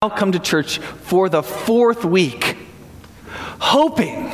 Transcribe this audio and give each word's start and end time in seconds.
now 0.00 0.08
come 0.08 0.30
to 0.30 0.38
church 0.38 0.78
for 0.78 1.28
the 1.28 1.42
fourth 1.42 2.04
week, 2.04 2.56
hoping, 3.58 4.32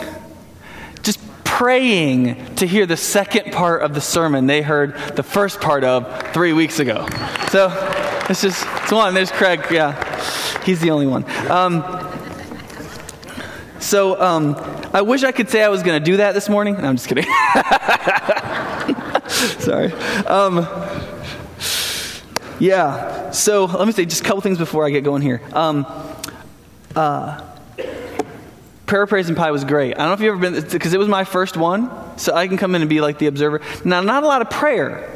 just 1.03 1.19
praying 1.43 2.55
to 2.57 2.67
hear 2.67 2.85
the 2.85 2.99
second 2.99 3.51
part 3.51 3.81
of 3.81 3.95
the 3.95 4.01
sermon 4.03 4.47
they 4.47 4.61
heard 4.61 4.95
the 5.17 5.23
first 5.23 5.63
part 5.63 5.83
of 5.83 6.35
three 6.35 6.53
weeks 6.53 6.81
ago. 6.81 7.09
So 7.49 7.69
it's 8.29 8.43
just, 8.43 8.63
it's 8.83 8.93
one. 8.93 9.15
There's 9.15 9.33
Craig. 9.33 9.65
Yeah, 9.71 9.95
he's 10.65 10.83
the 10.83 10.91
only 10.91 11.07
one. 11.07 11.25
Um, 11.51 11.83
so 13.81 14.21
um, 14.21 14.57
I 14.93 15.01
wish 15.01 15.25
I 15.25 15.33
could 15.33 15.49
say 15.49 15.65
I 15.65 15.69
was 15.69 15.83
going 15.83 15.99
to 15.99 16.05
do 16.05 16.19
that 16.19 16.35
this 16.35 16.51
morning. 16.51 16.75
No, 16.75 16.89
I'm 16.89 16.97
just 16.97 17.09
kidding. 17.09 17.25
Sorry. 19.61 19.95
Um, 20.27 20.67
yeah. 22.61 23.24
So 23.35 23.65
let 23.65 23.85
me 23.87 23.93
say 23.93 24.05
just 24.05 24.21
a 24.23 24.25
couple 24.25 24.41
things 24.43 24.59
before 24.59 24.87
I 24.87 24.91
get 24.91 25.03
going 25.03 25.21
here. 25.21 25.43
Um, 25.53 25.87
uh, 26.95 27.45
prayer, 28.87 29.07
praise, 29.09 29.29
and 29.29 29.37
pie 29.37 29.51
was 29.51 29.65
great. 29.65 29.95
I 29.95 29.99
don't 29.99 30.07
know 30.07 30.13
if 30.13 30.21
you've 30.21 30.35
ever 30.35 30.61
been 30.61 30.71
because 30.71 30.95
it 30.95 30.99
was 30.99 31.09
my 31.09 31.25
first 31.25 31.57
one, 31.57 31.91
so 32.17 32.33
I 32.33 32.47
can 32.47 32.57
come 32.57 32.77
in 32.77 32.83
and 32.83 32.89
be 32.89 33.01
like 33.01 33.19
the 33.19 33.27
observer. 33.27 33.61
Now, 33.85 34.03
not 34.03 34.23
a 34.23 34.27
lot 34.29 34.41
of 34.41 34.51
prayer, 34.51 35.11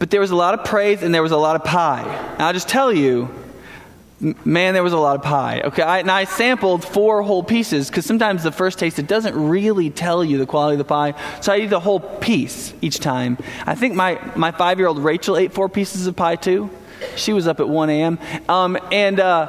but 0.00 0.10
there 0.10 0.20
was 0.20 0.32
a 0.32 0.36
lot 0.36 0.54
of 0.54 0.64
praise 0.64 1.04
and 1.04 1.14
there 1.14 1.22
was 1.22 1.30
a 1.30 1.36
lot 1.36 1.54
of 1.54 1.62
pie. 1.62 2.02
And 2.32 2.42
I'll 2.42 2.52
just 2.52 2.68
tell 2.68 2.92
you, 2.92 3.32
man, 4.44 4.74
there 4.74 4.82
was 4.82 4.92
a 4.92 4.98
lot 4.98 5.14
of 5.14 5.22
pie. 5.22 5.60
Okay, 5.66 5.82
I, 5.82 6.00
and 6.00 6.10
I 6.10 6.24
sampled 6.24 6.84
four 6.84 7.22
whole 7.22 7.44
pieces 7.44 7.88
because 7.88 8.04
sometimes 8.04 8.42
the 8.42 8.50
first 8.50 8.80
taste 8.80 8.98
it 8.98 9.06
doesn't 9.06 9.36
really 9.36 9.90
tell 9.90 10.24
you 10.24 10.38
the 10.38 10.46
quality 10.46 10.74
of 10.74 10.78
the 10.78 10.84
pie. 10.84 11.14
So 11.40 11.52
I 11.52 11.58
eat 11.58 11.66
the 11.66 11.78
whole 11.78 12.00
piece 12.00 12.74
each 12.80 12.98
time. 12.98 13.38
I 13.64 13.76
think 13.76 13.94
my 13.94 14.18
my 14.34 14.50
five 14.50 14.80
year 14.80 14.88
old 14.88 14.98
Rachel 14.98 15.36
ate 15.36 15.52
four 15.52 15.68
pieces 15.68 16.08
of 16.08 16.16
pie 16.16 16.34
too. 16.34 16.68
She 17.16 17.32
was 17.32 17.46
up 17.46 17.60
at 17.60 17.68
1 17.68 17.90
a.m. 17.90 18.18
Um, 18.48 18.78
and 18.90 19.20
uh, 19.20 19.46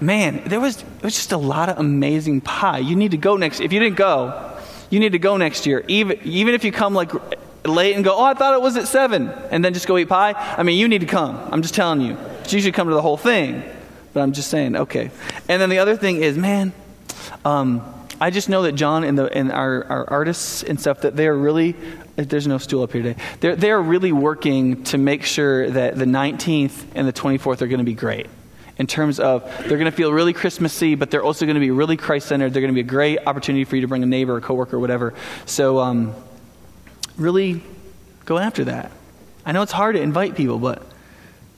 man, 0.00 0.42
there 0.46 0.60
was, 0.60 0.76
there 0.76 0.86
was 1.02 1.14
just 1.14 1.32
a 1.32 1.38
lot 1.38 1.68
of 1.68 1.78
amazing 1.78 2.40
pie. 2.40 2.78
You 2.78 2.96
need 2.96 3.12
to 3.12 3.16
go 3.16 3.36
next. 3.36 3.60
If 3.60 3.72
you 3.72 3.80
didn't 3.80 3.96
go, 3.96 4.58
you 4.90 5.00
need 5.00 5.12
to 5.12 5.18
go 5.18 5.36
next 5.36 5.66
year. 5.66 5.84
Even, 5.88 6.18
even 6.24 6.54
if 6.54 6.64
you 6.64 6.72
come 6.72 6.94
like 6.94 7.12
late 7.66 7.94
and 7.94 8.04
go, 8.04 8.16
oh, 8.16 8.24
I 8.24 8.34
thought 8.34 8.54
it 8.54 8.60
was 8.60 8.76
at 8.76 8.88
7, 8.88 9.28
and 9.50 9.64
then 9.64 9.74
just 9.74 9.86
go 9.86 9.98
eat 9.98 10.08
pie. 10.08 10.34
I 10.56 10.62
mean, 10.62 10.78
you 10.78 10.88
need 10.88 11.00
to 11.00 11.06
come. 11.06 11.36
I'm 11.50 11.62
just 11.62 11.74
telling 11.74 12.00
you. 12.00 12.16
You 12.48 12.60
should 12.60 12.74
come 12.74 12.88
to 12.88 12.94
the 12.94 13.02
whole 13.02 13.16
thing. 13.16 13.62
But 14.12 14.20
I'm 14.20 14.32
just 14.32 14.48
saying, 14.50 14.76
okay. 14.76 15.10
And 15.48 15.60
then 15.60 15.68
the 15.68 15.78
other 15.78 15.96
thing 15.96 16.22
is, 16.22 16.38
man, 16.38 16.72
um, 17.44 17.82
I 18.20 18.30
just 18.30 18.48
know 18.48 18.62
that 18.62 18.72
John 18.72 19.04
and, 19.04 19.18
the, 19.18 19.24
and 19.24 19.52
our, 19.52 19.84
our 19.84 20.10
artists 20.10 20.62
and 20.62 20.80
stuff, 20.80 21.02
that 21.02 21.16
they're 21.16 21.36
really, 21.36 21.76
there's 22.16 22.46
no 22.46 22.58
stool 22.58 22.82
up 22.82 22.92
here 22.92 23.02
today, 23.02 23.22
they're, 23.40 23.56
they're 23.56 23.80
really 23.80 24.12
working 24.12 24.82
to 24.84 24.98
make 24.98 25.24
sure 25.24 25.70
that 25.70 25.96
the 25.96 26.06
19th 26.06 26.84
and 26.94 27.06
the 27.06 27.12
24th 27.12 27.60
are 27.60 27.66
going 27.66 27.78
to 27.78 27.84
be 27.84 27.94
great. 27.94 28.26
In 28.78 28.86
terms 28.86 29.20
of, 29.20 29.42
they're 29.60 29.78
going 29.78 29.90
to 29.90 29.90
feel 29.90 30.12
really 30.12 30.32
Christmassy, 30.32 30.94
but 30.94 31.10
they're 31.10 31.22
also 31.22 31.46
going 31.46 31.54
to 31.54 31.60
be 31.60 31.70
really 31.70 31.96
Christ 31.96 32.28
centered. 32.28 32.52
They're 32.52 32.60
going 32.62 32.72
to 32.72 32.74
be 32.74 32.86
a 32.86 32.90
great 32.90 33.18
opportunity 33.26 33.64
for 33.64 33.76
you 33.76 33.82
to 33.82 33.88
bring 33.88 34.02
a 34.02 34.06
neighbor, 34.06 34.36
a 34.36 34.40
coworker, 34.40 34.76
or 34.76 34.80
whatever. 34.80 35.14
So, 35.46 35.78
um, 35.78 36.14
really 37.16 37.62
go 38.26 38.38
after 38.38 38.64
that. 38.64 38.92
I 39.46 39.52
know 39.52 39.62
it's 39.62 39.72
hard 39.72 39.96
to 39.96 40.02
invite 40.02 40.36
people, 40.36 40.58
but, 40.58 40.82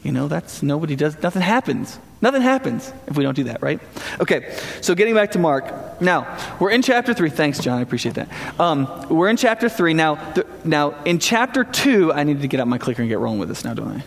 you 0.02 0.12
know, 0.12 0.28
that's, 0.28 0.62
nobody 0.62 0.94
does, 0.94 1.20
nothing 1.22 1.42
happens 1.42 1.98
Nothing 2.20 2.42
happens 2.42 2.92
if 3.06 3.16
we 3.16 3.22
don't 3.22 3.34
do 3.34 3.44
that, 3.44 3.62
right? 3.62 3.80
Okay, 4.20 4.58
so 4.80 4.96
getting 4.96 5.14
back 5.14 5.32
to 5.32 5.38
Mark. 5.38 6.00
Now, 6.00 6.36
we're 6.58 6.70
in 6.70 6.82
chapter 6.82 7.14
3. 7.14 7.30
Thanks, 7.30 7.60
John. 7.60 7.78
I 7.78 7.82
appreciate 7.82 8.16
that. 8.16 8.28
Um, 8.58 9.06
we're 9.08 9.28
in 9.28 9.36
chapter 9.36 9.68
3. 9.68 9.94
Now, 9.94 10.16
th- 10.32 10.46
now, 10.64 11.00
in 11.04 11.20
chapter 11.20 11.62
2, 11.62 12.12
I 12.12 12.24
need 12.24 12.42
to 12.42 12.48
get 12.48 12.58
out 12.58 12.66
my 12.66 12.78
clicker 12.78 13.02
and 13.02 13.08
get 13.08 13.20
rolling 13.20 13.38
with 13.38 13.48
this 13.48 13.64
now, 13.64 13.74
don't 13.74 13.88
I? 13.88 14.04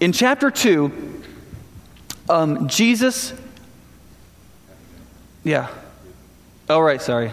In 0.00 0.12
chapter 0.12 0.50
2, 0.50 1.22
um, 2.28 2.68
Jesus. 2.68 3.32
Yeah. 5.44 5.68
All 6.68 6.82
right, 6.82 7.00
sorry. 7.00 7.32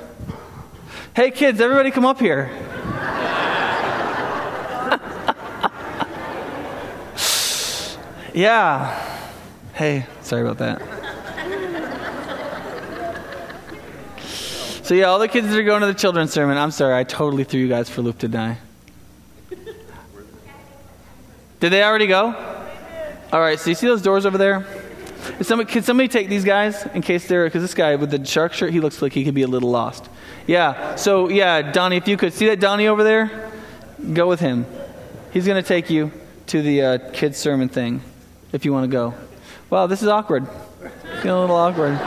Hey, 1.16 1.32
kids, 1.32 1.60
everybody 1.60 1.92
come 1.92 2.06
up 2.06 2.20
here. 2.20 2.50
yeah. 8.34 9.19
Hey, 9.80 10.06
sorry 10.24 10.42
about 10.42 10.58
that. 10.58 10.82
So, 14.84 14.94
yeah, 14.94 15.06
all 15.06 15.20
the 15.20 15.30
kids 15.30 15.48
that 15.48 15.58
are 15.58 15.64
going 15.64 15.80
to 15.80 15.88
the 15.88 15.94
children's 15.94 16.34
sermon, 16.34 16.58
I'm 16.58 16.72
sorry, 16.72 17.00
I 17.00 17.06
totally 17.06 17.46
threw 17.46 17.62
you 17.62 17.70
guys 17.70 17.90
for 17.90 18.02
loop, 18.02 18.18
to 18.18 18.28
die. 18.28 18.58
Did 21.62 21.70
they 21.70 21.82
already 21.82 22.08
go? 22.08 22.36
All 23.32 23.40
right, 23.40 23.58
so 23.58 23.70
you 23.70 23.76
see 23.78 23.88
those 23.88 24.02
doors 24.02 24.26
over 24.26 24.38
there? 24.38 24.68
Somebody, 25.40 25.72
can 25.72 25.84
somebody 25.84 26.10
take 26.10 26.28
these 26.28 26.44
guys 26.44 26.86
in 26.88 27.02
case 27.02 27.30
they're, 27.30 27.46
because 27.46 27.62
this 27.62 27.74
guy 27.74 27.96
with 27.96 28.12
the 28.12 28.26
shark 28.26 28.52
shirt, 28.52 28.74
he 28.74 28.82
looks 28.82 29.02
like 29.02 29.14
he 29.14 29.24
could 29.24 29.34
be 29.34 29.44
a 29.44 29.48
little 29.48 29.70
lost. 29.70 30.10
Yeah, 30.46 30.98
so 30.98 31.30
yeah, 31.30 31.72
Donnie, 31.72 31.96
if 31.96 32.06
you 32.06 32.18
could 32.18 32.34
see 32.34 32.48
that 32.48 32.60
Donnie 32.60 32.90
over 32.90 33.06
there, 33.06 33.50
go 34.12 34.28
with 34.28 34.42
him. 34.42 34.66
He's 35.32 35.46
going 35.46 35.64
to 35.64 35.66
take 35.66 35.90
you 35.90 36.12
to 36.48 36.62
the 36.62 36.82
uh, 36.82 37.12
kids' 37.14 37.38
sermon 37.38 37.70
thing 37.70 38.02
if 38.52 38.66
you 38.66 38.74
want 38.74 38.84
to 38.84 38.92
go. 38.92 39.14
Wow, 39.70 39.86
this 39.86 40.02
is 40.02 40.08
awkward. 40.08 40.48
Feeling 41.22 41.38
a 41.38 41.42
little 41.42 41.56
awkward. 41.56 41.98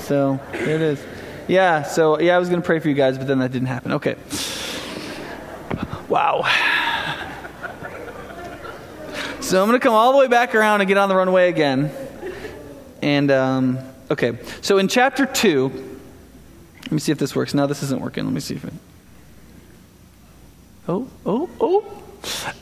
So, 0.00 0.38
here 0.52 0.74
it 0.74 0.82
is. 0.82 1.02
Yeah, 1.48 1.82
so, 1.82 2.20
yeah, 2.20 2.36
I 2.36 2.38
was 2.38 2.50
going 2.50 2.60
to 2.60 2.66
pray 2.66 2.78
for 2.78 2.88
you 2.88 2.94
guys, 2.94 3.16
but 3.16 3.26
then 3.26 3.38
that 3.38 3.52
didn't 3.52 3.68
happen. 3.68 3.92
Okay. 3.92 4.16
Wow. 6.08 6.42
So, 9.40 9.62
I'm 9.62 9.68
going 9.68 9.80
to 9.80 9.82
come 9.82 9.94
all 9.94 10.12
the 10.12 10.18
way 10.18 10.28
back 10.28 10.54
around 10.54 10.82
and 10.82 10.88
get 10.88 10.98
on 10.98 11.08
the 11.08 11.16
runway 11.16 11.48
again. 11.48 11.90
And, 13.00 13.30
um, 13.30 13.78
okay. 14.10 14.38
So, 14.60 14.76
in 14.76 14.88
chapter 14.88 15.24
2, 15.24 15.68
let 16.82 16.92
me 16.92 16.98
see 16.98 17.12
if 17.12 17.18
this 17.18 17.34
works. 17.34 17.54
No, 17.54 17.66
this 17.66 17.82
isn't 17.82 18.00
working. 18.00 18.24
Let 18.24 18.34
me 18.34 18.40
see 18.40 18.56
if 18.56 18.64
it. 18.64 18.74
Oh, 20.86 21.08
oh, 21.24 21.48
oh. 21.60 22.02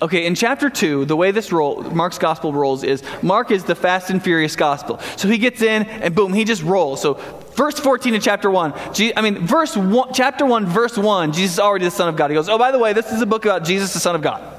Okay, 0.01 0.27
in 0.27 0.35
chapter 0.35 0.71
2, 0.71 1.05
the 1.05 1.17
way 1.17 1.31
this 1.31 1.51
roll, 1.53 1.83
Mark's 1.83 2.19
gospel 2.19 2.53
rolls 2.53 2.85
is 2.85 3.03
Mark 3.23 3.51
is 3.51 3.65
the 3.65 3.75
fast 3.75 4.11
and 4.11 4.23
furious 4.23 4.57
gospel. 4.57 5.01
So 5.17 5.29
he 5.29 5.39
gets 5.39 5.63
in 5.63 5.85
and 5.85 6.15
boom, 6.15 6.33
he 6.33 6.45
just 6.45 6.63
rolls. 6.63 7.03
So 7.03 7.15
verse 7.55 7.79
14 7.79 8.15
in 8.15 8.21
chapter 8.21 8.51
1, 8.51 8.73
I 9.17 9.21
mean, 9.21 9.47
verse 9.47 9.77
1, 9.77 10.13
chapter 10.15 10.47
1, 10.47 10.67
verse 10.67 10.97
1, 10.97 11.33
Jesus 11.33 11.55
is 11.55 11.61
already 11.61 11.85
the 11.87 11.91
Son 11.91 12.09
of 12.09 12.17
God. 12.17 12.31
He 12.31 12.35
goes, 12.35 12.49
Oh, 12.49 12.59
by 12.59 12.71
the 12.71 12.79
way, 12.79 12.93
this 12.93 13.11
is 13.11 13.21
a 13.21 13.27
book 13.27 13.45
about 13.45 13.65
Jesus, 13.65 13.93
the 13.93 14.01
Son 14.01 14.15
of 14.15 14.23
God 14.23 14.58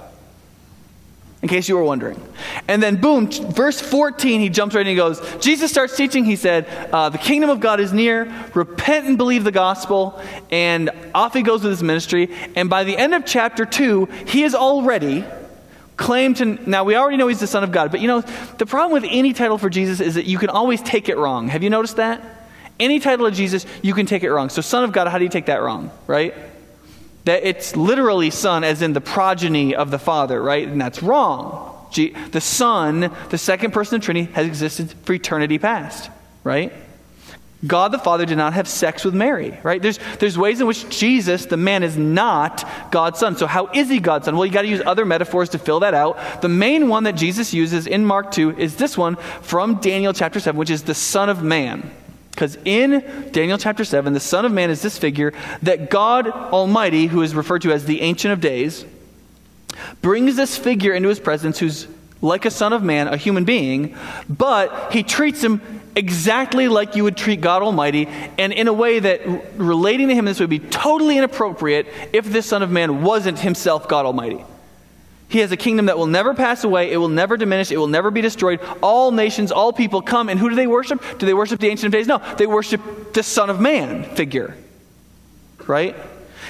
in 1.42 1.48
case 1.48 1.70
you 1.70 1.76
were 1.76 1.84
wondering. 1.84 2.22
And 2.68 2.84
then, 2.84 2.98
boom, 2.98 3.32
verse 3.32 3.80
14, 3.80 4.42
he 4.42 4.50
jumps 4.50 4.76
right 4.76 4.82
in 4.82 4.88
and 4.88 4.90
he 4.90 4.96
goes, 4.96 5.22
Jesus 5.40 5.72
starts 5.72 5.96
teaching. 5.96 6.26
He 6.26 6.36
said, 6.36 6.68
uh, 6.92 7.10
The 7.10 7.18
kingdom 7.18 7.50
of 7.50 7.62
God 7.62 7.80
is 7.80 7.94
near. 7.94 8.34
Repent 8.54 9.08
and 9.08 9.18
believe 9.18 9.46
the 9.46 9.52
gospel. 9.52 10.22
And 10.52 10.90
off 11.16 11.34
he 11.34 11.42
goes 11.42 11.64
with 11.64 11.72
his 11.72 11.84
ministry. 11.84 12.30
And 12.56 12.70
by 12.70 12.84
the 12.84 12.98
end 12.98 13.14
of 13.14 13.26
chapter 13.26 13.66
2, 13.66 14.06
he 14.28 14.44
is 14.44 14.54
already 14.54 15.24
claimed 15.96 16.38
to. 16.38 16.70
Now, 16.70 16.84
we 16.84 16.96
already 16.96 17.16
know 17.16 17.30
he's 17.30 17.40
the 17.40 17.48
Son 17.48 17.64
of 17.64 17.72
God. 17.72 17.90
But 17.90 18.02
you 18.02 18.08
know, 18.08 18.22
the 18.58 18.66
problem 18.66 19.02
with 19.02 19.10
any 19.10 19.32
title 19.32 19.58
for 19.58 19.70
Jesus 19.70 20.02
is 20.02 20.16
that 20.16 20.26
you 20.26 20.38
can 20.38 20.50
always 20.50 20.82
take 20.82 21.08
it 21.08 21.18
wrong. 21.18 21.48
Have 21.48 21.64
you 21.64 21.70
noticed 21.70 21.96
that? 21.98 22.22
Any 22.82 23.00
title 23.00 23.26
of 23.26 23.34
Jesus, 23.34 23.66
you 23.82 23.94
can 23.94 24.06
take 24.06 24.24
it 24.24 24.32
wrong. 24.32 24.50
So, 24.50 24.62
Son 24.62 24.84
of 24.84 24.92
God, 24.92 25.08
how 25.08 25.18
do 25.18 25.24
you 25.24 25.30
take 25.30 25.46
that 25.46 25.62
wrong, 25.62 25.92
right? 26.06 26.34
That 27.26 27.44
it's 27.44 27.76
literally 27.76 28.30
Son, 28.30 28.64
as 28.64 28.82
in 28.82 28.94
the 28.94 29.02
progeny 29.02 29.76
of 29.76 29.92
the 29.92 30.00
Father, 30.00 30.42
right? 30.42 30.68
And 30.68 30.80
that's 30.80 31.04
wrong. 31.04 31.76
The 31.94 32.42
Son, 32.42 33.12
the 33.30 33.38
second 33.38 33.72
person 33.72 33.98
of 33.98 34.02
Trinity, 34.04 34.32
has 34.34 34.46
existed 34.46 34.94
for 35.04 35.14
eternity 35.14 35.58
past, 35.58 36.10
right? 36.44 36.72
God 37.66 37.92
the 37.92 38.00
Father 38.00 38.26
did 38.26 38.38
not 38.38 38.54
have 38.54 38.70
sex 38.70 39.04
with 39.04 39.14
Mary, 39.14 39.58
right? 39.64 39.82
There's, 39.82 40.00
there's 40.20 40.38
ways 40.38 40.62
in 40.62 40.68
which 40.68 40.88
Jesus, 40.90 41.46
the 41.46 41.58
man, 41.58 41.84
is 41.84 41.98
not 41.98 42.68
God's 42.90 43.20
son. 43.20 43.36
So, 43.36 43.48
how 43.48 43.68
is 43.68 43.90
he 43.90 44.00
God's 44.00 44.26
son? 44.26 44.38
Well, 44.38 44.46
you 44.46 44.54
got 44.54 44.62
to 44.62 44.70
use 44.70 44.82
other 44.86 45.06
metaphors 45.06 45.50
to 45.50 45.60
fill 45.60 45.82
that 45.82 45.94
out. 45.94 46.42
The 46.42 46.48
main 46.48 46.88
one 46.88 47.04
that 47.04 47.16
Jesus 47.16 47.54
uses 47.54 47.86
in 47.86 48.06
Mark 48.06 48.32
2 48.32 48.58
is 48.58 48.78
this 48.78 48.98
one 48.98 49.18
from 49.42 49.76
Daniel 49.76 50.14
chapter 50.14 50.40
7, 50.40 50.58
which 50.58 50.70
is 50.70 50.84
the 50.84 50.96
Son 50.96 51.28
of 51.28 51.44
Man. 51.44 51.92
Because 52.40 52.58
in 52.64 53.04
Daniel 53.34 53.58
chapter 53.58 53.84
7, 53.84 54.14
the 54.14 54.20
Son 54.22 54.46
of 54.46 54.54
Man 54.54 54.70
is 54.70 54.82
this 54.82 54.98
figure 54.98 55.34
that 55.62 55.90
God 55.90 56.30
Almighty, 56.30 57.08
who 57.08 57.22
is 57.22 57.36
referred 57.36 57.64
to 57.64 57.74
as 57.74 57.84
the 57.84 58.00
Ancient 58.00 58.32
of 58.32 58.40
Days, 58.40 58.86
brings 60.02 60.38
this 60.38 60.58
figure 60.58 60.94
into 60.94 61.10
his 61.10 61.20
presence 61.20 61.60
who's 61.60 61.86
like 62.22 62.46
a 62.46 62.50
Son 62.50 62.72
of 62.72 62.82
Man, 62.82 63.10
a 63.10 63.18
human 63.18 63.44
being, 63.44 63.94
but 64.30 64.94
he 64.94 65.04
treats 65.04 65.44
him 65.44 65.62
exactly 65.98 66.70
like 66.70 66.96
you 66.96 67.04
would 67.04 67.18
treat 67.18 67.42
God 67.42 67.62
Almighty, 67.62 68.08
and 68.38 68.54
in 68.54 68.70
a 68.70 68.74
way 68.74 69.00
that 69.00 69.20
relating 69.58 70.08
to 70.08 70.16
him 70.16 70.24
this 70.24 70.40
would 70.40 70.50
be 70.50 70.60
totally 70.60 71.18
inappropriate 71.18 71.88
if 72.14 72.24
this 72.24 72.46
Son 72.46 72.64
of 72.64 72.72
Man 72.72 73.04
wasn't 73.04 73.40
himself 73.40 73.90
God 73.90 74.06
Almighty. 74.06 74.46
He 75.30 75.40
has 75.40 75.52
a 75.52 75.58
kingdom 75.58 75.86
that 75.86 75.98
will 75.98 76.08
never 76.08 76.34
pass 76.34 76.64
away. 76.64 76.92
It 76.92 76.98
will 76.98 77.08
never 77.08 77.38
diminish. 77.38 77.72
It 77.72 77.78
will 77.78 77.88
never 77.88 78.10
be 78.10 78.22
destroyed. 78.22 78.60
All 78.82 79.12
nations, 79.12 79.52
all 79.52 79.72
people 79.72 80.02
come. 80.02 80.28
And 80.28 80.40
who 80.40 80.50
do 80.50 80.56
they 80.56 80.68
worship? 80.68 81.04
Do 81.20 81.26
they 81.26 81.36
worship 81.36 81.60
the 81.60 81.68
Ancient 81.68 81.86
of 81.86 81.92
Days? 81.92 82.08
No. 82.08 82.18
They 82.38 82.48
worship 82.48 83.14
the 83.14 83.24
Son 83.24 83.50
of 83.50 83.62
Man 83.62 84.04
figure. 84.16 84.58
Right? 85.68 85.96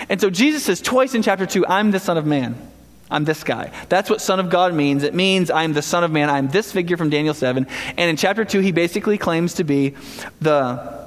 And 0.08 0.22
so 0.22 0.30
Jesus 0.30 0.64
says 0.64 0.80
twice 0.80 1.14
in 1.14 1.22
chapter 1.22 1.46
2, 1.46 1.68
I'm 1.68 1.92
the 1.92 2.00
Son 2.00 2.18
of 2.18 2.26
Man. 2.26 2.56
I'm 3.12 3.26
this 3.26 3.44
guy. 3.44 3.72
That's 3.90 4.10
what 4.10 4.22
Son 4.22 4.40
of 4.40 4.50
God 4.50 4.74
means. 4.74 5.04
It 5.04 5.14
means 5.14 5.52
I'm 5.52 5.74
the 5.74 5.82
Son 5.82 6.04
of 6.04 6.12
Man. 6.12 6.30
I'm 6.30 6.48
this 6.48 6.72
figure 6.72 6.96
from 6.96 7.10
Daniel 7.10 7.34
7. 7.34 7.68
And 7.98 8.10
in 8.10 8.16
chapter 8.16 8.46
2, 8.46 8.60
he 8.60 8.72
basically 8.72 9.18
claims 9.18 9.56
to 9.56 9.64
be 9.64 9.96
the, 10.40 10.99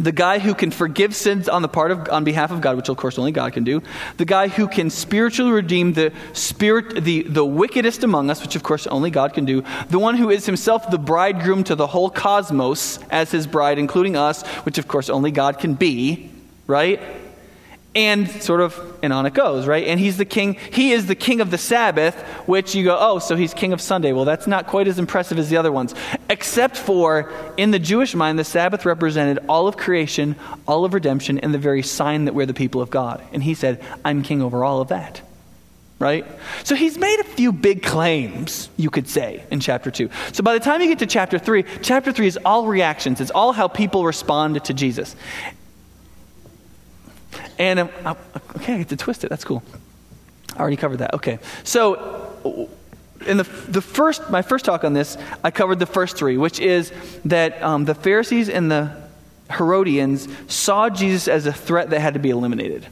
the 0.00 0.12
guy 0.12 0.38
who 0.38 0.54
can 0.54 0.70
forgive 0.70 1.14
sins 1.14 1.48
on 1.48 1.62
the 1.62 1.68
part 1.68 1.90
of 1.90 2.08
on 2.08 2.24
behalf 2.24 2.50
of 2.50 2.60
God, 2.60 2.76
which 2.76 2.88
of 2.88 2.96
course 2.96 3.18
only 3.18 3.32
God 3.32 3.52
can 3.52 3.64
do. 3.64 3.82
The 4.16 4.24
guy 4.24 4.48
who 4.48 4.66
can 4.66 4.88
spiritually 4.88 5.52
redeem 5.52 5.92
the 5.92 6.12
spirit 6.32 7.04
the, 7.04 7.22
the 7.22 7.44
wickedest 7.44 8.02
among 8.02 8.30
us, 8.30 8.40
which 8.40 8.56
of 8.56 8.62
course 8.62 8.86
only 8.86 9.10
God 9.10 9.34
can 9.34 9.44
do. 9.44 9.62
The 9.90 9.98
one 9.98 10.16
who 10.16 10.30
is 10.30 10.46
himself 10.46 10.90
the 10.90 10.98
bridegroom 10.98 11.64
to 11.64 11.74
the 11.74 11.86
whole 11.86 12.10
cosmos 12.10 12.98
as 13.10 13.30
his 13.30 13.46
bride, 13.46 13.78
including 13.78 14.16
us, 14.16 14.42
which 14.64 14.78
of 14.78 14.88
course 14.88 15.10
only 15.10 15.30
God 15.30 15.58
can 15.58 15.74
be, 15.74 16.30
right? 16.66 17.00
And 17.94 18.28
sort 18.42 18.60
of 18.60 18.80
and 19.02 19.12
on 19.12 19.26
it 19.26 19.34
goes 19.34 19.66
right? 19.66 19.86
And 19.86 19.98
he's 19.98 20.16
the 20.16 20.24
king 20.24 20.56
he 20.72 20.92
is 20.92 21.06
the 21.06 21.16
king 21.16 21.40
of 21.40 21.50
the 21.50 21.58
sabbath 21.58 22.14
which 22.46 22.74
you 22.74 22.84
go 22.84 22.96
oh 22.98 23.18
so 23.18 23.34
he's 23.34 23.52
king 23.52 23.72
of 23.72 23.80
sunday. 23.80 24.12
Well 24.12 24.24
that's 24.24 24.46
not 24.46 24.66
quite 24.68 24.86
as 24.86 24.98
impressive 24.98 25.38
as 25.38 25.50
the 25.50 25.56
other 25.56 25.72
ones. 25.72 25.94
Except 26.28 26.76
for 26.76 27.32
in 27.56 27.72
the 27.72 27.80
jewish 27.80 28.14
mind 28.14 28.38
the 28.38 28.44
sabbath 28.44 28.86
represented 28.86 29.44
all 29.48 29.66
of 29.66 29.76
creation 29.76 30.36
all 30.68 30.84
of 30.84 30.94
redemption 30.94 31.38
and 31.40 31.52
the 31.52 31.58
very 31.58 31.82
sign 31.82 32.26
that 32.26 32.34
we're 32.34 32.46
the 32.46 32.54
people 32.54 32.80
of 32.80 32.90
god. 32.90 33.22
And 33.32 33.42
he 33.42 33.54
said 33.54 33.84
i'm 34.04 34.22
king 34.22 34.40
over 34.40 34.64
all 34.64 34.80
of 34.80 34.88
that. 34.88 35.22
Right? 35.98 36.24
So 36.64 36.74
he's 36.76 36.96
made 36.96 37.20
a 37.20 37.24
few 37.24 37.52
big 37.52 37.82
claims 37.82 38.70
you 38.78 38.88
could 38.88 39.06
say 39.06 39.44
in 39.50 39.58
chapter 39.58 39.90
2 39.90 40.08
so 40.32 40.44
by 40.44 40.54
the 40.54 40.60
time 40.60 40.80
you 40.80 40.86
get 40.86 41.00
to 41.00 41.06
chapter 41.06 41.40
3 41.40 41.64
chapter 41.82 42.12
3 42.12 42.26
is 42.28 42.38
all 42.44 42.68
reactions. 42.68 43.20
It's 43.20 43.32
all 43.32 43.52
how 43.52 43.66
people 43.66 44.04
respond 44.04 44.62
to 44.64 44.72
jesus 44.72 45.16
and 47.60 47.78
um, 47.78 48.16
okay, 48.56 48.74
I 48.74 48.78
get 48.78 48.88
to 48.88 48.96
twist 48.96 49.22
it. 49.22 49.28
That's 49.28 49.44
cool. 49.44 49.62
I 50.56 50.60
already 50.60 50.76
covered 50.76 50.96
that. 50.96 51.14
Okay. 51.14 51.38
So, 51.62 52.68
in 53.26 53.36
the, 53.36 53.44
the 53.68 53.82
first, 53.82 54.30
my 54.30 54.40
first 54.40 54.64
talk 54.64 54.82
on 54.82 54.94
this, 54.94 55.18
I 55.44 55.50
covered 55.50 55.78
the 55.78 55.86
first 55.86 56.16
three, 56.16 56.38
which 56.38 56.58
is 56.58 56.90
that 57.26 57.62
um, 57.62 57.84
the 57.84 57.94
Pharisees 57.94 58.48
and 58.48 58.70
the 58.70 58.90
Herodians 59.50 60.26
saw 60.48 60.88
Jesus 60.88 61.28
as 61.28 61.44
a 61.44 61.52
threat 61.52 61.90
that 61.90 62.00
had 62.00 62.14
to 62.14 62.20
be 62.20 62.30
eliminated 62.30 62.86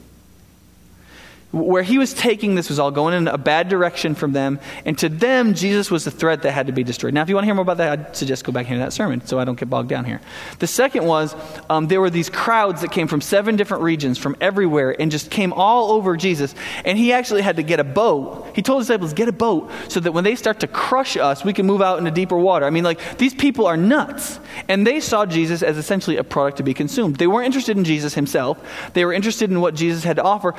where 1.50 1.82
he 1.82 1.96
was 1.96 2.12
taking 2.12 2.54
this 2.54 2.68
was 2.68 2.78
all 2.78 2.90
going 2.90 3.14
in 3.14 3.26
a 3.26 3.38
bad 3.38 3.70
direction 3.70 4.14
from 4.14 4.32
them 4.32 4.60
and 4.84 4.98
to 4.98 5.08
them 5.08 5.54
jesus 5.54 5.90
was 5.90 6.04
the 6.04 6.10
threat 6.10 6.42
that 6.42 6.52
had 6.52 6.66
to 6.66 6.72
be 6.74 6.84
destroyed. 6.84 7.14
Now 7.14 7.22
if 7.22 7.28
you 7.30 7.34
want 7.34 7.44
to 7.44 7.46
hear 7.46 7.54
more 7.54 7.62
about 7.62 7.78
that 7.78 7.98
i'd 7.98 8.16
suggest 8.16 8.44
go 8.44 8.52
back 8.52 8.66
into 8.66 8.80
that 8.80 8.92
sermon 8.92 9.24
so 9.24 9.38
i 9.38 9.44
don't 9.44 9.58
get 9.58 9.70
bogged 9.70 9.88
down 9.88 10.04
here. 10.04 10.20
The 10.58 10.66
second 10.66 11.04
was 11.06 11.34
um, 11.70 11.88
there 11.88 12.02
were 12.02 12.10
these 12.10 12.28
crowds 12.28 12.82
that 12.82 12.92
came 12.92 13.08
from 13.08 13.22
seven 13.22 13.56
different 13.56 13.82
regions 13.82 14.18
from 14.18 14.36
everywhere 14.42 14.94
and 15.00 15.10
just 15.10 15.30
came 15.30 15.54
all 15.54 15.92
over 15.92 16.18
jesus 16.18 16.54
and 16.84 16.98
he 16.98 17.14
actually 17.14 17.40
had 17.40 17.56
to 17.56 17.62
get 17.62 17.80
a 17.80 17.84
boat. 17.84 18.50
He 18.54 18.60
told 18.60 18.80
his 18.80 18.88
disciples 18.88 19.14
get 19.14 19.28
a 19.28 19.32
boat 19.32 19.70
so 19.88 20.00
that 20.00 20.12
when 20.12 20.24
they 20.24 20.34
start 20.34 20.60
to 20.60 20.66
crush 20.66 21.16
us 21.16 21.44
we 21.44 21.54
can 21.54 21.64
move 21.64 21.80
out 21.80 21.98
into 21.98 22.10
deeper 22.10 22.36
water. 22.36 22.66
I 22.66 22.70
mean 22.70 22.84
like 22.84 23.16
these 23.16 23.34
people 23.34 23.66
are 23.66 23.76
nuts 23.76 24.38
and 24.68 24.86
they 24.86 25.00
saw 25.00 25.24
jesus 25.24 25.62
as 25.62 25.78
essentially 25.78 26.18
a 26.18 26.24
product 26.24 26.58
to 26.58 26.62
be 26.62 26.74
consumed. 26.74 27.16
They 27.16 27.26
weren't 27.26 27.46
interested 27.46 27.78
in 27.78 27.84
jesus 27.84 28.12
himself. 28.12 28.58
They 28.92 29.06
were 29.06 29.14
interested 29.14 29.50
in 29.50 29.62
what 29.62 29.74
jesus 29.74 30.04
had 30.04 30.16
to 30.16 30.22
offer 30.22 30.54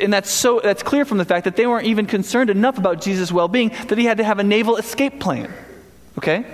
and 0.00 0.12
that's 0.12 0.29
so 0.30 0.60
that's 0.62 0.82
clear 0.82 1.04
from 1.04 1.18
the 1.18 1.24
fact 1.24 1.44
that 1.44 1.56
they 1.56 1.66
weren't 1.66 1.86
even 1.86 2.06
concerned 2.06 2.50
enough 2.50 2.78
about 2.78 3.00
Jesus' 3.00 3.32
well-being 3.32 3.70
that 3.88 3.98
he 3.98 4.04
had 4.04 4.18
to 4.18 4.24
have 4.24 4.38
a 4.38 4.44
naval 4.44 4.76
escape 4.76 5.20
plan. 5.20 5.52
Okay? 6.18 6.44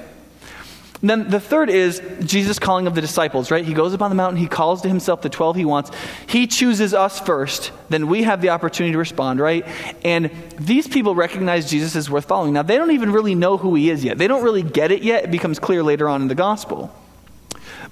And 1.02 1.10
then 1.10 1.28
the 1.28 1.40
third 1.40 1.68
is 1.68 2.00
Jesus' 2.24 2.58
calling 2.58 2.86
of 2.86 2.94
the 2.94 3.00
disciples, 3.00 3.50
right? 3.50 3.64
He 3.64 3.74
goes 3.74 3.92
up 3.92 4.00
on 4.00 4.10
the 4.10 4.14
mountain, 4.14 4.38
he 4.38 4.48
calls 4.48 4.82
to 4.82 4.88
himself 4.88 5.20
the 5.20 5.28
12 5.28 5.56
he 5.56 5.64
wants. 5.64 5.90
He 6.26 6.46
chooses 6.46 6.94
us 6.94 7.20
first, 7.20 7.70
then 7.90 8.08
we 8.08 8.22
have 8.22 8.40
the 8.40 8.48
opportunity 8.48 8.92
to 8.92 8.98
respond, 8.98 9.38
right? 9.38 9.66
And 10.04 10.30
these 10.58 10.88
people 10.88 11.14
recognize 11.14 11.68
Jesus 11.68 11.96
as 11.96 12.10
worth 12.10 12.24
following. 12.24 12.54
Now, 12.54 12.62
they 12.62 12.76
don't 12.76 12.92
even 12.92 13.12
really 13.12 13.34
know 13.34 13.58
who 13.58 13.74
he 13.74 13.90
is 13.90 14.04
yet. 14.04 14.16
They 14.16 14.26
don't 14.26 14.42
really 14.42 14.62
get 14.62 14.90
it 14.90 15.02
yet. 15.02 15.24
It 15.24 15.30
becomes 15.30 15.58
clear 15.58 15.82
later 15.82 16.08
on 16.08 16.22
in 16.22 16.28
the 16.28 16.34
gospel. 16.34 16.94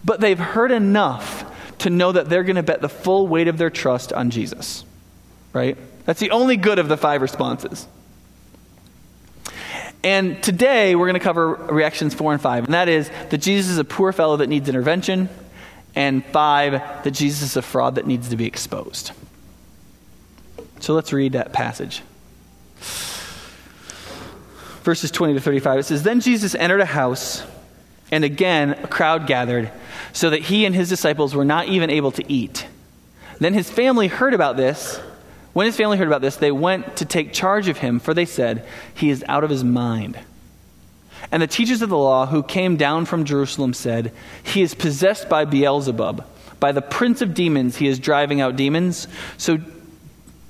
But 0.02 0.20
they've 0.20 0.38
heard 0.38 0.70
enough 0.70 1.50
to 1.78 1.90
know 1.90 2.12
that 2.12 2.30
they're 2.30 2.44
going 2.44 2.56
to 2.56 2.62
bet 2.62 2.80
the 2.80 2.88
full 2.88 3.28
weight 3.28 3.48
of 3.48 3.58
their 3.58 3.70
trust 3.70 4.12
on 4.12 4.30
Jesus 4.30 4.84
right? 5.54 5.78
That's 6.04 6.20
the 6.20 6.32
only 6.32 6.58
good 6.58 6.78
of 6.78 6.88
the 6.88 6.98
five 6.98 7.22
responses. 7.22 7.86
And 10.02 10.42
today 10.42 10.94
we're 10.94 11.06
going 11.06 11.14
to 11.14 11.20
cover 11.20 11.54
reactions 11.54 12.12
four 12.12 12.34
and 12.34 12.42
five, 12.42 12.66
and 12.66 12.74
that 12.74 12.90
is 12.90 13.08
that 13.30 13.38
Jesus 13.38 13.70
is 13.70 13.78
a 13.78 13.84
poor 13.84 14.12
fellow 14.12 14.36
that 14.36 14.48
needs 14.50 14.68
intervention, 14.68 15.30
and 15.94 16.22
five, 16.26 16.72
that 16.72 17.12
Jesus 17.12 17.42
is 17.42 17.56
a 17.56 17.62
fraud 17.62 17.94
that 17.94 18.06
needs 18.06 18.28
to 18.28 18.36
be 18.36 18.44
exposed. 18.44 19.12
So 20.80 20.92
let's 20.92 21.12
read 21.12 21.32
that 21.32 21.54
passage. 21.54 22.02
Verses 24.82 25.10
20 25.10 25.34
to 25.34 25.40
35. 25.40 25.78
It 25.78 25.82
says 25.84 26.02
Then 26.02 26.20
Jesus 26.20 26.54
entered 26.54 26.80
a 26.80 26.86
house, 26.86 27.42
and 28.10 28.24
again 28.24 28.72
a 28.72 28.88
crowd 28.88 29.26
gathered, 29.26 29.72
so 30.12 30.28
that 30.28 30.42
he 30.42 30.66
and 30.66 30.74
his 30.74 30.90
disciples 30.90 31.34
were 31.34 31.46
not 31.46 31.68
even 31.68 31.88
able 31.88 32.10
to 32.10 32.30
eat. 32.30 32.66
Then 33.38 33.54
his 33.54 33.70
family 33.70 34.08
heard 34.08 34.34
about 34.34 34.58
this 34.58 35.00
when 35.54 35.66
his 35.66 35.76
family 35.76 35.96
heard 35.96 36.08
about 36.08 36.20
this, 36.20 36.36
they 36.36 36.52
went 36.52 36.96
to 36.98 37.04
take 37.04 37.32
charge 37.32 37.68
of 37.68 37.78
him, 37.78 38.00
for 38.00 38.12
they 38.12 38.26
said, 38.26 38.66
He 38.94 39.08
is 39.08 39.24
out 39.28 39.44
of 39.44 39.50
his 39.50 39.64
mind. 39.64 40.18
And 41.30 41.42
the 41.42 41.46
teachers 41.46 41.80
of 41.80 41.88
the 41.88 41.96
law 41.96 42.26
who 42.26 42.42
came 42.42 42.76
down 42.76 43.06
from 43.06 43.24
Jerusalem 43.24 43.72
said, 43.72 44.12
He 44.42 44.62
is 44.62 44.74
possessed 44.74 45.28
by 45.28 45.44
Beelzebub. 45.44 46.26
By 46.60 46.72
the 46.72 46.82
prince 46.82 47.22
of 47.22 47.34
demons, 47.34 47.76
he 47.76 47.86
is 47.86 47.98
driving 47.98 48.40
out 48.40 48.56
demons. 48.56 49.06
So, 49.36 49.58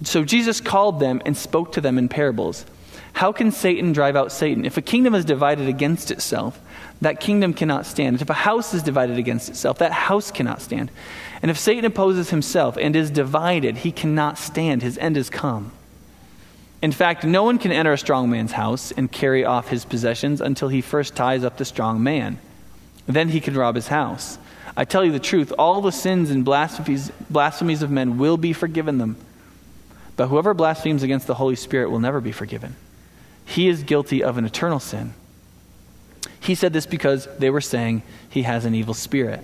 so 0.02 0.24
Jesus 0.24 0.60
called 0.60 1.00
them 1.00 1.20
and 1.24 1.36
spoke 1.36 1.72
to 1.72 1.80
them 1.80 1.98
in 1.98 2.08
parables. 2.08 2.64
How 3.14 3.30
can 3.30 3.52
Satan 3.52 3.92
drive 3.92 4.16
out 4.16 4.32
Satan? 4.32 4.64
If 4.64 4.76
a 4.76 4.82
kingdom 4.82 5.14
is 5.14 5.24
divided 5.24 5.68
against 5.68 6.10
itself, 6.10 6.60
that 7.00 7.20
kingdom 7.20 7.54
cannot 7.54 7.86
stand. 7.86 8.20
If 8.20 8.28
a 8.28 8.34
house 8.34 8.74
is 8.74 8.82
divided 8.82 9.18
against 9.18 9.48
itself, 9.48 9.78
that 9.78 9.92
house 9.92 10.32
cannot 10.32 10.60
stand. 10.60 10.90
And 11.40 11.50
if 11.50 11.58
Satan 11.58 11.84
opposes 11.84 12.30
himself 12.30 12.76
and 12.76 12.96
is 12.96 13.10
divided, 13.10 13.78
he 13.78 13.92
cannot 13.92 14.36
stand. 14.36 14.82
His 14.82 14.98
end 14.98 15.16
is 15.16 15.30
come. 15.30 15.70
In 16.82 16.90
fact, 16.90 17.24
no 17.24 17.44
one 17.44 17.58
can 17.58 17.70
enter 17.70 17.92
a 17.92 17.98
strong 17.98 18.28
man's 18.30 18.52
house 18.52 18.90
and 18.90 19.10
carry 19.10 19.44
off 19.44 19.68
his 19.68 19.84
possessions 19.84 20.40
until 20.40 20.68
he 20.68 20.80
first 20.80 21.14
ties 21.14 21.44
up 21.44 21.56
the 21.56 21.64
strong 21.64 22.02
man. 22.02 22.38
Then 23.06 23.28
he 23.28 23.40
can 23.40 23.56
rob 23.56 23.76
his 23.76 23.88
house. 23.88 24.38
I 24.76 24.84
tell 24.84 25.04
you 25.04 25.12
the 25.12 25.20
truth, 25.20 25.52
all 25.56 25.80
the 25.80 25.92
sins 25.92 26.30
and 26.30 26.44
blasphemies, 26.44 27.12
blasphemies 27.30 27.82
of 27.82 27.92
men 27.92 28.18
will 28.18 28.36
be 28.36 28.52
forgiven 28.52 28.98
them. 28.98 29.16
But 30.16 30.28
whoever 30.28 30.52
blasphemes 30.52 31.04
against 31.04 31.28
the 31.28 31.34
Holy 31.34 31.56
Spirit 31.56 31.90
will 31.90 32.00
never 32.00 32.20
be 32.20 32.32
forgiven. 32.32 32.74
He 33.44 33.68
is 33.68 33.82
guilty 33.82 34.22
of 34.22 34.38
an 34.38 34.44
eternal 34.44 34.80
sin. 34.80 35.14
He 36.40 36.54
said 36.54 36.72
this 36.72 36.86
because 36.86 37.26
they 37.38 37.50
were 37.50 37.60
saying 37.60 38.02
he 38.28 38.42
has 38.42 38.64
an 38.64 38.74
evil 38.74 38.94
spirit. 38.94 39.40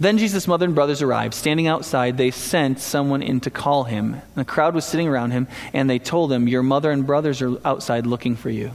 Then 0.00 0.18
Jesus' 0.18 0.48
mother 0.48 0.66
and 0.66 0.74
brothers 0.74 1.02
arrived. 1.02 1.34
Standing 1.34 1.66
outside, 1.66 2.16
they 2.16 2.30
sent 2.30 2.80
someone 2.80 3.22
in 3.22 3.40
to 3.40 3.50
call 3.50 3.84
him. 3.84 4.20
The 4.34 4.44
crowd 4.44 4.74
was 4.74 4.84
sitting 4.84 5.08
around 5.08 5.30
him, 5.30 5.46
and 5.72 5.88
they 5.88 5.98
told 5.98 6.32
him, 6.32 6.48
Your 6.48 6.62
mother 6.62 6.90
and 6.90 7.06
brothers 7.06 7.40
are 7.40 7.56
outside 7.64 8.06
looking 8.06 8.36
for 8.36 8.50
you. 8.50 8.72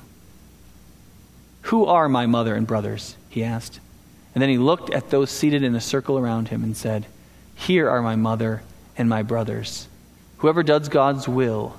Who 1.63 1.85
are 1.85 2.07
my 2.07 2.25
mother 2.25 2.55
and 2.55 2.65
brothers? 2.65 3.15
He 3.29 3.43
asked. 3.43 3.79
And 4.33 4.41
then 4.41 4.49
he 4.49 4.57
looked 4.57 4.89
at 4.91 5.09
those 5.09 5.29
seated 5.29 5.61
in 5.61 5.75
a 5.75 5.81
circle 5.81 6.17
around 6.17 6.47
him 6.47 6.63
and 6.63 6.75
said, 6.75 7.05
Here 7.53 7.89
are 7.89 8.01
my 8.01 8.15
mother 8.15 8.63
and 8.97 9.09
my 9.09 9.21
brothers. 9.21 9.87
Whoever 10.37 10.63
does 10.63 10.87
God's 10.87 11.27
will 11.27 11.77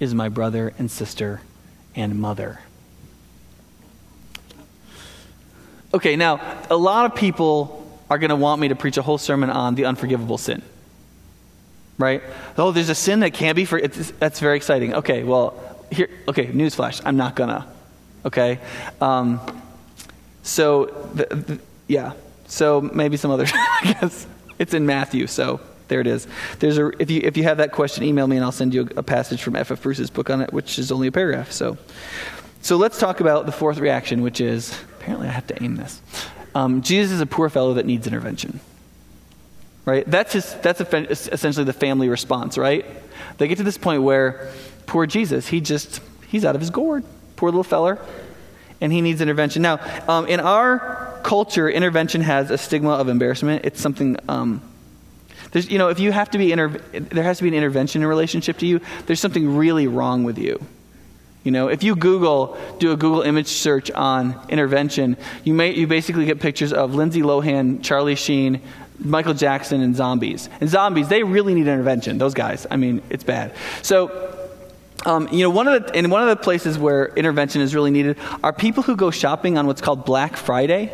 is 0.00 0.12
my 0.12 0.28
brother 0.28 0.74
and 0.76 0.90
sister 0.90 1.40
and 1.94 2.18
mother. 2.20 2.60
Okay, 5.94 6.16
now, 6.16 6.40
a 6.70 6.76
lot 6.76 7.04
of 7.04 7.14
people 7.14 7.78
are 8.08 8.18
going 8.18 8.30
to 8.30 8.36
want 8.36 8.60
me 8.60 8.68
to 8.68 8.76
preach 8.76 8.96
a 8.96 9.02
whole 9.02 9.18
sermon 9.18 9.50
on 9.50 9.74
the 9.74 9.84
unforgivable 9.84 10.38
sin. 10.38 10.62
Right? 11.98 12.22
Oh, 12.56 12.72
there's 12.72 12.88
a 12.88 12.94
sin 12.94 13.20
that 13.20 13.34
can't 13.34 13.56
be 13.56 13.64
for 13.64 13.80
that's 13.80 14.40
very 14.40 14.56
exciting. 14.56 14.94
Okay, 14.94 15.22
well, 15.22 15.60
here 15.90 16.08
okay, 16.26 16.46
newsflash, 16.46 17.02
I'm 17.04 17.16
not 17.16 17.36
gonna. 17.36 17.68
Okay? 18.24 18.58
Um, 19.00 19.40
so 20.42 20.86
the, 21.14 21.26
the, 21.26 21.60
yeah. 21.86 22.12
So 22.46 22.80
maybe 22.80 23.16
some 23.16 23.30
other 23.30 23.44
I 23.54 23.96
guess 24.00 24.26
it's 24.58 24.74
in 24.74 24.86
Matthew, 24.86 25.26
so 25.26 25.60
there 25.92 26.00
it 26.00 26.06
is. 26.06 26.26
There's 26.58 26.78
a 26.78 26.88
if 26.98 27.10
you 27.10 27.20
if 27.22 27.36
you 27.36 27.42
have 27.44 27.58
that 27.58 27.70
question, 27.70 28.02
email 28.02 28.26
me 28.26 28.36
and 28.36 28.44
I'll 28.44 28.50
send 28.50 28.72
you 28.72 28.88
a, 28.96 29.00
a 29.00 29.02
passage 29.02 29.42
from 29.42 29.54
F.F. 29.54 29.82
Bruce's 29.82 30.08
book 30.08 30.30
on 30.30 30.40
it, 30.40 30.50
which 30.50 30.78
is 30.78 30.90
only 30.90 31.08
a 31.08 31.12
paragraph. 31.12 31.52
So 31.52 31.76
so 32.62 32.76
let's 32.76 32.98
talk 32.98 33.20
about 33.20 33.44
the 33.44 33.52
fourth 33.52 33.78
reaction, 33.78 34.22
which 34.22 34.40
is 34.40 34.72
apparently 35.00 35.28
I 35.28 35.32
have 35.32 35.46
to 35.48 35.62
aim 35.62 35.74
this. 35.76 36.00
Um, 36.54 36.80
Jesus 36.80 37.12
is 37.12 37.20
a 37.20 37.26
poor 37.26 37.50
fellow 37.50 37.74
that 37.74 37.86
needs 37.86 38.06
intervention. 38.06 38.60
Right? 39.84 40.08
That's, 40.08 40.54
that's 40.54 40.80
essentially 40.80 41.64
the 41.64 41.72
family 41.72 42.08
response, 42.08 42.56
right? 42.56 42.86
They 43.38 43.48
get 43.48 43.58
to 43.58 43.64
this 43.64 43.78
point 43.78 44.02
where 44.02 44.52
poor 44.86 45.06
Jesus, 45.06 45.48
he 45.48 45.60
just, 45.60 46.00
he's 46.28 46.44
out 46.44 46.54
of 46.54 46.60
his 46.60 46.70
gourd. 46.70 47.04
Poor 47.34 47.48
little 47.48 47.64
feller. 47.64 47.98
And 48.80 48.92
he 48.92 49.00
needs 49.00 49.20
intervention. 49.20 49.62
Now, 49.62 49.80
um, 50.06 50.26
in 50.26 50.38
our 50.38 51.20
culture, 51.24 51.68
intervention 51.68 52.20
has 52.20 52.52
a 52.52 52.58
stigma 52.58 52.90
of 52.90 53.08
embarrassment. 53.08 53.64
It's 53.64 53.80
something 53.80 54.16
um, 54.28 54.62
There's, 55.52 55.70
you 55.70 55.78
know, 55.78 55.88
if 55.88 56.00
you 56.00 56.12
have 56.12 56.30
to 56.30 56.38
be, 56.38 56.50
inter- 56.50 56.80
there 56.92 57.24
has 57.24 57.38
to 57.38 57.44
be 57.44 57.48
an 57.48 57.54
intervention 57.54 58.02
in 58.02 58.08
relationship 58.08 58.58
to 58.58 58.66
you, 58.66 58.80
there's 59.06 59.20
something 59.20 59.56
really 59.56 59.86
wrong 59.86 60.24
with 60.24 60.38
you. 60.38 60.64
You 61.44 61.50
know, 61.50 61.68
if 61.68 61.82
you 61.82 61.96
Google, 61.96 62.56
do 62.78 62.92
a 62.92 62.96
Google 62.96 63.22
image 63.22 63.48
search 63.48 63.90
on 63.90 64.38
intervention, 64.48 65.16
you 65.42 65.54
may 65.54 65.72
you 65.72 65.86
basically 65.86 66.24
get 66.24 66.40
pictures 66.40 66.72
of 66.72 66.94
Lindsay 66.94 67.20
Lohan, 67.20 67.82
Charlie 67.82 68.14
Sheen, 68.14 68.60
Michael 68.98 69.34
Jackson, 69.34 69.82
and 69.82 69.96
zombies. 69.96 70.48
And 70.60 70.70
zombies, 70.70 71.08
they 71.08 71.24
really 71.24 71.54
need 71.54 71.66
intervention. 71.66 72.18
Those 72.18 72.34
guys, 72.34 72.66
I 72.70 72.76
mean, 72.76 73.02
it's 73.10 73.24
bad. 73.24 73.54
So, 73.82 74.38
um, 75.04 75.28
you 75.32 75.42
know, 75.42 75.50
one 75.50 75.66
of 75.66 75.84
the 75.84 75.96
and 75.96 76.12
one 76.12 76.22
of 76.22 76.28
the 76.28 76.42
places 76.42 76.78
where 76.78 77.06
intervention 77.16 77.60
is 77.60 77.74
really 77.74 77.90
needed 77.90 78.18
are 78.44 78.52
people 78.52 78.84
who 78.84 78.94
go 78.94 79.10
shopping 79.10 79.58
on 79.58 79.66
what's 79.66 79.80
called 79.80 80.04
Black 80.04 80.36
Friday. 80.36 80.92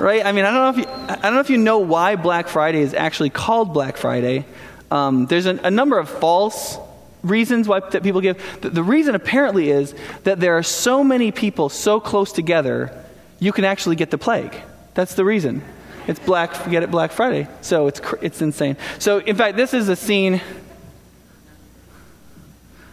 Right? 0.00 0.24
I 0.24 0.32
mean, 0.32 0.44
I 0.44 0.50
don't 0.50 0.76
know 0.76 0.80
if 0.80 0.86
you, 0.86 0.92
I 1.08 1.16
don't 1.22 1.34
know 1.34 1.40
if 1.40 1.50
you 1.50 1.58
know 1.58 1.78
why 1.78 2.16
Black 2.16 2.48
Friday 2.48 2.80
is 2.80 2.94
actually 2.94 3.30
called 3.30 3.72
Black 3.72 3.96
Friday. 3.96 4.46
Um, 4.90 5.26
there's 5.26 5.46
a, 5.46 5.56
a 5.62 5.70
number 5.70 5.98
of 5.98 6.08
false 6.08 6.78
reasons 7.22 7.68
why 7.68 7.80
that 7.80 8.02
people 8.02 8.20
give. 8.20 8.60
The, 8.62 8.70
the 8.70 8.82
reason 8.82 9.14
apparently 9.14 9.70
is 9.70 9.94
that 10.24 10.40
there 10.40 10.56
are 10.56 10.62
so 10.62 11.04
many 11.04 11.30
people 11.30 11.68
so 11.68 12.00
close 12.00 12.32
together, 12.32 13.04
you 13.38 13.52
can 13.52 13.64
actually 13.64 13.96
get 13.96 14.10
the 14.10 14.18
plague. 14.18 14.56
That's 14.94 15.14
the 15.14 15.24
reason. 15.24 15.62
It's 16.06 16.18
Black, 16.18 16.70
get 16.70 16.82
it 16.82 16.90
Black 16.90 17.12
Friday. 17.12 17.46
So 17.60 17.86
it's, 17.86 18.00
it's 18.22 18.40
insane. 18.40 18.78
So, 18.98 19.18
in 19.18 19.36
fact, 19.36 19.56
this 19.56 19.74
is 19.74 19.88
a 19.90 19.96
scene. 19.96 20.36
I 20.36 20.40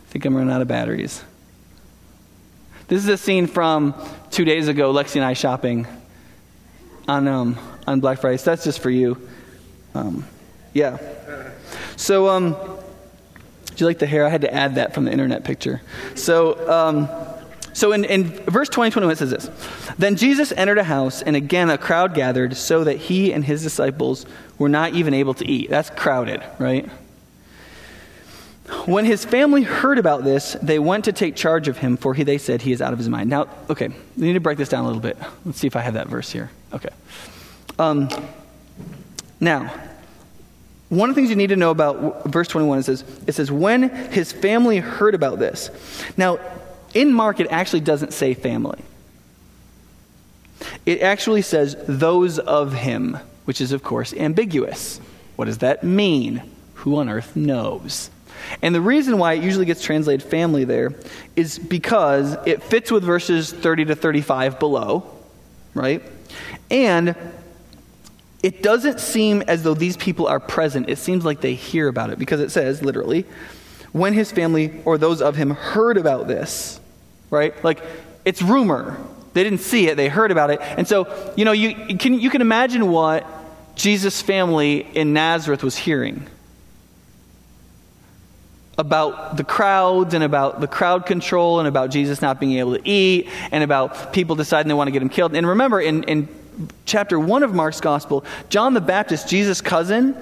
think 0.10 0.26
I'm 0.26 0.36
running 0.36 0.54
out 0.54 0.62
of 0.62 0.68
batteries. 0.68 1.24
This 2.90 3.04
is 3.04 3.10
a 3.10 3.18
scene 3.18 3.48
from 3.48 3.96
two 4.30 4.46
days 4.46 4.68
ago, 4.68 4.94
Lexi 4.94 5.16
and 5.16 5.26
I 5.26 5.34
shopping 5.34 5.88
on, 7.08 7.28
um, 7.28 7.58
on 7.86 8.00
Black 8.00 8.20
Friday. 8.20 8.38
So 8.38 8.52
that's 8.52 8.64
just 8.64 8.80
for 8.80 8.90
you. 8.90 9.28
Um, 9.94 10.26
yeah. 10.74 10.98
So, 11.96 12.30
um, 12.30 12.54
do 12.54 13.84
you 13.84 13.86
like 13.86 14.00
the 14.00 14.08
hair? 14.08 14.26
I 14.26 14.30
had 14.30 14.42
to 14.42 14.54
add 14.54 14.76
that 14.76 14.94
from 14.94 15.06
the 15.06 15.12
internet 15.12 15.44
picture. 15.44 15.82
So, 16.16 16.70
um, 16.70 17.10
so 17.74 17.92
in, 17.92 18.06
in 18.06 18.24
verse 18.46 18.70
20, 18.70 18.92
21, 18.92 19.14
it 19.14 19.18
says 19.18 19.30
this 19.30 19.50
Then 19.98 20.16
Jesus 20.16 20.52
entered 20.52 20.80
a 20.80 20.84
house, 20.84 21.22
and 21.22 21.36
again 21.36 21.70
a 21.70 21.78
crowd 21.78 22.16
gathered, 22.16 22.58
so 22.58 22.84
that 22.84 22.98
he 22.98 23.32
and 23.32 23.46
his 23.46 23.62
disciples 23.62 24.26
were 24.58 24.70
not 24.70 24.94
even 24.94 25.14
able 25.14 25.36
to 25.36 25.48
eat. 25.48 25.70
That's 25.70 25.92
crowded, 25.92 26.44
right? 26.58 26.90
When 28.86 29.06
his 29.06 29.24
family 29.24 29.64
heard 29.64 29.98
about 29.98 30.24
this, 30.24 30.58
they 30.62 30.78
went 30.78 31.06
to 31.06 31.14
take 31.14 31.36
charge 31.36 31.68
of 31.68 31.78
him, 31.78 31.96
for 31.96 32.14
he, 32.14 32.24
they 32.24 32.38
said 32.38 32.62
he 32.62 32.74
is 32.74 32.82
out 32.82 32.92
of 32.92 33.00
his 33.00 33.08
mind. 33.08 33.30
Now, 33.30 33.48
okay, 33.70 33.88
we 34.18 34.28
need 34.28 34.34
to 34.34 34.42
break 34.42 34.58
this 34.58 34.68
down 34.68 34.84
a 34.84 34.88
little 34.88 35.02
bit. 35.02 35.18
Let's 35.46 35.58
see 35.58 35.68
if 35.68 35.76
I 35.76 35.82
have 35.82 35.94
that 35.94 36.08
verse 36.08 36.30
here. 36.32 36.52
Okay. 36.74 36.90
Um, 37.80 38.10
now, 39.40 39.74
one 40.90 41.10
of 41.10 41.16
the 41.16 41.22
things 41.22 41.30
you 41.30 41.38
need 41.38 41.48
to 41.48 41.56
know 41.56 41.72
about 41.72 42.26
verse 42.26 42.48
21 42.50 42.80
is 42.80 43.04
it 43.26 43.36
says, 43.36 43.52
when 43.52 43.90
his 44.12 44.34
family 44.34 44.78
heard 44.78 45.16
about 45.16 45.40
this. 45.40 45.70
Now, 46.18 46.40
in 46.94 47.14
Mark, 47.14 47.40
it 47.40 47.48
actually 47.50 47.82
doesn't 47.82 48.14
say 48.14 48.34
family. 48.34 48.80
It 50.86 51.02
actually 51.02 51.42
says 51.42 51.76
those 51.88 52.40
of 52.40 52.74
him, 52.74 53.18
which 53.46 53.62
is, 53.62 53.72
of 53.72 53.84
course, 53.84 54.14
ambiguous. 54.14 55.00
What 55.36 55.46
does 55.46 55.60
that 55.60 55.84
mean? 55.84 56.42
Who 56.76 56.98
on 56.98 57.10
earth 57.10 57.36
knows? 57.36 58.10
And 58.62 58.74
the 58.74 58.82
reason 58.82 59.18
why 59.18 59.34
it 59.34 59.44
usually 59.44 59.66
gets 59.66 59.82
translated 59.82 60.28
family 60.28 60.64
there 60.64 60.94
is 61.36 61.60
because 61.60 62.38
it 62.46 62.64
fits 62.64 62.92
with 62.92 63.04
verses 63.04 63.52
30 63.52 63.86
to 63.86 63.96
35 63.96 64.60
below, 64.60 65.10
right? 65.74 66.02
And 66.70 67.16
it 68.44 68.62
doesn't 68.62 69.00
seem 69.00 69.42
as 69.44 69.64
though 69.64 69.74
these 69.74 69.98
people 69.98 70.28
are 70.28 70.40
present. 70.40 70.90
It 70.90 70.98
seems 70.98 71.26
like 71.26 71.42
they 71.42 71.56
hear 71.56 71.88
about 71.88 72.12
it 72.12 72.20
because 72.20 72.40
it 72.40 72.52
says, 72.52 72.82
literally, 72.82 73.26
when 73.92 74.14
his 74.14 74.32
family 74.32 74.82
or 74.86 74.98
those 74.98 75.22
of 75.22 75.36
him 75.36 75.52
heard 75.52 75.98
about 75.98 76.28
this, 76.28 76.80
right? 77.30 77.62
Like, 77.64 77.82
it's 78.26 78.42
rumor. 78.42 78.98
They 79.34 79.44
didn't 79.44 79.60
see 79.60 79.88
it, 79.88 79.98
they 79.98 80.10
heard 80.10 80.32
about 80.32 80.50
it. 80.50 80.60
And 80.62 80.88
so, 80.88 81.34
you 81.36 81.46
know, 81.46 81.52
you, 81.52 81.98
can, 81.98 82.20
you 82.20 82.30
can 82.30 82.42
imagine 82.42 82.90
what 82.92 83.26
Jesus' 83.76 84.22
family 84.22 84.80
in 84.80 85.14
Nazareth 85.14 85.64
was 85.64 85.78
hearing 85.78 86.28
about 88.78 89.38
the 89.38 89.44
crowds 89.44 90.14
and 90.14 90.24
about 90.24 90.62
the 90.62 90.68
crowd 90.68 91.06
control 91.06 91.60
and 91.60 91.68
about 91.68 91.90
Jesus 91.90 92.22
not 92.22 92.40
being 92.40 92.60
able 92.60 92.76
to 92.76 92.88
eat 92.88 93.28
and 93.52 93.64
about 93.64 94.14
people 94.14 94.36
deciding 94.36 94.68
they 94.68 94.74
want 94.74 94.88
to 94.88 94.92
get 94.92 95.02
him 95.02 95.10
killed. 95.10 95.36
And 95.36 95.48
remember, 95.48 95.82
in, 95.82 96.04
in 96.04 96.28
chapter 96.86 97.20
1 97.20 97.44
of 97.44 97.54
Mark's 97.54 97.82
gospel, 97.82 98.24
John 98.50 98.74
the 98.74 98.82
Baptist, 98.82 99.28
Jesus' 99.28 99.62
cousin, 99.62 100.16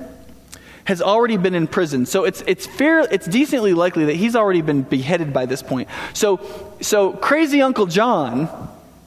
has 0.86 1.02
already 1.02 1.36
been 1.38 1.56
in 1.56 1.68
prison. 1.68 2.06
So 2.06 2.24
it's, 2.24 2.44
it's, 2.48 2.66
fair, 2.66 3.02
it's 3.02 3.28
decently 3.28 3.74
likely 3.74 4.06
that 4.06 4.16
he's 4.16 4.36
already 4.36 4.62
been 4.62 4.84
beheaded 4.84 5.34
by 5.34 5.46
this 5.48 5.62
point. 5.62 5.90
So, 6.14 6.40
so 6.80 7.12
crazy 7.12 7.62
Uncle 7.62 7.88
John, 7.88 8.48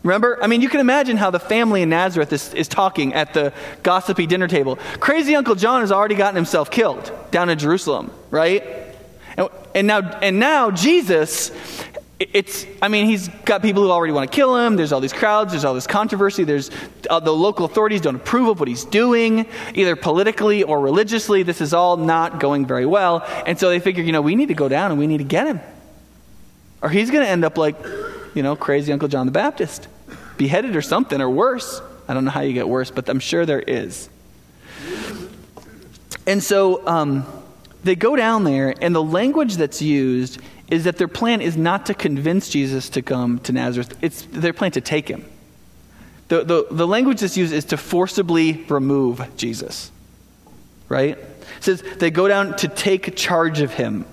remember? 0.02 0.42
I 0.42 0.48
mean, 0.48 0.60
you 0.60 0.68
can 0.68 0.80
imagine 0.80 1.16
how 1.16 1.30
the 1.30 1.38
family 1.38 1.82
in 1.82 1.88
Nazareth 1.88 2.32
is, 2.32 2.52
is 2.52 2.68
talking 2.68 3.14
at 3.14 3.32
the 3.32 3.52
gossipy 3.82 4.26
dinner 4.26 4.48
table. 4.48 4.76
Crazy 4.98 5.36
Uncle 5.36 5.54
John 5.54 5.80
has 5.80 5.92
already 5.92 6.16
gotten 6.16 6.36
himself 6.36 6.70
killed 6.70 7.12
down 7.30 7.48
in 7.48 7.58
Jerusalem, 7.58 8.10
right? 8.30 8.87
And, 9.78 9.86
now, 9.86 10.00
and 10.20 10.38
now 10.38 10.70
Jesus 10.70 11.50
it's 12.20 12.66
i 12.82 12.88
mean 12.88 13.06
he's 13.06 13.28
got 13.44 13.62
people 13.62 13.80
who 13.80 13.92
already 13.92 14.12
want 14.12 14.28
to 14.28 14.34
kill 14.34 14.56
him 14.56 14.74
there's 14.74 14.90
all 14.90 14.98
these 14.98 15.12
crowds 15.12 15.52
there's 15.52 15.64
all 15.64 15.72
this 15.72 15.86
controversy 15.86 16.42
there's 16.42 16.68
uh, 17.08 17.20
the 17.20 17.30
local 17.30 17.64
authorities 17.64 18.00
don't 18.00 18.16
approve 18.16 18.48
of 18.48 18.58
what 18.58 18.68
he's 18.68 18.84
doing 18.84 19.46
either 19.74 19.94
politically 19.94 20.62
or 20.64 20.80
religiously 20.80 21.42
this 21.42 21.60
is 21.60 21.72
all 21.72 21.96
not 21.96 22.40
going 22.40 22.66
very 22.66 22.86
well. 22.86 23.24
And 23.46 23.58
so 23.58 23.68
they 23.68 23.80
figure 23.80 24.02
you 24.02 24.12
know 24.12 24.22
we 24.22 24.34
need 24.34 24.48
to 24.48 24.54
go 24.54 24.68
down 24.68 24.90
and 24.90 24.98
we 24.98 25.06
need 25.06 25.18
to 25.18 25.24
get 25.24 25.46
him. 25.46 25.60
Or 26.82 26.88
he's 26.88 27.10
going 27.10 27.24
to 27.24 27.30
end 27.30 27.44
up 27.44 27.56
like 27.56 27.76
you 28.34 28.42
know 28.42 28.56
crazy 28.56 28.92
uncle 28.92 29.08
john 29.08 29.26
the 29.26 29.32
baptist 29.32 29.88
beheaded 30.36 30.76
or 30.76 30.82
something 30.82 31.20
or 31.20 31.30
worse. 31.30 31.80
I 32.08 32.14
don't 32.14 32.24
know 32.24 32.30
how 32.30 32.40
you 32.40 32.52
get 32.52 32.68
worse 32.68 32.90
but 32.90 33.08
i'm 33.08 33.20
sure 33.20 33.46
there 33.46 33.60
is. 33.60 34.08
And 36.26 36.42
so 36.42 36.86
um, 36.86 37.26
they 37.88 37.96
go 37.96 38.14
down 38.16 38.44
there 38.44 38.74
and 38.82 38.94
the 38.94 39.02
language 39.02 39.56
that's 39.56 39.80
used 39.80 40.38
is 40.70 40.84
that 40.84 40.98
their 40.98 41.08
plan 41.08 41.40
is 41.40 41.56
not 41.56 41.86
to 41.86 41.94
convince 41.94 42.50
Jesus 42.50 42.90
to 42.90 43.00
come 43.00 43.38
to 43.40 43.52
Nazareth, 43.52 43.96
it's 44.02 44.22
their 44.30 44.52
plan 44.52 44.72
to 44.72 44.82
take 44.82 45.08
him. 45.08 45.24
The, 46.28 46.44
the, 46.44 46.66
the 46.70 46.86
language 46.86 47.20
that's 47.20 47.38
used 47.38 47.54
is 47.54 47.64
to 47.66 47.78
forcibly 47.78 48.64
remove 48.68 49.26
Jesus. 49.38 49.90
Right? 50.90 51.16
It 51.16 51.46
says 51.60 51.82
they 51.96 52.10
go 52.10 52.28
down 52.28 52.56
to 52.58 52.68
take 52.68 53.16
charge 53.16 53.60
of 53.60 53.72
him. 53.72 54.04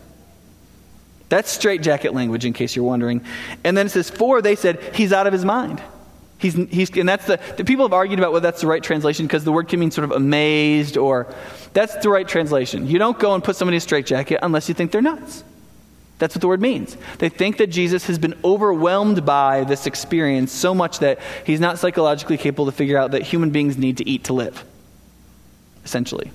That's 1.28 1.52
straitjacket 1.52 2.14
language, 2.14 2.46
in 2.46 2.54
case 2.54 2.78
you're 2.78 2.86
wondering. 2.86 3.26
And 3.66 3.76
then 3.76 3.88
it 3.88 3.90
says, 3.90 4.10
for, 4.10 4.42
they 4.42 4.56
said, 4.56 4.82
he's 4.96 5.12
out 5.12 5.28
of 5.28 5.34
his 5.34 5.44
mind. 5.44 5.82
He's, 6.38 6.54
he's, 6.54 6.90
and 6.98 7.08
that's 7.08 7.28
the, 7.28 7.40
the 7.58 7.64
people 7.64 7.86
have 7.86 7.94
argued 7.94 8.20
about 8.20 8.34
whether 8.34 8.44
that's 8.44 8.62
the 8.62 8.68
right 8.68 8.84
translation 8.84 9.26
because 9.26 9.46
the 9.46 9.52
word 9.52 9.70
can 9.70 9.80
mean 9.80 9.92
sort 9.92 10.04
of 10.06 10.12
amazed 10.12 10.98
or 10.98 11.34
that's 11.74 11.96
the 11.98 12.10
right 12.10 12.28
translation. 12.28 12.88
You 12.88 13.00
don't 13.00 13.18
go 13.18 13.34
and 13.34 13.44
put 13.44 13.56
somebody 13.56 13.76
in 13.76 13.78
a 13.78 13.82
straitjacket 13.82 14.40
unless 14.42 14.68
you 14.68 14.76
think 14.76 14.92
they're 14.92 15.02
nuts. 15.02 15.44
That's 16.18 16.34
what 16.34 16.42
the 16.42 16.48
word 16.48 16.62
means. 16.62 16.96
They 17.18 17.30
think 17.30 17.58
that 17.58 17.68
Jesus 17.68 18.08
has 18.08 18.18
been 18.18 18.36
overwhelmed 18.44 19.26
by 19.26 19.66
this 19.66 19.86
experience 19.86 20.52
so 20.52 20.74
much 20.74 21.00
that 21.00 21.20
he's 21.46 21.60
not 21.60 21.78
psychologically 21.78 22.38
capable 22.38 22.66
to 22.66 22.72
figure 22.72 22.98
out 22.98 23.12
that 23.12 23.24
human 23.24 23.50
beings 23.50 23.78
need 23.78 23.98
to 23.98 24.08
eat 24.08 24.26
to 24.26 24.34
live, 24.34 24.64
essentially. 25.84 26.32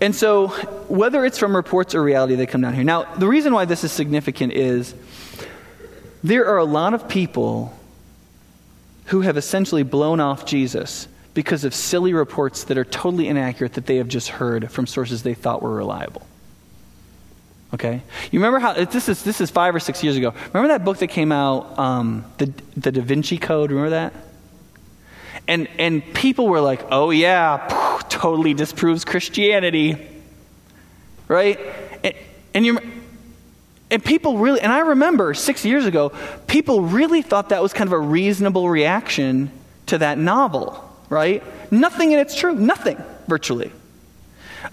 and 0.00 0.14
so, 0.14 0.48
whether 0.88 1.24
it's 1.24 1.38
from 1.38 1.56
reports 1.56 1.94
or 1.94 2.02
reality, 2.02 2.34
they 2.34 2.46
come 2.46 2.60
down 2.60 2.74
here. 2.74 2.84
Now, 2.84 3.04
the 3.14 3.26
reason 3.26 3.54
why 3.54 3.64
this 3.64 3.82
is 3.82 3.90
significant 3.90 4.52
is 4.52 4.94
there 6.22 6.46
are 6.46 6.58
a 6.58 6.64
lot 6.64 6.94
of 6.94 7.08
people 7.08 7.76
who 9.06 9.22
have 9.22 9.36
essentially 9.36 9.82
blown 9.82 10.20
off 10.20 10.46
Jesus 10.46 11.08
because 11.34 11.64
of 11.64 11.74
silly 11.74 12.12
reports 12.12 12.64
that 12.64 12.78
are 12.78 12.84
totally 12.84 13.28
inaccurate 13.28 13.74
that 13.74 13.86
they 13.86 13.96
have 13.96 14.08
just 14.08 14.28
heard 14.28 14.70
from 14.70 14.86
sources 14.86 15.22
they 15.22 15.34
thought 15.34 15.62
were 15.62 15.74
reliable. 15.74 16.26
Okay? 17.72 18.02
You 18.30 18.40
remember 18.40 18.58
how, 18.58 18.72
this 18.84 19.08
is, 19.08 19.22
this 19.22 19.40
is 19.40 19.50
five 19.50 19.74
or 19.74 19.80
six 19.80 20.02
years 20.02 20.16
ago. 20.16 20.34
Remember 20.52 20.68
that 20.68 20.84
book 20.84 20.98
that 20.98 21.08
came 21.08 21.30
out, 21.30 21.78
um, 21.78 22.24
the, 22.38 22.52
the 22.76 22.90
Da 22.92 23.00
Vinci 23.00 23.38
Code? 23.38 23.70
Remember 23.70 23.90
that? 23.90 24.12
And, 25.46 25.68
and 25.78 26.02
people 26.14 26.48
were 26.48 26.60
like, 26.60 26.84
oh 26.90 27.10
yeah, 27.10 28.02
totally 28.08 28.54
disproves 28.54 29.04
Christianity. 29.04 29.96
Right? 31.28 31.60
And, 32.02 32.14
and 32.54 32.66
you 32.66 32.80
and 33.90 34.04
people 34.04 34.38
really, 34.38 34.60
and 34.60 34.72
I 34.72 34.80
remember 34.80 35.34
six 35.34 35.64
years 35.64 35.86
ago, 35.86 36.12
people 36.46 36.82
really 36.82 37.22
thought 37.22 37.48
that 37.50 37.62
was 37.62 37.72
kind 37.72 37.88
of 37.88 37.92
a 37.92 37.98
reasonable 37.98 38.68
reaction 38.68 39.50
to 39.86 39.98
that 39.98 40.18
novel 40.18 40.90
right? 41.10 41.42
Nothing 41.70 42.12
in 42.12 42.18
it's 42.18 42.34
true. 42.34 42.54
Nothing, 42.54 42.96
virtually. 43.28 43.70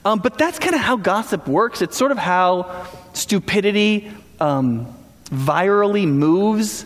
Um, 0.05 0.19
but 0.19 0.37
that's 0.37 0.59
kind 0.59 0.75
of 0.75 0.81
how 0.81 0.95
gossip 0.95 1.47
works. 1.47 1.81
It's 1.81 1.97
sort 1.97 2.11
of 2.11 2.17
how 2.17 2.87
stupidity 3.13 4.11
um, 4.39 4.93
virally 5.25 6.07
moves. 6.07 6.85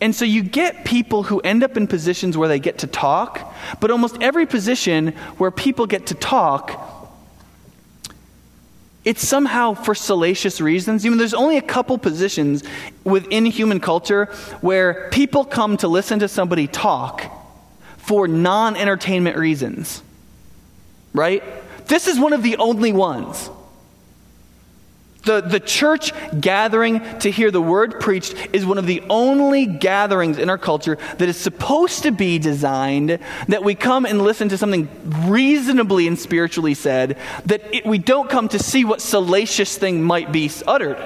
And 0.00 0.14
so 0.14 0.24
you 0.24 0.42
get 0.42 0.84
people 0.84 1.22
who 1.22 1.40
end 1.40 1.62
up 1.62 1.76
in 1.76 1.86
positions 1.86 2.36
where 2.36 2.48
they 2.48 2.58
get 2.58 2.78
to 2.78 2.86
talk, 2.86 3.54
but 3.80 3.90
almost 3.90 4.16
every 4.20 4.46
position 4.46 5.08
where 5.38 5.50
people 5.50 5.86
get 5.86 6.06
to 6.06 6.14
talk, 6.14 6.95
it's 9.06 9.26
somehow 9.26 9.72
for 9.72 9.94
salacious 9.94 10.60
reasons. 10.60 11.06
Even 11.06 11.16
there's 11.16 11.32
only 11.32 11.56
a 11.56 11.62
couple 11.62 11.96
positions 11.96 12.64
within 13.04 13.46
human 13.46 13.78
culture 13.78 14.24
where 14.62 15.08
people 15.10 15.44
come 15.44 15.76
to 15.76 15.86
listen 15.86 16.18
to 16.18 16.28
somebody 16.28 16.66
talk 16.66 17.24
for 17.98 18.26
non 18.26 18.74
entertainment 18.74 19.36
reasons. 19.36 20.02
Right? 21.14 21.44
This 21.86 22.08
is 22.08 22.18
one 22.18 22.32
of 22.32 22.42
the 22.42 22.56
only 22.56 22.92
ones. 22.92 23.48
The, 25.26 25.40
the 25.40 25.58
church 25.58 26.12
gathering 26.40 27.00
to 27.18 27.30
hear 27.32 27.50
the 27.50 27.60
word 27.60 27.98
preached 27.98 28.34
is 28.52 28.64
one 28.64 28.78
of 28.78 28.86
the 28.86 29.02
only 29.10 29.66
gatherings 29.66 30.38
in 30.38 30.48
our 30.48 30.56
culture 30.56 30.98
that 31.18 31.28
is 31.28 31.36
supposed 31.36 32.04
to 32.04 32.12
be 32.12 32.38
designed 32.38 33.18
that 33.48 33.64
we 33.64 33.74
come 33.74 34.06
and 34.06 34.22
listen 34.22 34.48
to 34.50 34.56
something 34.56 34.88
reasonably 35.28 36.06
and 36.06 36.16
spiritually 36.16 36.74
said, 36.74 37.18
that 37.44 37.74
it, 37.74 37.84
we 37.84 37.98
don't 37.98 38.30
come 38.30 38.48
to 38.48 38.60
see 38.60 38.84
what 38.84 39.02
salacious 39.02 39.76
thing 39.76 40.00
might 40.00 40.30
be 40.30 40.48
uttered. 40.64 40.98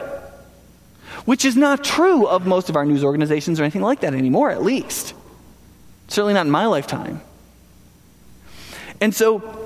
Which 1.24 1.46
is 1.46 1.56
not 1.56 1.82
true 1.82 2.26
of 2.26 2.46
most 2.46 2.68
of 2.68 2.76
our 2.76 2.84
news 2.84 3.02
organizations 3.02 3.58
or 3.58 3.62
anything 3.62 3.82
like 3.82 4.00
that 4.00 4.12
anymore, 4.12 4.50
at 4.50 4.62
least. 4.62 5.14
Certainly 6.08 6.34
not 6.34 6.44
in 6.44 6.52
my 6.52 6.66
lifetime. 6.66 7.22
And 9.00 9.14
so 9.14 9.59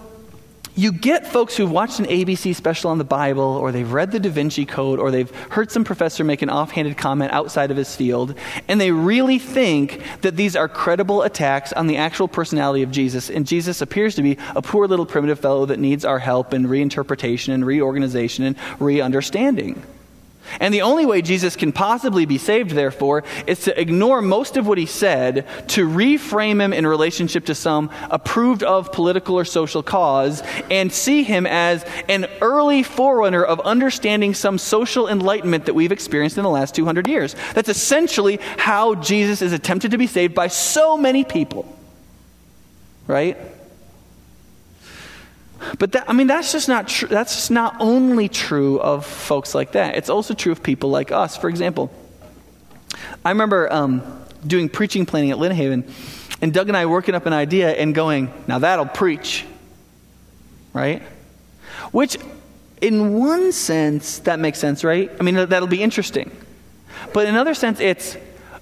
you 0.77 0.91
get 0.91 1.27
folks 1.27 1.57
who've 1.57 1.71
watched 1.71 2.01
an 2.01 2.07
ABC 2.07 2.55
special 2.55 2.91
on 2.91 2.99
the 2.99 3.05
Bible, 3.05 3.43
or 3.45 3.71
they've 3.71 3.93
read 3.93 4.11
the 4.11 4.19
Da 4.19 4.31
Vinci 4.31 4.67
Code, 4.67 4.99
or 4.99 5.11
they've 5.11 5.31
heard 5.51 5.71
some 5.71 5.85
professor 5.85 6.25
make 6.25 6.43
an 6.43 6.51
offhanded 6.51 6.97
comment 6.97 7.33
outside 7.33 7.71
of 7.71 7.77
his 7.77 7.95
field, 7.95 8.35
and 8.67 8.81
they 8.81 8.91
really 8.91 9.39
think 9.39 10.03
that 10.23 10.37
these 10.37 10.57
are 10.57 10.69
credible 10.69 11.23
attacks 11.23 11.73
on 11.73 11.87
the 11.87 11.97
actual 11.97 12.27
personality 12.27 12.83
of 12.83 12.91
Jesus. 12.91 13.31
And 13.31 13.47
Jesus 13.47 13.81
appears 13.81 14.17
to 14.17 14.23
be 14.23 14.37
a 14.57 14.63
poor 14.63 14.89
little 14.89 15.07
primitive 15.07 15.39
fellow 15.39 15.67
that 15.67 15.79
needs 15.79 16.05
our 16.05 16.19
help 16.19 16.53
and 16.53 16.67
reinterpretation 16.67 17.55
and 17.55 17.65
reorganization 17.65 18.45
and 18.45 18.57
re 18.81 19.01
understanding. 19.01 19.83
And 20.61 20.73
the 20.73 20.83
only 20.83 21.07
way 21.07 21.23
Jesus 21.23 21.57
can 21.57 21.73
possibly 21.73 22.27
be 22.27 22.39
saved, 22.39 22.71
therefore, 22.71 23.25
is 23.47 23.61
to 23.63 23.81
ignore 23.81 24.23
most 24.23 24.57
of 24.57 24.67
what 24.67 24.79
he 24.79 24.87
said, 24.87 25.47
to 25.69 25.89
reframe 25.89 26.61
him 26.61 26.73
in 26.73 26.87
relationship 26.87 27.47
to 27.47 27.55
some 27.55 27.91
approved 28.11 28.63
of 28.63 28.93
political 28.93 29.39
or 29.39 29.45
social 29.45 29.83
cause, 29.83 30.43
and 30.71 30.93
see 30.93 31.23
him 31.23 31.47
as 31.47 31.85
an 32.09 32.27
early 32.41 32.83
forerunner 32.83 33.43
of 33.45 33.61
understanding 33.61 34.35
some 34.35 34.59
social 34.59 35.09
enlightenment 35.09 35.67
that 35.67 35.75
we've 35.75 35.93
experienced 35.93 36.37
in 36.37 36.45
the 36.45 36.51
last 36.51 36.75
200 36.75 37.09
years. 37.09 37.35
That's 37.55 37.69
essentially 37.69 38.39
how 38.59 38.95
Jesus 38.97 39.43
is 39.43 39.53
attempted 39.53 39.91
to 39.93 39.99
be 39.99 40.07
saved 40.07 40.35
by 40.35 40.49
so 40.49 40.97
many 40.97 41.25
people. 41.25 41.71
Right? 43.07 43.37
But 45.79 45.93
that, 45.93 46.05
I 46.09 46.13
mean, 46.13 46.27
that's 46.27 46.53
just 46.53 46.69
not 46.69 46.89
true. 46.89 47.09
That's 47.09 47.35
just 47.35 47.51
not 47.51 47.77
only 47.81 48.29
true 48.29 48.81
of 48.81 49.07
folks 49.07 49.55
like 49.55 49.73
that. 49.73 49.97
It's 49.97 50.11
also 50.11 50.35
true 50.35 50.53
of 50.53 50.63
people 50.63 50.91
like 50.91 51.13
us. 51.13 51.37
For 51.37 51.49
example, 51.49 51.93
I 53.25 53.31
remember 53.31 53.73
um, 53.73 54.25
doing 54.47 54.69
preaching 54.69 55.07
planning 55.07 55.31
at 55.31 55.39
Lynnhaven, 55.39 55.91
and 56.43 56.53
Doug 56.53 56.69
and 56.69 56.77
I 56.77 56.87
working 56.87 57.15
up 57.15 57.27
an 57.27 57.33
idea 57.33 57.73
and 57.73 57.95
going, 57.95 58.33
now 58.47 58.59
that'll 58.59 58.87
preach. 58.87 59.45
Right? 60.73 61.03
Which, 61.93 62.19
in 62.81 63.15
one 63.15 63.53
sense, 63.53 64.19
that 64.21 64.39
makes 64.39 64.59
sense, 64.59 64.85
right? 64.85 65.11
I 65.19 65.23
mean, 65.23 65.35
that'll 65.35 65.69
be 65.69 65.83
interesting. 65.83 66.31
But 67.13 67.27
in 67.27 67.35
another 67.35 67.55
sense, 67.55 67.81
it's, 67.81 68.17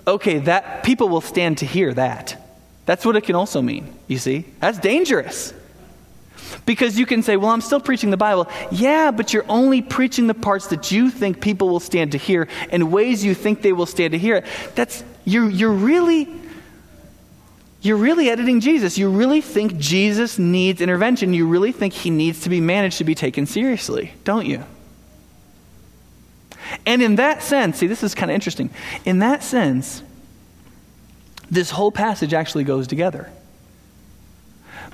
okay, 0.07 0.39
that 0.41 0.83
people 0.83 1.09
will 1.09 1.21
stand 1.21 1.59
to 1.59 1.67
hear 1.67 1.93
that. 1.95 2.39
That's 2.87 3.05
what 3.05 3.17
it 3.17 3.23
can 3.23 3.35
also 3.35 3.63
mean, 3.63 3.93
you 4.09 4.19
see? 4.19 4.45
That's 4.61 4.79
dangerous. 4.79 5.55
Because 6.65 6.99
you 6.99 7.07
can 7.07 7.23
say, 7.23 7.37
well, 7.37 7.51
I'm 7.51 7.61
still 7.61 7.81
preaching 7.81 8.11
the 8.11 8.17
Bible. 8.17 8.49
Yeah, 8.71 9.11
but 9.11 9.33
you're 9.33 9.45
only 9.49 9.83
preaching 9.83 10.29
the 10.29 10.35
parts 10.35 10.69
that 10.69 10.93
you 10.93 11.11
think 11.11 11.41
people 11.41 11.69
will 11.69 11.81
stand 11.81 12.13
to 12.13 12.19
hear 12.19 12.49
and 12.71 12.93
ways 12.93 13.25
you 13.25 13.35
think 13.35 13.63
they 13.63 13.73
will 13.73 13.87
stand 13.87 14.13
to 14.13 14.19
hear 14.19 14.37
it. 14.37 14.47
That's, 14.75 15.03
you're, 15.25 15.51
you're 15.51 15.73
really, 15.73 16.29
you're 17.81 17.97
really 17.97 18.31
editing 18.31 18.61
Jesus. 18.61 18.97
You 18.97 19.11
really 19.11 19.41
think 19.41 19.79
Jesus 19.79 20.39
needs 20.39 20.81
intervention. 20.81 21.35
You 21.35 21.49
really 21.49 21.73
think 21.73 21.93
he 21.95 22.11
needs 22.11 22.41
to 22.43 22.49
be 22.49 22.61
managed 22.61 22.99
to 22.99 23.05
be 23.05 23.17
taken 23.17 23.47
seriously, 23.47 24.13
don't 24.23 24.47
you? 24.47 24.65
And 26.87 27.03
in 27.03 27.17
that 27.17 27.43
sense, 27.43 27.79
see, 27.79 27.89
this 27.89 28.05
is 28.05 28.15
kind 28.15 28.31
of 28.31 28.35
interesting. 28.35 28.71
In 29.05 29.19
that 29.19 29.43
sense, 29.43 30.03
this 31.51 31.71
whole 31.71 31.93
passage 31.93 32.33
actually 32.33 32.65
goes 32.65 32.87
together. 32.87 33.31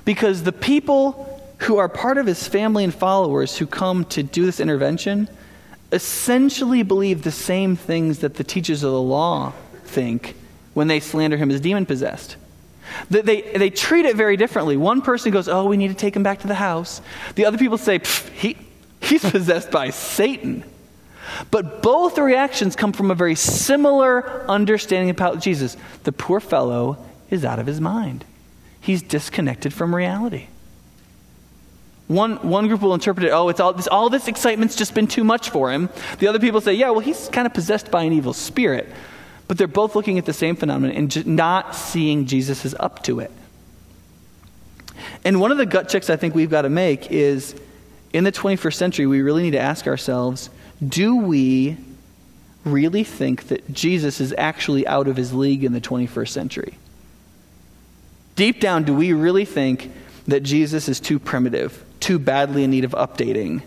Because 0.03 0.43
the 0.43 0.51
people 0.51 1.38
who 1.59 1.77
are 1.77 1.89
part 1.89 2.17
of 2.17 2.25
his 2.25 2.47
family 2.47 2.83
and 2.83 2.93
followers 2.93 3.57
who 3.57 3.67
come 3.67 4.05
to 4.05 4.23
do 4.23 4.45
this 4.45 4.59
intervention 4.59 5.29
essentially 5.91 6.83
believe 6.83 7.23
the 7.23 7.31
same 7.31 7.75
things 7.75 8.19
that 8.19 8.35
the 8.35 8.43
teachers 8.43 8.83
of 8.83 8.91
the 8.91 9.01
law 9.01 9.53
think 9.85 10.35
when 10.73 10.87
they 10.87 10.99
slander 10.99 11.37
him 11.37 11.49
as 11.51 11.59
demon 11.59 11.85
possessed. 11.85 12.35
They, 13.09 13.21
they, 13.21 13.41
they, 13.41 13.69
treat 13.69 14.05
it 14.05 14.15
very 14.15 14.35
differently. 14.35 14.75
One 14.77 15.01
person 15.01 15.31
goes, 15.31 15.47
Oh, 15.47 15.65
we 15.65 15.77
need 15.77 15.89
to 15.89 15.93
take 15.93 16.15
him 16.15 16.23
back 16.23 16.39
to 16.39 16.47
the 16.47 16.55
house. 16.55 17.01
The 17.35 17.45
other 17.45 17.57
people 17.57 17.77
say, 17.77 17.99
he, 18.33 18.57
He's 19.01 19.23
possessed 19.31 19.71
by 19.71 19.89
Satan. 19.89 20.63
But 21.51 21.81
both 21.81 22.17
reactions 22.17 22.75
come 22.75 22.91
from 22.91 23.11
a 23.11 23.15
very 23.15 23.35
similar 23.35 24.49
understanding 24.49 25.09
about 25.09 25.39
Jesus. 25.39 25.77
The 26.03 26.11
poor 26.11 26.39
fellow 26.39 26.97
is 27.29 27.45
out 27.45 27.59
of 27.59 27.67
his 27.67 27.79
mind, 27.79 28.25
he's 28.81 29.01
disconnected 29.01 29.73
from 29.73 29.93
reality. 29.95 30.47
One, 32.09 32.37
one 32.49 32.67
group 32.67 32.81
will 32.81 32.95
interpret 32.95 33.27
it, 33.27 33.29
oh, 33.29 33.49
it's 33.49 33.59
all 33.59 33.71
this, 33.71 33.87
all 33.87 34.09
this 34.09 34.27
excitement's 34.27 34.75
just 34.75 34.95
been 34.95 35.05
too 35.05 35.23
much 35.23 35.51
for 35.51 35.71
him. 35.71 35.89
The 36.17 36.27
other 36.27 36.39
people 36.39 36.59
say, 36.59 36.73
yeah, 36.73 36.89
well, 36.89 37.01
he's 37.01 37.29
kind 37.29 37.45
of 37.45 37.53
possessed 37.53 37.91
by 37.91 38.01
an 38.01 38.13
evil 38.13 38.33
spirit. 38.33 38.89
But 39.47 39.59
they're 39.59 39.67
both 39.67 39.95
looking 39.95 40.17
at 40.17 40.25
the 40.25 40.33
same 40.33 40.55
phenomenon 40.55 40.97
and 40.97 41.27
not 41.27 41.75
seeing 41.75 42.25
Jesus 42.25 42.65
is 42.65 42.73
up 42.79 43.03
to 43.03 43.19
it. 43.19 43.31
And 45.23 45.39
one 45.39 45.51
of 45.51 45.59
the 45.59 45.67
gut 45.67 45.87
checks 45.87 46.09
I 46.09 46.15
think 46.15 46.33
we've 46.33 46.49
got 46.49 46.63
to 46.63 46.69
make 46.69 47.11
is 47.11 47.53
in 48.11 48.23
the 48.23 48.31
21st 48.31 48.73
century, 48.73 49.05
we 49.05 49.21
really 49.21 49.43
need 49.43 49.51
to 49.51 49.59
ask 49.59 49.85
ourselves 49.85 50.49
do 50.87 51.15
we 51.15 51.77
really 52.63 53.03
think 53.03 53.49
that 53.49 53.71
Jesus 53.71 54.19
is 54.19 54.33
actually 54.35 54.87
out 54.87 55.07
of 55.07 55.15
his 55.15 55.31
league 55.31 55.63
in 55.63 55.73
the 55.73 55.81
21st 55.81 56.29
century? 56.29 56.73
Deep 58.35 58.59
down, 58.59 58.83
do 58.83 58.95
we 58.95 59.13
really 59.13 59.45
think 59.45 59.91
that 60.27 60.41
Jesus 60.41 60.89
is 60.89 60.99
too 60.99 61.19
primitive? 61.19 61.85
Too 61.99 62.19
badly 62.19 62.63
in 62.63 62.71
need 62.71 62.85
of 62.85 62.91
updating. 62.91 63.61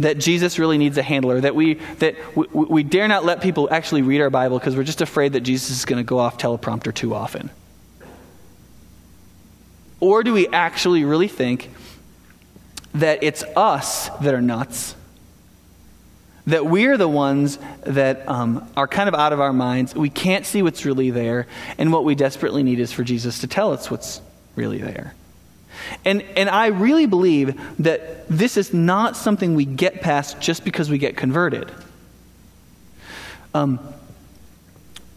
That 0.00 0.18
Jesus 0.18 0.58
really 0.58 0.78
needs 0.78 0.96
a 0.96 1.02
handler. 1.02 1.40
That 1.40 1.54
we, 1.54 1.74
that 1.98 2.14
we, 2.36 2.46
we 2.52 2.82
dare 2.82 3.08
not 3.08 3.24
let 3.24 3.40
people 3.40 3.68
actually 3.70 4.02
read 4.02 4.20
our 4.20 4.30
Bible 4.30 4.58
because 4.58 4.76
we're 4.76 4.84
just 4.84 5.00
afraid 5.00 5.32
that 5.32 5.40
Jesus 5.40 5.70
is 5.70 5.84
going 5.84 5.98
to 5.98 6.06
go 6.06 6.18
off 6.18 6.38
teleprompter 6.38 6.94
too 6.94 7.14
often. 7.14 7.50
Or 10.00 10.22
do 10.22 10.32
we 10.32 10.46
actually 10.48 11.04
really 11.04 11.28
think 11.28 11.70
that 12.94 13.22
it's 13.22 13.42
us 13.56 14.08
that 14.20 14.34
are 14.34 14.40
nuts? 14.40 14.94
That 16.46 16.64
we're 16.64 16.96
the 16.96 17.08
ones 17.08 17.58
that 17.84 18.26
um, 18.28 18.70
are 18.76 18.88
kind 18.88 19.08
of 19.08 19.14
out 19.14 19.32
of 19.32 19.40
our 19.40 19.52
minds. 19.52 19.94
We 19.94 20.08
can't 20.08 20.46
see 20.46 20.62
what's 20.62 20.84
really 20.84 21.10
there. 21.10 21.46
And 21.76 21.92
what 21.92 22.04
we 22.04 22.14
desperately 22.14 22.62
need 22.62 22.78
is 22.78 22.92
for 22.92 23.02
Jesus 23.02 23.40
to 23.40 23.46
tell 23.46 23.72
us 23.72 23.90
what's 23.90 24.20
really 24.54 24.78
there. 24.78 25.14
And, 26.04 26.22
and 26.36 26.48
I 26.48 26.66
really 26.68 27.06
believe 27.06 27.60
that 27.80 28.28
this 28.28 28.56
is 28.56 28.72
not 28.72 29.16
something 29.16 29.54
we 29.54 29.64
get 29.64 30.00
past 30.00 30.40
just 30.40 30.64
because 30.64 30.90
we 30.90 30.98
get 30.98 31.16
converted. 31.16 31.70
Um, 33.54 33.80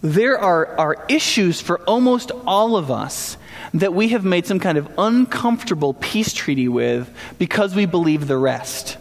there 0.01 0.37
are, 0.39 0.77
are 0.79 1.05
issues 1.09 1.61
for 1.61 1.79
almost 1.81 2.31
all 2.47 2.75
of 2.75 2.89
us 2.89 3.37
that 3.73 3.93
we 3.93 4.09
have 4.09 4.25
made 4.25 4.45
some 4.45 4.59
kind 4.59 4.77
of 4.77 4.89
uncomfortable 4.97 5.93
peace 5.93 6.33
treaty 6.33 6.67
with 6.67 7.13
because 7.37 7.75
we 7.75 7.85
believe 7.85 8.27
the 8.27 8.37
rest. 8.37 8.97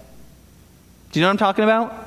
Do 1.11 1.19
you 1.19 1.23
know 1.23 1.29
what 1.29 1.33
I'm 1.33 1.39
talking 1.39 1.65
about? 1.65 2.07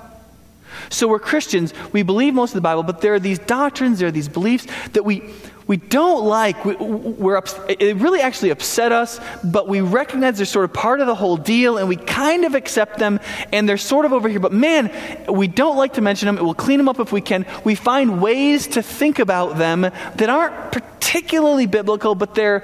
So 0.90 1.08
we're 1.08 1.20
Christians, 1.20 1.74
we 1.92 2.04
believe 2.04 2.34
most 2.34 2.52
of 2.52 2.56
the 2.56 2.62
Bible, 2.62 2.84
but 2.84 3.02
there 3.02 3.14
are 3.14 3.20
these 3.20 3.40
doctrines, 3.40 4.00
there 4.00 4.08
are 4.08 4.12
these 4.12 4.30
beliefs 4.30 4.68
that 4.94 5.04
we, 5.04 5.22
we 5.68 5.78
don't 5.78 6.26
like, 6.26 6.66
we, 6.66 6.76
we're 6.76 7.38
ups- 7.38 7.60
it 7.70 7.96
really 7.98 8.20
actually 8.22 8.50
upset 8.50 8.92
us, 8.92 9.20
but 9.44 9.68
we 9.68 9.82
recognize 9.82 10.38
they're 10.38 10.46
sort 10.46 10.66
of 10.66 10.74
part 10.74 11.00
of 11.00 11.08
the 11.08 11.16
whole 11.16 11.38
deal 11.38 11.78
and 11.78 11.88
we 11.88 11.96
kind 11.96 12.46
of 12.46 12.56
accept 12.56 13.00
them 13.00 13.20
and 13.52 13.68
they're 13.68 13.78
sort 13.78 14.06
of 14.06 14.14
over 14.14 14.28
here. 14.28 14.40
But 14.40 14.52
man, 14.52 14.92
we 15.30 15.48
don't 15.48 15.78
like 15.78 15.94
to 15.94 16.02
mention 16.02 16.28
them. 16.28 16.44
We'll 16.44 16.54
clean 16.54 16.78
them 16.78 16.90
up 16.90 17.00
if 17.00 17.12
we 17.12 17.22
can. 17.22 17.46
We 17.64 17.76
find 17.76 18.22
ways 18.22 18.68
to 18.68 18.82
think 18.82 19.20
about 19.20 19.58
them 19.58 19.82
that 19.82 20.30
aren't 20.30 20.72
particularly 20.72 21.66
biblical, 21.66 22.16
but 22.16 22.36
they're, 22.36 22.64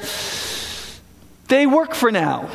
they 1.48 1.66
work 1.66 1.94
for 1.94 2.12
now. 2.12 2.50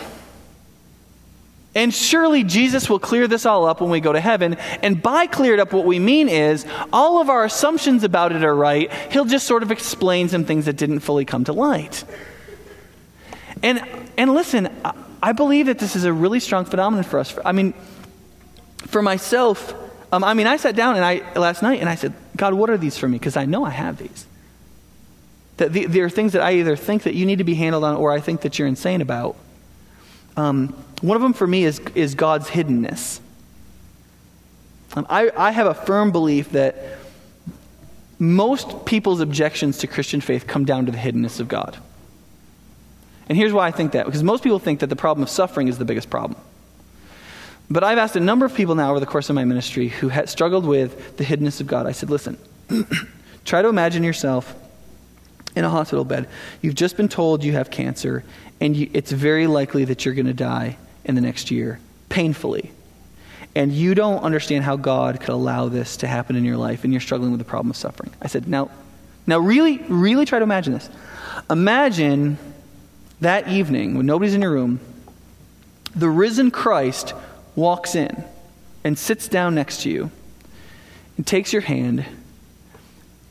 And 1.74 1.92
surely 1.92 2.44
Jesus 2.44 2.88
will 2.88 3.00
clear 3.00 3.26
this 3.26 3.44
all 3.44 3.66
up 3.66 3.80
when 3.80 3.90
we 3.90 4.00
go 4.00 4.12
to 4.12 4.20
heaven. 4.20 4.54
And 4.82 5.02
by 5.02 5.26
cleared 5.26 5.58
up, 5.58 5.72
what 5.72 5.84
we 5.84 5.98
mean 5.98 6.28
is 6.28 6.64
all 6.92 7.20
of 7.20 7.28
our 7.28 7.44
assumptions 7.44 8.04
about 8.04 8.32
it 8.32 8.44
are 8.44 8.54
right. 8.54 8.92
He'll 9.10 9.24
just 9.24 9.46
sort 9.46 9.62
of 9.62 9.72
explain 9.72 10.28
some 10.28 10.44
things 10.44 10.66
that 10.66 10.76
didn't 10.76 11.00
fully 11.00 11.24
come 11.24 11.44
to 11.44 11.52
light. 11.52 12.04
And, 13.62 13.82
and 14.16 14.34
listen, 14.34 14.68
I 15.22 15.32
believe 15.32 15.66
that 15.66 15.78
this 15.78 15.96
is 15.96 16.04
a 16.04 16.12
really 16.12 16.38
strong 16.38 16.64
phenomenon 16.64 17.02
for 17.02 17.18
us. 17.18 17.36
I 17.44 17.52
mean, 17.52 17.72
for 18.86 19.02
myself, 19.02 19.74
um, 20.12 20.22
I 20.22 20.34
mean, 20.34 20.46
I 20.46 20.58
sat 20.58 20.76
down 20.76 20.94
and 20.94 21.04
I, 21.04 21.22
last 21.34 21.62
night 21.62 21.80
and 21.80 21.88
I 21.88 21.96
said, 21.96 22.12
God, 22.36 22.54
what 22.54 22.70
are 22.70 22.76
these 22.76 22.96
for 22.96 23.08
me? 23.08 23.18
Because 23.18 23.36
I 23.36 23.46
know 23.46 23.64
I 23.64 23.70
have 23.70 23.98
these. 23.98 24.26
That 25.56 25.72
the, 25.72 25.86
there 25.86 26.04
are 26.04 26.10
things 26.10 26.34
that 26.34 26.42
I 26.42 26.52
either 26.54 26.76
think 26.76 27.02
that 27.04 27.14
you 27.14 27.26
need 27.26 27.38
to 27.38 27.44
be 27.44 27.54
handled 27.54 27.84
on 27.84 27.96
or 27.96 28.12
I 28.12 28.20
think 28.20 28.42
that 28.42 28.58
you're 28.58 28.68
insane 28.68 29.00
about. 29.00 29.36
Um, 30.36 30.68
one 31.00 31.16
of 31.16 31.22
them 31.22 31.32
for 31.32 31.46
me 31.46 31.64
is, 31.64 31.80
is 31.94 32.14
God's 32.14 32.48
hiddenness. 32.48 33.20
Um, 34.96 35.06
I, 35.08 35.30
I 35.36 35.50
have 35.50 35.66
a 35.66 35.74
firm 35.74 36.12
belief 36.12 36.50
that 36.52 36.98
most 38.18 38.86
people's 38.86 39.20
objections 39.20 39.78
to 39.78 39.86
Christian 39.86 40.20
faith 40.20 40.46
come 40.46 40.64
down 40.64 40.86
to 40.86 40.92
the 40.92 40.98
hiddenness 40.98 41.40
of 41.40 41.48
God. 41.48 41.76
And 43.28 43.36
here's 43.36 43.52
why 43.52 43.66
I 43.66 43.70
think 43.70 43.92
that 43.92 44.06
because 44.06 44.22
most 44.22 44.42
people 44.42 44.58
think 44.58 44.80
that 44.80 44.88
the 44.88 44.96
problem 44.96 45.22
of 45.22 45.30
suffering 45.30 45.68
is 45.68 45.78
the 45.78 45.84
biggest 45.84 46.10
problem. 46.10 46.40
But 47.70 47.82
I've 47.82 47.98
asked 47.98 48.16
a 48.16 48.20
number 48.20 48.44
of 48.44 48.54
people 48.54 48.74
now 48.74 48.90
over 48.90 49.00
the 49.00 49.06
course 49.06 49.30
of 49.30 49.34
my 49.34 49.44
ministry 49.44 49.88
who 49.88 50.08
had 50.08 50.28
struggled 50.28 50.66
with 50.66 51.16
the 51.16 51.24
hiddenness 51.24 51.60
of 51.60 51.66
God. 51.66 51.86
I 51.86 51.92
said, 51.92 52.10
listen, 52.10 52.38
try 53.44 53.62
to 53.62 53.68
imagine 53.68 54.04
yourself 54.04 54.54
in 55.56 55.64
a 55.64 55.70
hospital 55.70 56.04
bed. 56.04 56.28
You've 56.60 56.74
just 56.74 56.96
been 56.96 57.08
told 57.08 57.42
you 57.42 57.52
have 57.52 57.70
cancer, 57.70 58.24
and 58.60 58.76
you, 58.76 58.90
it's 58.92 59.12
very 59.12 59.46
likely 59.46 59.84
that 59.84 60.04
you're 60.04 60.14
going 60.14 60.26
to 60.26 60.32
die 60.34 60.76
in 61.04 61.14
the 61.14 61.20
next 61.20 61.50
year, 61.50 61.80
painfully. 62.08 62.70
And 63.54 63.72
you 63.72 63.94
don't 63.94 64.22
understand 64.22 64.64
how 64.64 64.76
God 64.76 65.20
could 65.20 65.28
allow 65.28 65.68
this 65.68 65.98
to 65.98 66.06
happen 66.06 66.34
in 66.36 66.44
your 66.44 66.56
life, 66.56 66.84
and 66.84 66.92
you're 66.92 67.00
struggling 67.00 67.30
with 67.30 67.38
the 67.38 67.44
problem 67.44 67.70
of 67.70 67.76
suffering. 67.76 68.12
I 68.20 68.26
said, 68.26 68.48
now, 68.48 68.70
now 69.26 69.38
really, 69.38 69.78
really 69.88 70.24
try 70.24 70.38
to 70.38 70.42
imagine 70.42 70.72
this. 70.72 70.88
Imagine 71.50 72.38
that 73.20 73.48
evening 73.48 73.96
when 73.96 74.06
nobody's 74.06 74.34
in 74.34 74.42
your 74.42 74.52
room, 74.52 74.80
the 75.94 76.08
risen 76.08 76.50
Christ 76.50 77.14
walks 77.54 77.94
in 77.94 78.24
and 78.82 78.98
sits 78.98 79.28
down 79.28 79.54
next 79.54 79.82
to 79.82 79.90
you 79.90 80.10
and 81.16 81.26
takes 81.26 81.52
your 81.52 81.62
hand. 81.62 82.04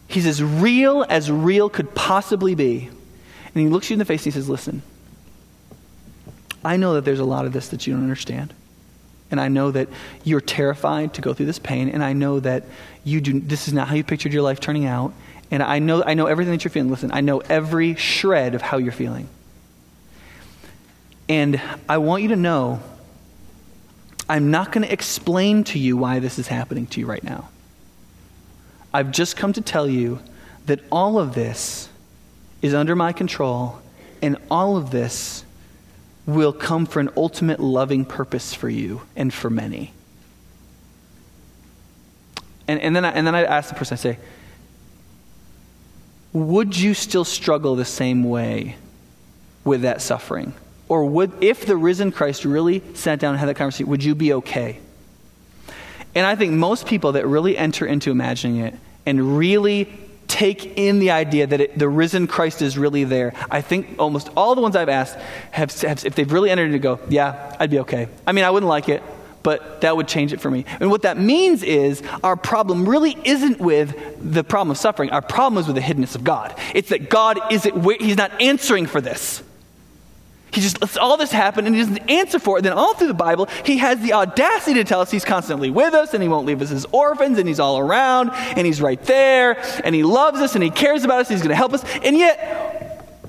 He's 0.08 0.26
as 0.26 0.42
real 0.42 1.06
as 1.10 1.30
real 1.30 1.70
could 1.70 1.94
possibly 1.94 2.56
be. 2.56 2.90
And 3.54 3.64
he 3.64 3.70
looks 3.70 3.90
you 3.90 3.96
in 3.96 4.00
the 4.00 4.06
face 4.06 4.26
and 4.26 4.34
he 4.34 4.40
says, 4.40 4.50
Listen, 4.50 4.82
I 6.64 6.78
know 6.78 6.94
that 6.96 7.06
there's 7.06 7.20
a 7.20 7.26
lot 7.26 7.46
of 7.46 7.54
this 7.54 7.70
that 7.70 7.86
you 7.86 7.94
don't 7.94 8.04
understand. 8.04 8.54
And 9.32 9.42
I 9.42 9.48
know 9.48 9.72
that 9.72 9.90
you're 10.24 10.42
terrified 10.42 11.16
to 11.16 11.22
go 11.22 11.34
through 11.34 11.48
this 11.48 11.60
pain. 11.60 11.90
And 11.90 12.04
I 12.04 12.14
know 12.14 12.40
that 12.40 12.64
you 13.04 13.20
do, 13.20 13.40
this 13.40 13.68
is 13.68 13.74
not 13.74 13.88
how 13.88 13.96
you 13.96 14.04
pictured 14.04 14.32
your 14.32 14.44
life 14.44 14.60
turning 14.60 14.86
out. 14.86 15.14
And 15.50 15.64
I 15.64 15.80
know, 15.80 16.04
I 16.04 16.14
know 16.14 16.28
everything 16.28 16.52
that 16.52 16.64
you're 16.64 16.72
feeling. 16.72 16.92
Listen, 16.92 17.12
I 17.12 17.22
know 17.22 17.40
every 17.40 17.96
shred 17.96 18.56
of 18.56 18.62
how 18.62 18.78
you're 18.78 18.92
feeling. 18.92 19.28
And 21.30 21.62
I 21.90 21.98
want 21.98 22.24
you 22.24 22.30
to 22.30 22.36
know 22.36 22.82
I'm 24.30 24.52
not 24.52 24.72
going 24.72 24.86
to 24.86 24.92
explain 24.92 25.64
to 25.66 25.80
you 25.80 25.98
why 25.98 26.20
this 26.20 26.40
is 26.40 26.48
happening 26.48 26.88
to 26.88 27.00
you 27.00 27.06
right 27.06 27.24
now. 27.24 27.50
I've 28.94 29.12
just 29.12 29.36
come 29.36 29.54
to 29.54 29.62
tell 29.62 29.88
you 29.88 30.20
that 30.66 30.80
all 30.92 31.20
of 31.20 31.34
this 31.34 31.90
is 32.62 32.74
under 32.74 32.96
my 32.96 33.12
control, 33.12 33.82
and 34.22 34.38
all 34.50 34.78
of 34.78 34.92
this 34.92 35.44
will 36.26 36.54
come 36.54 36.86
for 36.86 37.00
an 37.00 37.10
ultimate 37.18 37.60
loving 37.60 38.06
purpose 38.06 38.54
for 38.54 38.70
you 38.70 39.02
and 39.16 39.34
for 39.34 39.50
many. 39.50 39.94
And, 42.68 42.80
and, 42.80 42.96
then, 42.96 43.04
I, 43.04 43.12
and 43.12 43.28
then 43.28 43.36
I 43.36 43.44
ask 43.44 43.70
the 43.70 43.76
person, 43.76 43.96
I 43.96 43.98
say, 43.98 44.18
would 46.32 46.78
you 46.78 46.94
still 46.94 47.26
struggle 47.26 47.76
the 47.76 47.86
same 47.86 48.24
way 48.24 48.78
with 49.64 49.82
that 49.82 50.02
suffering? 50.02 50.54
Or 50.88 51.06
would, 51.06 51.44
if 51.44 51.66
the 51.66 51.76
risen 51.76 52.12
Christ 52.12 52.46
really 52.46 52.82
sat 52.94 53.20
down 53.20 53.32
and 53.32 53.40
had 53.40 53.50
that 53.50 53.56
conversation, 53.56 53.88
would 53.88 54.04
you 54.04 54.16
be 54.16 54.34
okay? 54.34 54.80
And 56.16 56.26
I 56.26 56.36
think 56.36 56.54
most 56.54 56.86
people 56.86 57.14
that 57.14 57.28
really 57.28 57.58
enter 57.58 57.86
into 57.86 58.12
imagining 58.12 58.58
it 58.58 58.76
and 59.06 59.38
really 59.38 59.92
take 60.34 60.80
in 60.80 60.98
the 60.98 61.12
idea 61.12 61.46
that 61.46 61.62
it, 61.62 61.78
the 61.78 61.88
risen 61.88 62.26
Christ 62.26 62.64
is 62.64 62.76
really 62.76 63.04
there. 63.04 63.34
I 63.52 63.62
think 63.62 63.96
almost 64.00 64.32
all 64.36 64.56
the 64.56 64.62
ones 64.62 64.76
I've 64.76 64.90
asked 64.90 65.16
have, 65.52 65.72
have, 65.82 66.04
if 66.04 66.16
they've 66.16 66.32
really 66.32 66.50
entered 66.50 66.66
into 66.66 66.80
go, 66.80 67.00
yeah, 67.08 67.56
I'd 67.60 67.70
be 67.70 67.80
okay. 67.80 68.08
I 68.26 68.32
mean, 68.32 68.44
I 68.44 68.50
wouldn't 68.50 68.68
like 68.68 68.90
it, 68.90 69.04
but 69.44 69.82
that 69.82 69.96
would 69.96 70.08
change 70.08 70.34
it 70.34 70.42
for 70.42 70.50
me. 70.50 70.66
And 70.80 70.90
what 70.90 71.04
that 71.04 71.20
means 71.20 71.62
is 71.62 72.02
our 72.24 72.36
problem 72.36 72.90
really 72.90 73.16
isn't 73.24 73.60
with 73.60 73.96
the 74.34 74.44
problem 74.44 74.72
of 74.72 74.78
suffering. 74.78 75.12
Our 75.12 75.22
problem 75.22 75.62
is 75.62 75.68
with 75.68 75.76
the 75.76 75.84
hiddenness 75.84 76.16
of 76.16 76.24
God. 76.24 76.58
It's 76.74 76.90
that 76.90 77.12
God 77.12 77.40
isn't, 77.52 78.02
He's 78.02 78.18
not 78.18 78.42
answering 78.42 78.88
for 78.88 79.02
this. 79.02 79.44
He 80.54 80.62
just 80.62 80.80
lets 80.82 80.98
all 80.98 81.18
this 81.18 81.32
happen 81.32 81.66
and 81.66 81.74
he 81.74 81.82
doesn't 81.82 82.10
answer 82.12 82.38
for 82.38 82.60
it. 82.60 82.62
Then 82.62 82.74
all 82.74 82.94
through 82.94 83.08
the 83.08 83.16
Bible, 83.16 83.48
he 83.66 83.78
has 83.78 84.00
the 84.02 84.14
audacity 84.14 84.76
to 84.76 84.84
tell 84.84 85.02
us 85.02 85.10
he's 85.10 85.26
constantly 85.26 85.72
with 85.72 85.96
us 85.96 86.14
and 86.14 86.22
he 86.22 86.30
won't 86.30 86.46
leave 86.46 86.62
us 86.62 86.72
as 86.72 86.86
orphans 86.92 87.40
and 87.40 87.48
he's 87.48 87.60
all 87.60 87.80
around 87.80 88.30
and 88.32 88.66
he's 88.66 88.80
right 88.80 89.02
there 89.06 89.58
and 89.84 89.96
he 89.96 90.04
loves 90.04 90.40
us 90.42 90.54
and 90.54 90.64
he 90.64 90.70
cares 90.70 91.04
about 91.04 91.22
us. 91.22 91.30
And 91.30 91.38
he's 91.38 91.42
going 91.42 91.50
to 91.50 91.56
help 91.56 91.74
us. 91.74 91.84
And 92.04 92.16
yet, 92.16 93.28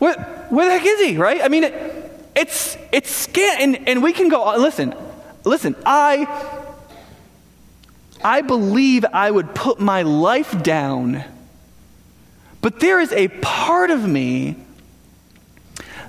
where, 0.00 0.14
where 0.50 0.66
the 0.66 0.78
heck 0.78 0.84
is 0.84 1.00
he, 1.00 1.16
right? 1.16 1.40
I 1.40 1.46
mean, 1.46 1.62
it, 1.62 2.10
it's, 2.34 2.76
it's 2.90 3.10
scant. 3.10 3.60
And, 3.60 3.88
and 3.88 4.02
we 4.02 4.12
can 4.12 4.28
go, 4.28 4.44
uh, 4.48 4.58
listen, 4.58 4.96
listen, 5.44 5.76
I, 5.86 6.26
I 8.24 8.40
believe 8.40 9.04
I 9.12 9.30
would 9.30 9.54
put 9.54 9.78
my 9.78 10.02
life 10.02 10.60
down. 10.60 11.22
But 12.60 12.80
there 12.80 12.98
is 12.98 13.12
a 13.12 13.28
part 13.28 13.92
of 13.92 14.04
me 14.04 14.56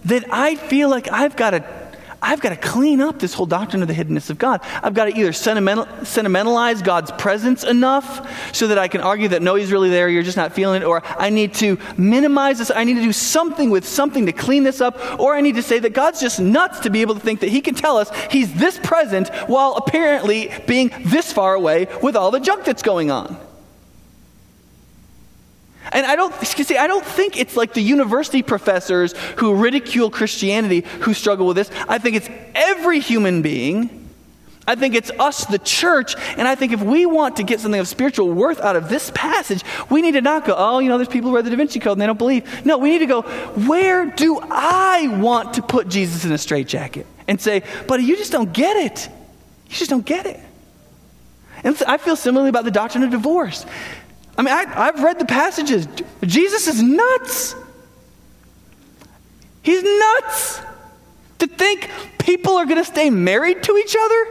that 0.06 0.26
I 0.32 0.56
feel 0.56 0.90
like 0.90 1.12
I've 1.12 1.36
got 1.36 1.52
to 1.52 1.86
I've 2.26 2.42
got 2.42 2.50
to 2.50 2.56
clean 2.56 3.02
up 3.02 3.20
this 3.20 3.36
whole 3.36 3.46
doctrine 3.46 3.84
of 3.84 3.88
the 3.88 3.94
hiddenness 3.94 4.32
of 4.32 4.40
God. 4.40 4.62
I've 4.82 4.96
got 4.96 5.06
to 5.06 5.16
either 5.16 5.32
sentimental, 5.32 5.88
sentimentalize 6.04 6.82
God's 6.82 7.12
presence 7.12 7.64
enough 7.64 8.28
so 8.52 8.68
that 8.68 8.80
I 8.80 8.88
can 8.88 9.02
argue 9.02 9.28
that 9.30 9.44
no, 9.44 9.54
He's 9.54 9.72
really 9.72 9.92
there, 9.92 10.10
you're 10.10 10.24
just 10.24 10.36
not 10.36 10.52
feeling 10.52 10.82
it, 10.82 10.86
or 10.86 11.04
I 11.06 11.30
need 11.30 11.54
to 11.56 11.78
minimize 11.98 12.58
this. 12.58 12.72
I 12.72 12.84
need 12.84 12.96
to 12.96 13.04
do 13.04 13.14
something 13.14 13.70
with 13.70 13.88
something 13.88 14.26
to 14.26 14.32
clean 14.32 14.64
this 14.64 14.82
up, 14.82 15.20
or 15.20 15.36
I 15.36 15.42
need 15.42 15.56
to 15.56 15.62
say 15.62 15.78
that 15.78 15.94
God's 15.94 16.20
just 16.20 16.40
nuts 16.40 16.80
to 16.80 16.90
be 16.90 17.02
able 17.02 17.14
to 17.14 17.22
think 17.22 17.42
that 17.42 17.50
He 17.50 17.62
can 17.62 17.76
tell 17.76 17.98
us 17.98 18.10
He's 18.32 18.52
this 18.56 18.80
present 18.80 19.30
while 19.48 19.76
apparently 19.76 20.52
being 20.66 20.92
this 21.06 21.32
far 21.32 21.54
away 21.54 21.88
with 22.02 22.16
all 22.16 22.32
the 22.32 22.40
junk 22.40 22.66
that's 22.66 22.82
going 22.82 23.12
on. 23.12 23.38
And 25.92 26.06
I 26.06 26.16
don't 26.16 26.34
see, 26.46 26.78
I 26.78 26.88
don't 26.88 27.06
think 27.06 27.38
it's 27.38 27.56
like 27.56 27.74
the 27.74 27.82
university 27.82 28.42
professors 28.42 29.14
who 29.38 29.56
ridicule 29.56 30.10
Christianity 30.10 30.82
who 31.02 31.14
struggle 31.14 31.48
with 31.48 31.58
this. 31.58 31.70
I 31.88 32.00
think 32.00 32.16
it's 32.16 32.30
every 32.54 33.00
human 33.00 33.42
being. 33.42 34.02
I 34.68 34.76
think 34.76 34.96
it's 34.96 35.12
us, 35.20 35.46
the 35.46 35.60
church, 35.60 36.16
and 36.38 36.48
I 36.48 36.56
think 36.56 36.74
if 36.74 36.82
we 36.82 37.06
want 37.06 37.36
to 37.38 37.44
get 37.44 37.60
something 37.60 37.80
of 37.80 37.88
spiritual 37.88 38.32
worth 38.32 38.60
out 38.60 38.76
of 38.76 38.90
this 38.90 39.12
passage, 39.14 39.64
we 39.92 40.02
need 40.02 40.14
to 40.14 40.22
not 40.22 40.46
go, 40.46 40.56
oh, 40.58 40.80
you 40.80 40.90
know, 40.90 40.98
there's 40.98 41.08
people 41.08 41.30
who 41.30 41.36
read 41.36 41.46
the 41.46 41.52
Da 41.52 41.56
Vinci 41.56 41.80
Code 41.80 41.94
and 41.94 42.02
they 42.02 42.08
don't 42.08 42.18
believe. 42.18 42.66
No, 42.66 42.80
we 42.80 42.90
need 42.90 43.00
to 43.00 43.06
go, 43.06 43.22
where 43.22 44.08
do 44.08 44.40
I 44.42 45.08
want 45.20 45.54
to 45.56 45.62
put 45.62 45.88
Jesus 45.88 46.26
in 46.26 46.32
a 46.32 46.38
straitjacket? 46.38 47.06
And 47.28 47.40
say, 47.40 47.62
buddy, 47.88 48.06
you 48.06 48.18
just 48.18 48.32
don't 48.32 48.52
get 48.54 48.76
it. 48.78 49.08
You 49.68 49.76
just 49.76 49.90
don't 49.90 50.06
get 50.06 50.26
it. 50.26 50.40
And 51.64 51.82
I 51.88 51.98
feel 51.98 52.16
similarly 52.16 52.50
about 52.50 52.64
the 52.64 52.72
doctrine 52.72 53.04
of 53.04 53.12
divorce. 53.12 53.66
I 54.38 54.42
mean, 54.42 54.54
I, 54.54 54.86
have 54.86 55.02
read 55.02 55.20
the 55.20 55.26
passages. 55.26 55.88
Jesus 56.24 56.68
is 56.68 56.82
nuts. 56.82 57.56
He's 59.62 59.84
nuts. 59.84 60.62
To 61.40 61.48
think 61.48 61.90
people 62.20 62.58
are 62.58 62.66
going 62.66 62.78
to 62.78 62.86
stay 62.86 63.10
married 63.10 63.64
to 63.64 63.78
each 63.78 63.96
other? 64.00 64.28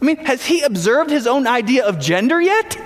I 0.00 0.04
mean, 0.04 0.16
has 0.18 0.44
he 0.44 0.62
observed 0.62 1.10
his 1.10 1.26
own 1.26 1.46
idea 1.46 1.86
of 1.86 1.98
gender 1.98 2.40
yet? 2.40 2.78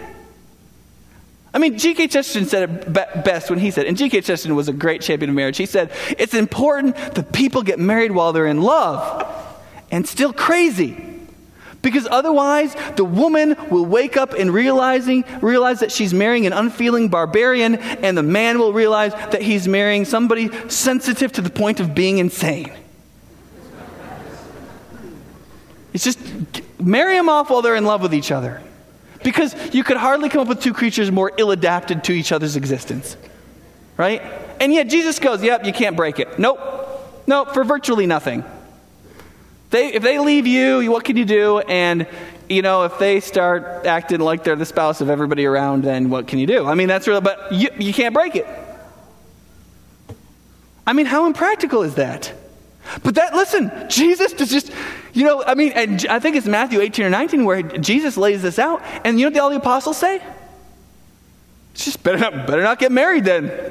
I 1.53 1.59
mean, 1.59 1.79
G.K. 1.79 2.09
Chesterton 2.09 2.47
said 2.49 2.71
it 2.71 3.25
best 3.25 3.51
when 3.51 3.59
he 3.59 3.71
said, 3.71 3.87
and 3.87 3.97
G.K. 3.97 4.21
Chesterton 4.21 4.55
was 4.55 4.69
a 4.69 4.73
great 4.73 5.01
champion 5.01 5.31
of 5.31 5.37
marriage. 5.37 5.57
He 5.57 5.67
said, 5.67 5.91
It's 6.11 6.35
important 6.35 6.97
that 6.97 7.33
people 7.33 7.63
get 7.63 7.79
married 7.79 8.13
while 8.13 8.33
they're 8.33 8.47
in 8.47 8.63
love 8.63 9.27
and 9.91 10.07
still 10.07 10.33
crazy. 10.33 11.08
Because 11.81 12.09
otherwise, 12.11 12.75
the 12.97 13.05
woman 13.05 13.57
will 13.71 13.87
wake 13.87 14.17
up 14.17 14.33
and 14.33 14.53
realizing, 14.53 15.25
realize 15.41 15.81
that 15.81 15.93
she's 15.93 16.13
marrying 16.13 16.47
an 16.47 16.53
unfeeling 16.53 17.09
barbarian, 17.09 17.77
and 17.77 18.19
the 18.19 18.23
man 18.23 18.59
will 18.59 18.73
realize 18.73 19.13
that 19.13 19.43
he's 19.43 19.69
marrying 19.69 20.05
somebody 20.05 20.51
sensitive 20.69 21.33
to 21.33 21.41
the 21.41 21.51
point 21.51 21.79
of 21.79 21.95
being 21.95 22.19
insane. 22.19 22.73
It's 25.95 26.05
just 26.05 26.19
marry 26.81 27.17
them 27.17 27.29
off 27.29 27.51
while 27.51 27.63
they're 27.63 27.77
in 27.77 27.85
love 27.85 28.03
with 28.03 28.15
each 28.15 28.31
other. 28.31 28.61
Because 29.23 29.75
you 29.75 29.83
could 29.83 29.97
hardly 29.97 30.29
come 30.29 30.43
up 30.43 30.49
with 30.49 30.61
two 30.61 30.73
creatures 30.73 31.11
more 31.11 31.33
ill 31.39 31.51
adapted 31.51 32.05
to 32.05 32.13
each 32.13 32.31
other's 32.31 32.57
existence. 32.57 33.17
Right? 33.97 34.23
And 34.61 34.73
yet 34.73 34.89
Jesus 34.89 35.19
goes, 35.19 35.43
Yep, 35.43 35.65
you 35.65 35.73
can't 35.73 35.97
break 35.97 36.21
it. 36.21 36.39
Nope. 36.39 36.61
Nope, 37.27 37.53
for 37.53 37.65
virtually 37.65 38.07
nothing. 38.07 38.45
They, 39.71 39.93
if 39.95 40.03
they 40.03 40.19
leave 40.19 40.47
you, 40.47 40.91
what 40.91 41.05
can 41.05 41.17
you 41.17 41.25
do? 41.25 41.59
And, 41.61 42.07
you 42.49 42.63
know, 42.63 42.85
if 42.85 42.99
they 42.99 43.21
start 43.21 43.87
acting 43.87 44.21
like 44.21 44.45
they're 44.45 44.57
the 44.57 44.65
spouse 44.65 45.01
of 45.01 45.11
everybody 45.11 45.45
around, 45.45 45.85
then 45.85 46.09
what 46.09 46.27
can 46.27 46.39
you 46.39 46.47
do? 46.47 46.67
I 46.67 46.75
mean, 46.75 46.89
that's 46.89 47.07
real, 47.07 47.21
but 47.21 47.53
you, 47.53 47.69
you 47.79 47.93
can't 47.93 48.15
break 48.15 48.35
it. 48.35 48.47
I 50.87 50.95
mean, 50.95 51.05
how 51.05 51.27
impractical 51.27 51.83
is 51.83 51.97
that? 51.97 52.33
But 53.03 53.17
that, 53.17 53.35
listen, 53.35 53.71
Jesus 53.91 54.33
does 54.33 54.49
just, 54.49 54.73
you 55.13 55.25
know, 55.25 55.45
I 55.45 55.55
mean, 55.55 55.73
and 55.73 56.07
I 56.09 56.19
think 56.19 56.37
it's 56.37 56.47
Matthew 56.47 56.81
18 56.81 57.05
or 57.05 57.11
19 57.11 57.45
where 57.45 57.63
Jesus 57.63 58.17
lays 58.17 58.41
this 58.41 58.59
out. 58.59 58.81
And 59.05 59.21
you 59.21 59.27
know 59.27 59.35
what 59.35 59.41
all 59.41 59.51
the 59.51 59.57
apostles 59.57 59.99
say? 59.99 60.23
It's 61.75 61.85
just 61.85 62.03
better 62.03 62.17
not, 62.17 62.47
better 62.47 62.63
not 62.63 62.79
get 62.79 62.91
married 62.91 63.25
then. 63.25 63.71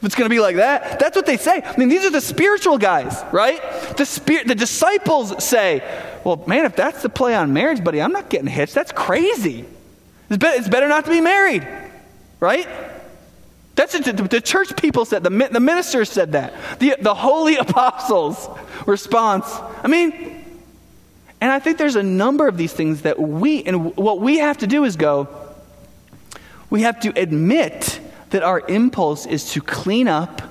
If 0.00 0.06
it's 0.06 0.14
going 0.14 0.30
to 0.30 0.34
be 0.34 0.40
like 0.40 0.56
that, 0.56 0.98
that's 0.98 1.14
what 1.14 1.26
they 1.26 1.36
say. 1.36 1.60
I 1.62 1.76
mean, 1.76 1.90
these 1.90 2.06
are 2.06 2.10
the 2.10 2.22
spiritual 2.22 2.78
guys, 2.78 3.22
right? 3.32 3.60
The 3.98 4.06
spirit, 4.06 4.48
the 4.48 4.54
disciples 4.54 5.44
say, 5.44 5.82
"Well, 6.24 6.42
man, 6.46 6.64
if 6.64 6.74
that's 6.74 7.02
the 7.02 7.10
play 7.10 7.34
on 7.34 7.52
marriage, 7.52 7.84
buddy, 7.84 8.00
I'm 8.00 8.12
not 8.12 8.30
getting 8.30 8.46
hitched. 8.46 8.74
That's 8.74 8.92
crazy. 8.92 9.66
It's 10.30 10.38
better, 10.38 10.58
it's 10.58 10.70
better 10.70 10.88
not 10.88 11.04
to 11.04 11.10
be 11.10 11.20
married, 11.20 11.68
right?" 12.40 12.66
That's 13.74 13.92
the, 13.92 14.12
the 14.12 14.40
church 14.40 14.74
people 14.76 15.04
said. 15.04 15.22
The, 15.22 15.30
the 15.30 15.60
ministers 15.60 16.10
said 16.10 16.32
that. 16.32 16.54
The, 16.78 16.96
the 16.98 17.14
holy 17.14 17.56
apostles' 17.58 18.48
response. 18.86 19.46
I 19.82 19.88
mean, 19.88 20.44
and 21.42 21.52
I 21.52 21.58
think 21.58 21.76
there's 21.76 21.96
a 21.96 22.02
number 22.02 22.48
of 22.48 22.56
these 22.56 22.72
things 22.72 23.02
that 23.02 23.18
we, 23.18 23.62
and 23.64 23.96
what 23.96 24.20
we 24.20 24.38
have 24.38 24.58
to 24.58 24.66
do 24.66 24.84
is 24.84 24.96
go, 24.96 25.28
we 26.70 26.82
have 26.82 27.00
to 27.00 27.18
admit 27.20 27.99
that 28.30 28.42
our 28.42 28.60
impulse 28.60 29.26
is 29.26 29.52
to 29.52 29.60
clean 29.60 30.08
up, 30.08 30.42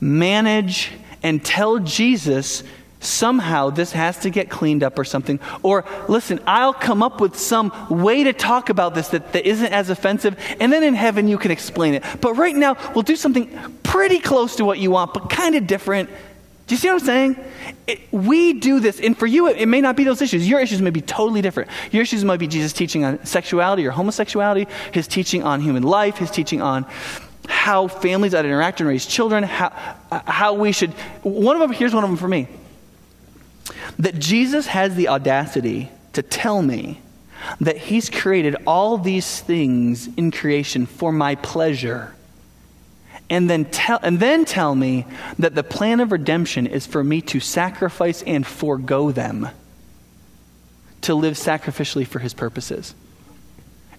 manage, 0.00 0.92
and 1.22 1.44
tell 1.44 1.78
Jesus 1.78 2.62
somehow 3.02 3.68
this 3.70 3.92
has 3.92 4.18
to 4.18 4.30
get 4.30 4.48
cleaned 4.48 4.82
up 4.82 4.98
or 4.98 5.04
something. 5.04 5.40
Or 5.62 5.84
listen, 6.08 6.40
I'll 6.46 6.72
come 6.72 7.02
up 7.02 7.20
with 7.20 7.36
some 7.36 7.72
way 7.90 8.24
to 8.24 8.32
talk 8.32 8.68
about 8.68 8.94
this 8.94 9.08
that, 9.08 9.32
that 9.32 9.46
isn't 9.46 9.72
as 9.72 9.90
offensive, 9.90 10.38
and 10.60 10.72
then 10.72 10.82
in 10.82 10.94
heaven 10.94 11.28
you 11.28 11.38
can 11.38 11.50
explain 11.50 11.94
it. 11.94 12.04
But 12.20 12.34
right 12.34 12.54
now, 12.54 12.76
we'll 12.94 13.02
do 13.02 13.16
something 13.16 13.50
pretty 13.82 14.20
close 14.20 14.56
to 14.56 14.64
what 14.64 14.78
you 14.78 14.90
want, 14.90 15.14
but 15.14 15.28
kind 15.28 15.54
of 15.54 15.66
different. 15.66 16.10
Do 16.72 16.76
you 16.76 16.80
see 16.80 16.88
what 16.88 17.02
I'm 17.02 17.06
saying? 17.06 17.44
It, 17.86 18.00
we 18.12 18.54
do 18.54 18.80
this, 18.80 18.98
and 18.98 19.14
for 19.14 19.26
you, 19.26 19.46
it, 19.48 19.58
it, 19.58 19.66
may 19.66 19.82
not 19.82 19.94
be 19.94 20.04
those 20.04 20.22
issues. 20.22 20.48
Your 20.48 20.58
issues 20.58 20.80
may 20.80 20.88
be 20.88 21.02
totally 21.02 21.42
different. 21.42 21.68
Your 21.90 22.00
issues 22.00 22.24
might 22.24 22.38
be 22.38 22.46
Jesus' 22.46 22.72
teaching 22.72 23.04
on 23.04 23.22
sexuality 23.26 23.86
or 23.86 23.90
homosexuality, 23.90 24.66
his 24.90 25.06
teaching 25.06 25.42
on 25.42 25.60
human 25.60 25.82
life, 25.82 26.16
his 26.16 26.30
teaching 26.30 26.62
on 26.62 26.86
how 27.46 27.88
families 27.88 28.34
ought 28.34 28.40
to 28.40 28.48
interact 28.48 28.80
and 28.80 28.88
raise 28.88 29.04
children, 29.04 29.42
how, 29.42 29.66
uh, 30.10 30.20
how 30.24 30.54
we 30.54 30.72
should. 30.72 30.92
One 31.24 31.56
of 31.56 31.60
them, 31.60 31.72
here's 31.72 31.92
one 31.92 32.04
of 32.04 32.08
them 32.08 32.16
for 32.16 32.28
me 32.28 32.48
that 33.98 34.18
Jesus 34.18 34.66
has 34.68 34.94
the 34.94 35.08
audacity 35.08 35.90
to 36.14 36.22
tell 36.22 36.62
me 36.62 37.02
that 37.60 37.76
he's 37.76 38.08
created 38.08 38.56
all 38.66 38.96
these 38.96 39.42
things 39.42 40.08
in 40.16 40.30
creation 40.30 40.86
for 40.86 41.12
my 41.12 41.34
pleasure 41.34 42.14
and 43.32 43.48
then 43.48 43.64
tell, 43.64 43.98
and 44.02 44.20
then 44.20 44.44
tell 44.44 44.74
me 44.74 45.06
that 45.38 45.54
the 45.54 45.62
plan 45.64 46.00
of 46.00 46.12
redemption 46.12 46.66
is 46.66 46.86
for 46.86 47.02
me 47.02 47.22
to 47.22 47.40
sacrifice 47.40 48.22
and 48.22 48.46
forego 48.46 49.10
them 49.10 49.48
to 51.00 51.14
live 51.14 51.34
sacrificially 51.34 52.06
for 52.06 52.18
his 52.18 52.34
purposes. 52.34 52.94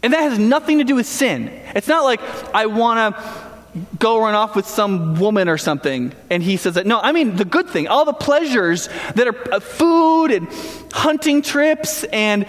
And 0.04 0.14
that 0.14 0.22
has 0.22 0.38
nothing 0.38 0.78
to 0.78 0.84
do 0.84 0.94
with 0.94 1.08
sin. 1.08 1.48
It's 1.74 1.88
not 1.88 2.04
like 2.04 2.22
I 2.54 2.68
want 2.68 3.16
to 3.16 3.52
go 3.98 4.22
run 4.22 4.36
off 4.36 4.56
with 4.56 4.68
some 4.68 5.20
woman 5.20 5.50
or 5.50 5.58
something. 5.58 6.14
And 6.30 6.44
he 6.44 6.56
says 6.58 6.76
that. 6.76 6.86
No, 6.86 7.00
I 7.00 7.12
mean 7.12 7.36
the 7.36 7.46
good 7.46 7.68
thing. 7.68 7.88
All 7.88 8.06
the 8.06 8.14
pleasures 8.14 8.88
that 9.16 9.28
are 9.28 9.54
uh, 9.54 9.60
food 9.60 10.28
and 10.28 10.48
hunting 10.94 11.42
trips 11.42 12.04
and 12.04 12.46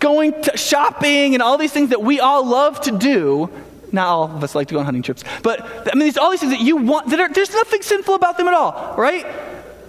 going 0.00 0.40
to 0.44 0.56
shopping 0.56 1.34
and 1.34 1.42
all 1.42 1.58
these 1.58 1.72
things 1.72 1.90
that 1.90 2.00
we 2.00 2.18
all 2.18 2.46
love 2.46 2.80
to 2.82 2.96
do 2.96 3.50
not 3.94 4.08
all 4.08 4.24
of 4.24 4.44
us 4.44 4.54
like 4.54 4.68
to 4.68 4.74
go 4.74 4.80
on 4.80 4.84
hunting 4.84 5.02
trips, 5.02 5.24
but 5.42 5.62
I 5.62 5.94
mean, 5.94 6.06
these 6.06 6.18
all 6.18 6.30
these 6.30 6.40
things 6.40 6.52
that 6.52 6.60
you 6.60 6.76
want. 6.76 7.08
That 7.10 7.20
are, 7.20 7.28
there's 7.28 7.52
nothing 7.52 7.82
sinful 7.82 8.14
about 8.14 8.36
them 8.36 8.48
at 8.48 8.54
all, 8.54 8.94
right? 8.96 9.26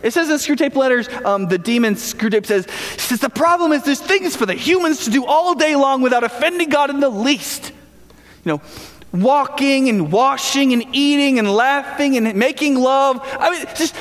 It 0.03 0.13
says 0.13 0.29
in 0.29 0.35
Screwtape 0.37 0.75
Letters, 0.75 1.09
um, 1.25 1.47
the 1.47 1.57
demon 1.57 1.95
Screwtape 1.95 2.45
says, 2.45 2.67
says, 2.97 3.19
the 3.19 3.29
problem 3.29 3.71
is 3.71 3.83
there's 3.83 3.99
things 3.99 4.35
for 4.35 4.45
the 4.45 4.53
humans 4.53 5.05
to 5.05 5.09
do 5.09 5.25
all 5.25 5.55
day 5.55 5.75
long 5.75 6.03
without 6.03 6.23
offending 6.23 6.69
God 6.69 6.91
in 6.91 6.99
the 6.99 7.09
least. 7.09 7.71
You 8.43 8.51
know, 8.51 8.61
walking 9.11 9.89
and 9.89 10.11
washing 10.11 10.73
and 10.73 10.85
eating 10.91 11.39
and 11.39 11.49
laughing 11.49 12.17
and 12.17 12.35
making 12.35 12.75
love. 12.75 13.19
I 13.39 13.51
mean, 13.51 13.61
it's, 13.63 13.79
just, 13.79 13.95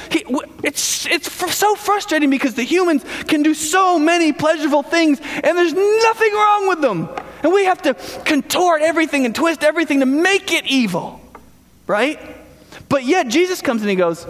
it's, 0.62 1.06
it's 1.06 1.54
so 1.54 1.74
frustrating 1.74 2.28
because 2.28 2.54
the 2.54 2.64
humans 2.64 3.04
can 3.26 3.42
do 3.42 3.54
so 3.54 3.98
many 3.98 4.32
pleasurable 4.32 4.82
things 4.82 5.20
and 5.20 5.56
there's 5.56 5.72
nothing 5.72 6.32
wrong 6.34 6.68
with 6.68 6.80
them. 6.82 7.08
And 7.44 7.52
we 7.52 7.66
have 7.66 7.82
to 7.82 7.94
contort 8.24 8.80
everything 8.80 9.26
and 9.26 9.34
twist 9.34 9.62
everything 9.62 10.00
to 10.00 10.06
make 10.06 10.50
it 10.50 10.66
evil, 10.66 11.20
right? 11.86 12.18
But 12.88 13.04
yet 13.04 13.28
Jesus 13.28 13.60
comes 13.60 13.82
and 13.82 13.90
he 13.90 13.96
goes, 13.96 14.26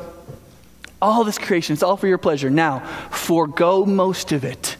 All 1.00 1.22
this 1.22 1.38
creation, 1.38 1.74
it's 1.74 1.84
all 1.84 1.96
for 1.96 2.08
your 2.08 2.18
pleasure. 2.18 2.50
Now, 2.50 2.80
forego 3.10 3.86
most 3.86 4.32
of 4.32 4.44
it 4.44 4.76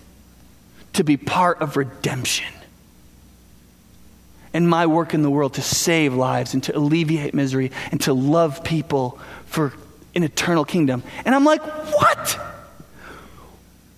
to 0.95 1.05
be 1.05 1.17
part 1.17 1.63
of 1.63 1.77
redemption 1.77 2.53
and 4.53 4.69
my 4.69 4.87
work 4.87 5.15
in 5.15 5.23
the 5.23 5.31
world 5.31 5.55
to 5.55 5.63
save 5.63 6.15
lives 6.15 6.55
and 6.55 6.63
to 6.65 6.77
alleviate 6.77 7.35
misery 7.35 7.71
and 7.93 8.01
to 8.01 8.13
love 8.13 8.65
people 8.65 9.19
for 9.47 9.75
an 10.17 10.25
eternal 10.25 10.65
kingdom. 10.65 11.05
And 11.25 11.35
I'm 11.35 11.45
like, 11.45 11.63
what? 11.63 12.41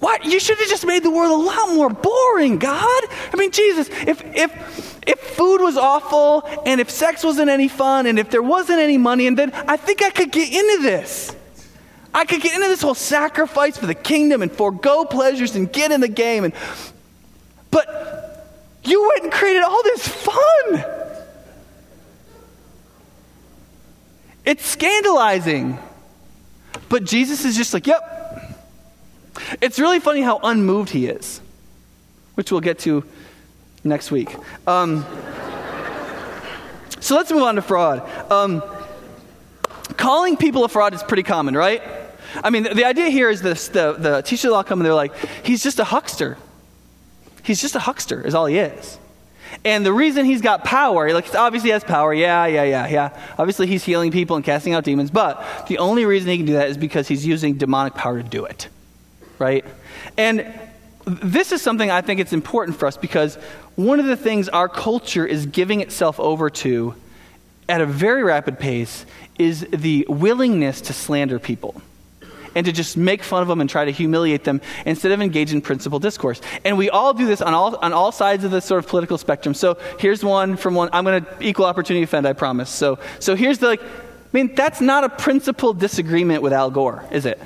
What? 0.06 0.24
You 0.24 0.38
should 0.38 0.58
have 0.58 0.68
just 0.68 0.86
made 0.86 1.02
the 1.02 1.10
world 1.10 1.32
a 1.32 1.42
lot 1.42 1.74
more 1.74 1.90
boring, 1.90 2.58
God. 2.58 3.02
I 3.32 3.36
mean, 3.36 3.50
Jesus, 3.50 3.88
if, 3.88 4.22
if, 4.36 5.02
if 5.04 5.18
food 5.18 5.60
was 5.60 5.76
awful 5.76 6.48
and 6.64 6.80
if 6.80 6.90
sex 6.90 7.24
wasn't 7.24 7.50
any 7.50 7.66
fun 7.66 8.06
and 8.06 8.16
if 8.16 8.30
there 8.30 8.40
wasn't 8.40 8.78
any 8.78 8.98
money, 8.98 9.26
and 9.26 9.36
then 9.36 9.50
I 9.52 9.76
think 9.76 10.04
I 10.04 10.10
could 10.10 10.30
get 10.30 10.52
into 10.52 10.84
this. 10.84 11.34
I 12.14 12.24
could 12.24 12.40
get 12.40 12.54
into 12.54 12.68
this 12.68 12.82
whole 12.82 12.94
sacrifice 12.94 13.76
for 13.76 13.86
the 13.86 13.96
kingdom 13.96 14.42
and 14.42 14.52
forego 14.52 15.06
pleasures 15.06 15.56
and 15.56 15.72
get 15.72 15.90
in 15.90 16.00
the 16.00 16.06
game. 16.06 16.44
And, 16.44 16.54
but 17.72 18.46
you 18.84 19.08
went 19.08 19.24
and 19.24 19.32
created 19.32 19.64
all 19.64 19.82
this 19.82 20.06
fun. 20.06 20.84
It's 24.44 24.64
scandalizing. 24.64 25.80
But 26.88 27.02
Jesus 27.02 27.44
is 27.44 27.56
just 27.56 27.74
like, 27.74 27.88
yep, 27.88 28.16
it's 29.60 29.78
really 29.78 30.00
funny 30.00 30.20
how 30.20 30.38
unmoved 30.42 30.90
he 30.90 31.06
is, 31.06 31.40
which 32.34 32.50
we'll 32.50 32.60
get 32.60 32.78
to 32.80 33.04
next 33.84 34.10
week. 34.10 34.34
Um, 34.66 35.04
so 37.00 37.14
let's 37.14 37.30
move 37.30 37.42
on 37.42 37.56
to 37.56 37.62
fraud. 37.62 38.00
Um, 38.30 38.62
calling 39.96 40.36
people 40.36 40.64
a 40.64 40.68
fraud 40.68 40.94
is 40.94 41.02
pretty 41.02 41.22
common, 41.22 41.56
right? 41.56 41.82
I 42.42 42.50
mean, 42.50 42.64
the, 42.64 42.74
the 42.74 42.84
idea 42.84 43.08
here 43.08 43.30
is 43.30 43.42
this 43.42 43.68
the, 43.68 43.92
the 43.92 44.22
teacher 44.22 44.50
law 44.50 44.62
come 44.62 44.80
and 44.80 44.86
they're 44.86 44.94
like, 44.94 45.14
he's 45.44 45.62
just 45.62 45.78
a 45.78 45.84
huckster. 45.84 46.36
He's 47.42 47.60
just 47.60 47.76
a 47.76 47.78
huckster, 47.78 48.20
is 48.20 48.34
all 48.34 48.46
he 48.46 48.58
is. 48.58 48.98
And 49.64 49.86
the 49.86 49.92
reason 49.92 50.24
he's 50.24 50.40
got 50.40 50.64
power, 50.64 51.12
like 51.12 51.32
obviously 51.34 51.68
he 51.68 51.72
has 51.72 51.84
power, 51.84 52.12
yeah, 52.12 52.46
yeah, 52.46 52.64
yeah, 52.64 52.88
yeah. 52.88 53.22
Obviously 53.38 53.68
he's 53.68 53.84
healing 53.84 54.10
people 54.10 54.34
and 54.34 54.44
casting 54.44 54.74
out 54.74 54.82
demons, 54.82 55.10
but 55.10 55.66
the 55.68 55.78
only 55.78 56.04
reason 56.04 56.28
he 56.30 56.36
can 56.38 56.46
do 56.46 56.54
that 56.54 56.68
is 56.68 56.76
because 56.76 57.06
he's 57.06 57.24
using 57.24 57.54
demonic 57.54 57.94
power 57.94 58.20
to 58.20 58.28
do 58.28 58.44
it 58.44 58.68
right? 59.38 59.64
And 60.16 60.52
this 61.04 61.52
is 61.52 61.62
something 61.62 61.90
I 61.90 62.00
think 62.00 62.20
it's 62.20 62.32
important 62.32 62.78
for 62.78 62.86
us 62.86 62.96
because 62.96 63.36
one 63.76 64.00
of 64.00 64.06
the 64.06 64.16
things 64.16 64.48
our 64.48 64.68
culture 64.68 65.26
is 65.26 65.46
giving 65.46 65.80
itself 65.80 66.18
over 66.18 66.50
to 66.50 66.94
at 67.68 67.80
a 67.80 67.86
very 67.86 68.22
rapid 68.22 68.58
pace 68.58 69.06
is 69.38 69.66
the 69.70 70.06
willingness 70.08 70.80
to 70.82 70.92
slander 70.92 71.38
people 71.38 71.80
and 72.54 72.64
to 72.64 72.72
just 72.72 72.96
make 72.96 73.22
fun 73.22 73.42
of 73.42 73.48
them 73.48 73.60
and 73.60 73.68
try 73.68 73.84
to 73.84 73.90
humiliate 73.90 74.44
them 74.44 74.62
instead 74.86 75.12
of 75.12 75.20
engage 75.20 75.52
in 75.52 75.60
principled 75.60 76.00
discourse. 76.00 76.40
And 76.64 76.78
we 76.78 76.88
all 76.88 77.12
do 77.12 77.26
this 77.26 77.42
on 77.42 77.52
all, 77.52 77.76
on 77.76 77.92
all 77.92 78.10
sides 78.12 78.44
of 78.44 78.50
the 78.50 78.62
sort 78.62 78.82
of 78.82 78.88
political 78.88 79.18
spectrum. 79.18 79.54
So 79.54 79.76
here's 79.98 80.24
one 80.24 80.56
from 80.56 80.74
one. 80.74 80.88
I'm 80.92 81.04
going 81.04 81.22
to 81.22 81.36
equal 81.40 81.66
opportunity 81.66 82.02
offend, 82.02 82.26
I 82.26 82.32
promise. 82.32 82.70
So, 82.70 82.98
so 83.20 83.36
here's 83.36 83.58
the, 83.58 83.66
like, 83.66 83.82
I 83.82 83.86
mean, 84.32 84.54
that's 84.54 84.80
not 84.80 85.04
a 85.04 85.10
principled 85.10 85.78
disagreement 85.78 86.42
with 86.42 86.54
Al 86.54 86.70
Gore, 86.70 87.04
is 87.10 87.26
it? 87.26 87.38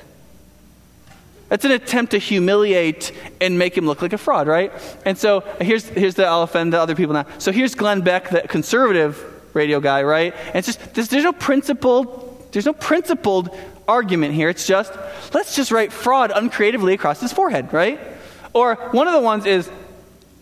That's 1.51 1.65
an 1.65 1.73
attempt 1.73 2.13
to 2.13 2.19
humiliate 2.19 3.13
and 3.41 3.59
make 3.59 3.77
him 3.77 3.85
look 3.85 4.03
like 4.03 4.13
a 4.13 4.19
fraud, 4.19 4.47
right? 4.47 4.73
And 5.05 5.19
so 5.19 5.41
here's, 5.61 5.85
here's 5.89 6.15
the, 6.15 6.25
I'll 6.25 6.43
offend 6.43 6.73
the 6.73 6.81
other 6.81 6.95
people 6.95 7.13
now. 7.13 7.27
So 7.39 7.51
here's 7.51 7.75
Glenn 7.75 8.03
Beck, 8.03 8.31
the 8.31 8.43
conservative 8.43 9.23
radio 9.53 9.81
guy, 9.81 10.05
right? 10.05 10.33
And 10.47 10.57
it's 10.57 10.69
just, 10.69 10.95
there's, 10.95 11.09
there's 11.09 11.25
no 11.25 11.33
principled, 11.33 12.49
there's 12.53 12.67
no 12.67 12.73
principled 12.73 13.51
argument 13.89 14.33
here. 14.33 14.49
It's 14.49 14.65
just, 14.65 14.93
let's 15.35 15.57
just 15.57 15.73
write 15.73 15.93
fraud 15.93 16.31
uncreatively 16.33 16.95
across 16.95 17.21
his 17.21 17.33
forehead, 17.33 17.73
right? 17.73 17.99
Or 18.53 18.77
one 18.93 19.09
of 19.09 19.13
the 19.13 19.21
ones 19.21 19.45
is, 19.45 19.69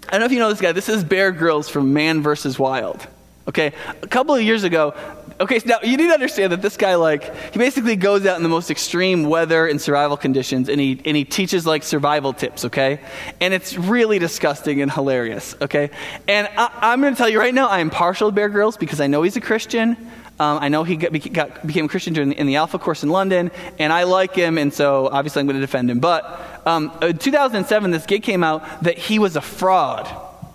I 0.08 0.12
don't 0.12 0.20
know 0.20 0.26
if 0.26 0.32
you 0.32 0.40
know 0.40 0.50
this 0.50 0.60
guy. 0.60 0.72
This 0.72 0.90
is 0.90 1.04
Bear 1.04 1.32
Grylls 1.32 1.70
from 1.70 1.94
Man 1.94 2.22
vs. 2.22 2.58
Wild. 2.58 3.06
Okay, 3.48 3.72
a 4.02 4.06
couple 4.06 4.34
of 4.34 4.42
years 4.42 4.62
ago, 4.62 4.94
Okay, 5.40 5.60
so 5.60 5.68
now 5.68 5.78
you 5.84 5.96
need 5.96 6.08
to 6.08 6.12
understand 6.12 6.52
that 6.52 6.62
this 6.62 6.76
guy, 6.76 6.96
like, 6.96 7.52
he 7.52 7.58
basically 7.58 7.94
goes 7.94 8.26
out 8.26 8.36
in 8.36 8.42
the 8.42 8.48
most 8.48 8.72
extreme 8.72 9.24
weather 9.24 9.68
and 9.68 9.80
survival 9.80 10.16
conditions, 10.16 10.68
and 10.68 10.80
he 10.80 11.00
and 11.04 11.16
he 11.16 11.24
teaches 11.24 11.64
like 11.64 11.84
survival 11.84 12.32
tips. 12.32 12.64
Okay, 12.64 13.00
and 13.40 13.54
it's 13.54 13.78
really 13.78 14.18
disgusting 14.18 14.82
and 14.82 14.90
hilarious. 14.90 15.54
Okay, 15.60 15.90
and 16.26 16.48
I, 16.56 16.92
am 16.92 17.00
going 17.00 17.14
to 17.14 17.18
tell 17.18 17.28
you 17.28 17.38
right 17.38 17.54
now, 17.54 17.68
I 17.68 17.78
am 17.78 17.88
partial 17.88 18.30
to 18.30 18.34
Bear 18.34 18.48
Grylls 18.48 18.76
because 18.76 19.00
I 19.00 19.06
know 19.06 19.22
he's 19.22 19.36
a 19.36 19.40
Christian. 19.40 19.96
Um, 20.40 20.58
I 20.60 20.68
know 20.68 20.84
he 20.84 20.96
got, 20.96 21.32
got, 21.32 21.66
became 21.66 21.84
a 21.84 21.88
Christian 21.88 22.14
during 22.14 22.30
the, 22.30 22.38
in 22.38 22.46
the 22.46 22.56
Alpha 22.56 22.78
course 22.78 23.04
in 23.04 23.08
London, 23.08 23.52
and 23.78 23.92
I 23.92 24.04
like 24.04 24.34
him, 24.34 24.58
and 24.58 24.74
so 24.74 25.08
obviously 25.08 25.40
I'm 25.40 25.46
going 25.46 25.56
to 25.56 25.60
defend 25.60 25.90
him. 25.90 26.00
But 26.00 26.66
um, 26.66 26.92
in 27.02 27.18
2007, 27.18 27.90
this 27.92 28.06
gig 28.06 28.24
came 28.24 28.42
out 28.42 28.82
that 28.82 28.98
he 28.98 29.18
was 29.18 29.36
a 29.36 29.40
fraud 29.40 30.08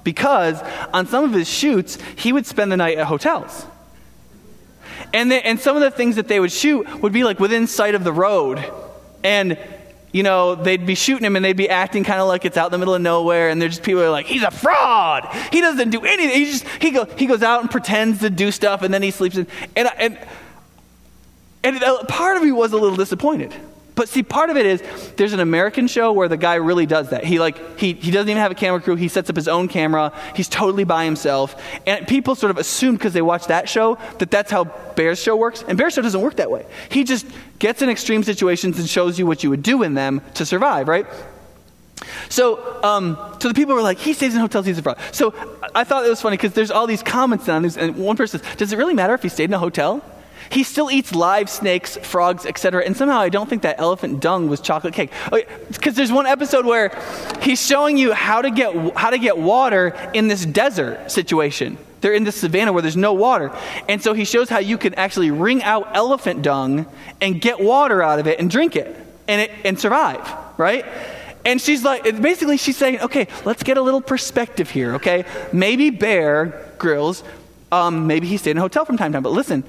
because 0.04 0.62
on 0.94 1.06
some 1.08 1.24
of 1.24 1.34
his 1.34 1.50
shoots, 1.50 1.98
he 2.18 2.34
would 2.34 2.46
spend 2.46 2.72
the 2.72 2.78
night 2.78 2.98
at 2.98 3.08
hotels. 3.08 3.66
And, 5.12 5.32
they, 5.32 5.42
and 5.42 5.60
some 5.60 5.76
of 5.76 5.82
the 5.82 5.92
things 5.92 6.16
that 6.16 6.28
they 6.28 6.40
would 6.40 6.52
shoot 6.52 7.02
would 7.02 7.14
be 7.14 7.24
like 7.24 7.40
within 7.40 7.68
sight 7.68 7.96
of 7.96 8.04
the 8.04 8.14
road. 8.14 8.64
And, 9.24 9.58
you 10.12 10.24
know, 10.24 10.56
they'd 10.56 10.86
be 10.86 10.96
shooting 10.96 11.26
him 11.26 11.36
and 11.36 11.44
they'd 11.44 11.58
be 11.58 11.70
acting 11.70 12.04
kind 12.04 12.22
of 12.22 12.28
like 12.28 12.46
it's 12.46 12.58
out 12.58 12.68
in 12.68 12.72
the 12.72 12.78
middle 12.78 12.96
of 12.96 13.02
nowhere. 13.02 13.50
And 13.50 13.62
there's 13.62 13.74
just 13.74 13.84
people 13.84 14.02
are 14.02 14.10
like, 14.10 14.26
he's 14.26 14.44
a 14.44 14.52
fraud. 14.52 15.28
He 15.52 15.62
doesn't 15.62 15.90
do 15.90 16.06
anything. 16.06 16.36
He 16.36 16.46
just, 16.46 16.68
he, 16.80 16.92
go, 16.92 17.06
he 17.06 17.26
goes 17.26 17.44
out 17.44 17.62
and 17.62 17.72
pretends 17.72 18.20
to 18.20 18.30
do 18.30 18.52
stuff 18.52 18.84
and 18.84 18.94
then 18.94 19.02
he 19.02 19.12
sleeps 19.12 19.38
in. 19.38 19.48
And, 19.76 19.90
and, 19.98 20.20
and 21.64 21.84
uh, 21.84 22.04
part 22.06 22.38
of 22.38 22.44
me 22.44 22.52
was 22.52 22.74
a 22.74 22.78
little 22.78 22.98
disappointed 22.98 23.54
but 23.96 24.10
see, 24.10 24.24
part 24.24 24.50
of 24.50 24.58
it 24.58 24.66
is 24.66 24.84
there's 25.18 25.34
an 25.34 25.40
American 25.40 25.88
show 25.88 26.14
where 26.14 26.28
the 26.28 26.38
guy 26.38 26.56
really 26.56 26.86
does 26.86 27.10
that. 27.10 27.24
He 27.24 27.40
like 27.40 27.80
he, 27.80 27.94
he 27.94 28.12
doesn't 28.12 28.30
even 28.30 28.42
have 28.42 28.52
a 28.52 28.56
camera 28.56 28.82
crew. 28.82 28.96
He 28.96 29.08
sets 29.08 29.30
up 29.30 29.36
his 29.36 29.48
own 29.48 29.68
camera. 29.68 30.12
He's 30.36 30.50
totally 30.50 30.84
by 30.84 31.06
himself. 31.06 31.56
And 31.86 32.08
people 32.08 32.36
sort 32.36 32.50
of 32.50 32.58
assume 32.58 32.96
because 32.96 33.14
they 33.14 33.22
watch 33.22 33.48
that 33.48 33.70
show 33.70 33.98
that 34.20 34.32
that's 34.32 34.52
how 34.52 34.66
Bear's 34.96 35.22
show 35.22 35.36
works. 35.36 35.64
And 35.68 35.78
Bear's 35.78 35.94
show 35.94 36.02
doesn't 36.02 36.22
work 36.22 36.38
that 36.38 36.50
way. 36.50 36.66
He 36.90 37.04
just 37.04 37.26
gets 37.60 37.82
in 37.82 37.90
extreme 37.90 38.24
situations 38.24 38.80
and 38.80 38.90
shows 38.90 39.20
you 39.20 39.28
what 39.28 39.44
you 39.44 39.50
would 39.50 39.64
do 39.64 39.84
in 39.84 39.94
them 39.94 40.22
to 40.36 40.46
survive, 40.46 40.88
right? 40.88 41.06
So, 42.30 42.84
um, 42.84 43.18
so 43.40 43.48
the 43.48 43.54
people 43.54 43.76
were 43.76 43.82
like, 43.82 44.00
he 44.00 44.14
stays 44.14 44.34
in 44.34 44.42
hotels, 44.42 44.66
he's 44.66 44.78
a 44.78 44.82
fraud. 44.82 44.98
So 45.12 45.34
I 45.74 45.84
thought 45.84 46.06
it 46.06 46.10
was 46.10 46.22
funny 46.22 46.38
because 46.38 46.54
there's 46.54 46.72
all 46.72 46.88
these 46.88 47.04
comments 47.04 47.48
on 47.48 47.64
and 47.64 47.96
one 47.96 48.18
person 48.18 48.40
says, 48.40 48.56
does 48.56 48.74
it 48.74 48.78
really 48.78 48.94
matter 48.94 49.14
if 49.14 49.22
he 49.22 49.30
stayed 49.30 49.46
in 49.46 49.54
a 49.54 49.60
hotel? 49.60 50.04
He 50.50 50.64
still 50.64 50.92
eats 50.92 51.14
live 51.14 51.50
snakes, 51.50 51.98
frogs, 51.98 52.46
etc. 52.46 52.84
And 52.86 52.96
somehow 52.96 53.20
I 53.20 53.30
don't 53.30 53.50
think 53.50 53.62
that 53.64 53.80
elephant 53.80 54.20
dung 54.20 54.50
was 54.50 54.60
chocolate 54.62 54.94
cake. 54.94 55.12
Because 55.72 55.96
there's 55.96 56.12
one 56.12 56.26
episode 56.26 56.66
where 56.66 56.92
he's 57.42 57.66
showing 57.66 57.98
you 57.98 58.14
how 58.14 58.42
to 58.42 58.52
get 58.52 58.98
how 58.98 59.10
to 59.10 59.18
get 59.18 59.38
water 59.38 59.96
in 60.14 60.28
this 60.28 60.46
desert 60.46 61.12
situation. 61.12 61.78
They're 62.02 62.14
in 62.14 62.26
this 62.26 62.36
savannah 62.36 62.74
where 62.74 62.82
there's 62.82 62.98
no 62.98 63.14
water. 63.14 63.50
And 63.88 64.04
so 64.04 64.14
he 64.14 64.26
shows 64.26 64.50
how 64.50 64.60
you 64.60 64.78
can 64.78 64.94
actually 64.96 65.32
wring 65.32 65.64
out 65.64 65.88
elephant 65.94 66.42
dung 66.42 66.86
and 67.22 67.40
get 67.40 67.62
water 67.62 68.04
out 68.04 68.20
of 68.20 68.28
it 68.28 68.42
and 68.42 68.52
drink 68.52 68.76
it 68.76 68.94
and, 69.28 69.42
it, 69.42 69.52
and 69.64 69.80
survive, 69.80 70.20
right? 70.58 70.86
And 71.46 71.62
she's 71.62 71.84
like, 71.84 72.04
basically, 72.22 72.58
she's 72.58 72.78
saying, 72.78 73.00
okay, 73.02 73.28
let's 73.46 73.64
get 73.64 73.78
a 73.78 73.82
little 73.82 74.02
perspective 74.02 74.70
here, 74.70 74.96
okay? 74.96 75.26
Maybe 75.52 75.90
Bear 75.90 76.74
Grylls, 76.78 77.24
um, 77.72 78.08
maybe 78.08 78.28
he 78.28 78.38
stayed 78.38 78.52
in 78.52 78.58
a 78.58 78.62
hotel 78.62 78.86
from 78.86 78.98
time 78.98 79.12
to 79.12 79.16
time, 79.16 79.24
but 79.24 79.32
listen, 79.32 79.64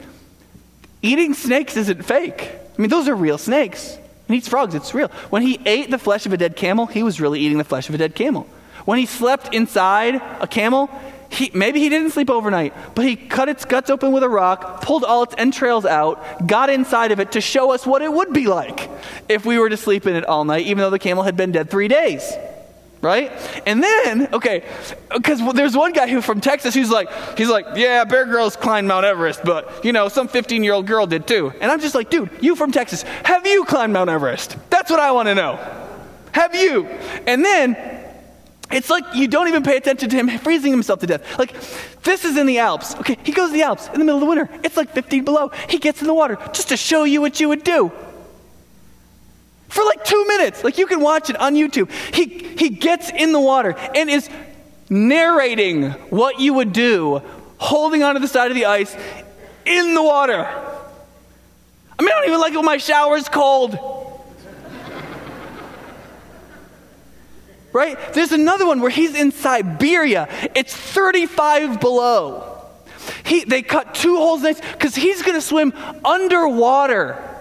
Eating 1.04 1.34
snakes 1.34 1.76
isn't 1.76 2.02
fake. 2.02 2.50
I 2.78 2.80
mean, 2.80 2.88
those 2.88 3.08
are 3.08 3.14
real 3.14 3.36
snakes. 3.36 3.98
He 4.26 4.36
eats 4.36 4.48
frogs, 4.48 4.74
it's 4.74 4.94
real. 4.94 5.08
When 5.28 5.42
he 5.42 5.60
ate 5.66 5.90
the 5.90 5.98
flesh 5.98 6.24
of 6.24 6.32
a 6.32 6.38
dead 6.38 6.56
camel, 6.56 6.86
he 6.86 7.02
was 7.02 7.20
really 7.20 7.40
eating 7.40 7.58
the 7.58 7.64
flesh 7.64 7.90
of 7.90 7.94
a 7.94 7.98
dead 7.98 8.14
camel. 8.14 8.46
When 8.86 8.98
he 8.98 9.04
slept 9.04 9.54
inside 9.54 10.14
a 10.40 10.46
camel, 10.46 10.88
he, 11.28 11.50
maybe 11.52 11.78
he 11.78 11.90
didn't 11.90 12.12
sleep 12.12 12.30
overnight, 12.30 12.72
but 12.94 13.04
he 13.04 13.16
cut 13.16 13.50
its 13.50 13.66
guts 13.66 13.90
open 13.90 14.12
with 14.12 14.22
a 14.22 14.30
rock, 14.30 14.80
pulled 14.80 15.04
all 15.04 15.24
its 15.24 15.34
entrails 15.36 15.84
out, 15.84 16.46
got 16.46 16.70
inside 16.70 17.12
of 17.12 17.20
it 17.20 17.32
to 17.32 17.42
show 17.42 17.72
us 17.72 17.86
what 17.86 18.00
it 18.00 18.10
would 18.10 18.32
be 18.32 18.46
like 18.46 18.88
if 19.28 19.44
we 19.44 19.58
were 19.58 19.68
to 19.68 19.76
sleep 19.76 20.06
in 20.06 20.16
it 20.16 20.24
all 20.24 20.46
night, 20.46 20.64
even 20.64 20.78
though 20.78 20.88
the 20.88 20.98
camel 20.98 21.24
had 21.24 21.36
been 21.36 21.52
dead 21.52 21.68
three 21.68 21.88
days 21.88 22.32
right? 23.04 23.30
And 23.66 23.82
then, 23.82 24.28
okay, 24.32 24.64
because 25.12 25.40
there's 25.54 25.76
one 25.76 25.92
guy 25.92 26.08
who 26.08 26.20
from 26.20 26.40
Texas 26.40 26.74
who's 26.74 26.90
like, 26.90 27.08
he's 27.36 27.48
like, 27.48 27.66
yeah, 27.76 28.04
Bear 28.04 28.24
Grylls 28.24 28.56
climbed 28.56 28.88
Mount 28.88 29.04
Everest, 29.04 29.44
but 29.44 29.84
you 29.84 29.92
know, 29.92 30.08
some 30.08 30.26
15 30.26 30.64
year 30.64 30.72
old 30.72 30.86
girl 30.86 31.06
did 31.06 31.26
too. 31.26 31.52
And 31.60 31.70
I'm 31.70 31.80
just 31.80 31.94
like, 31.94 32.10
dude, 32.10 32.30
you 32.40 32.56
from 32.56 32.72
Texas, 32.72 33.02
have 33.02 33.46
you 33.46 33.64
climbed 33.64 33.92
Mount 33.92 34.10
Everest? 34.10 34.56
That's 34.70 34.90
what 34.90 35.00
I 35.00 35.12
want 35.12 35.28
to 35.28 35.34
know. 35.34 35.58
Have 36.32 36.54
you? 36.54 36.86
And 37.26 37.44
then 37.44 37.76
it's 38.72 38.90
like 38.90 39.04
you 39.14 39.28
don't 39.28 39.48
even 39.48 39.62
pay 39.62 39.76
attention 39.76 40.08
to 40.08 40.16
him 40.16 40.28
freezing 40.38 40.72
himself 40.72 41.00
to 41.00 41.06
death. 41.06 41.38
Like, 41.38 41.54
this 42.02 42.24
is 42.24 42.36
in 42.36 42.46
the 42.46 42.58
Alps. 42.58 42.94
Okay, 42.96 43.18
he 43.22 43.32
goes 43.32 43.50
to 43.50 43.52
the 43.52 43.62
Alps 43.62 43.86
in 43.88 44.00
the 44.00 44.04
middle 44.04 44.16
of 44.16 44.20
the 44.20 44.26
winter. 44.26 44.48
It's 44.64 44.76
like 44.76 44.90
15 44.90 45.24
below. 45.24 45.50
He 45.68 45.78
gets 45.78 46.00
in 46.00 46.06
the 46.06 46.14
water 46.14 46.38
just 46.52 46.70
to 46.70 46.76
show 46.76 47.04
you 47.04 47.20
what 47.20 47.38
you 47.38 47.48
would 47.48 47.62
do 47.62 47.92
for 49.74 49.84
like 49.84 50.04
two 50.04 50.24
minutes. 50.26 50.62
Like 50.62 50.78
you 50.78 50.86
can 50.86 51.00
watch 51.00 51.30
it 51.30 51.36
on 51.36 51.54
YouTube. 51.54 51.90
He, 52.14 52.26
he 52.56 52.68
gets 52.68 53.10
in 53.10 53.32
the 53.32 53.40
water 53.40 53.74
and 53.94 54.08
is 54.08 54.30
narrating 54.88 55.90
what 56.10 56.38
you 56.38 56.54
would 56.54 56.72
do 56.72 57.20
holding 57.58 58.04
onto 58.04 58.20
the 58.20 58.28
side 58.28 58.52
of 58.52 58.54
the 58.54 58.66
ice 58.66 58.96
in 59.64 59.94
the 59.94 60.02
water. 60.02 60.44
I 61.98 62.02
mean, 62.02 62.10
I 62.10 62.14
don't 62.14 62.28
even 62.28 62.40
like 62.40 62.52
it 62.52 62.56
when 62.56 62.64
my 62.64 62.76
shower's 62.76 63.28
cold. 63.28 63.76
right? 67.72 67.98
There's 68.12 68.30
another 68.32 68.66
one 68.66 68.80
where 68.80 68.90
he's 68.90 69.16
in 69.16 69.32
Siberia. 69.32 70.28
It's 70.54 70.74
35 70.74 71.80
below. 71.80 72.60
He, 73.24 73.42
they 73.44 73.62
cut 73.62 73.94
two 73.94 74.16
holes 74.16 74.44
in 74.44 74.54
because 74.54 74.94
he's 74.94 75.22
going 75.22 75.34
to 75.34 75.40
swim 75.40 75.72
underwater 76.04 77.33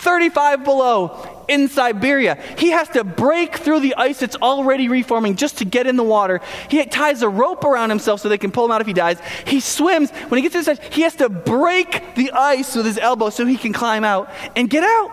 35 0.00 0.64
below 0.64 1.44
in 1.48 1.68
Siberia. 1.68 2.36
He 2.56 2.70
has 2.70 2.88
to 2.90 3.04
break 3.04 3.56
through 3.56 3.80
the 3.80 3.94
ice 3.96 4.20
that's 4.20 4.36
already 4.36 4.88
reforming 4.88 5.36
just 5.36 5.58
to 5.58 5.64
get 5.64 5.86
in 5.86 5.96
the 5.96 6.04
water. 6.04 6.40
He 6.68 6.84
ties 6.86 7.22
a 7.22 7.28
rope 7.28 7.64
around 7.64 7.90
himself 7.90 8.20
so 8.20 8.28
they 8.28 8.38
can 8.38 8.52
pull 8.52 8.64
him 8.64 8.70
out 8.70 8.80
if 8.80 8.86
he 8.86 8.92
dies. 8.92 9.18
He 9.46 9.60
swims. 9.60 10.10
When 10.10 10.38
he 10.38 10.42
gets 10.42 10.52
to 10.52 10.58
the 10.60 10.76
side, 10.76 10.92
he 10.92 11.02
has 11.02 11.16
to 11.16 11.28
break 11.28 12.14
the 12.14 12.32
ice 12.32 12.74
with 12.74 12.86
his 12.86 12.98
elbow 12.98 13.30
so 13.30 13.44
he 13.44 13.56
can 13.56 13.72
climb 13.72 14.04
out 14.04 14.30
and 14.56 14.70
get 14.70 14.84
out. 14.84 15.12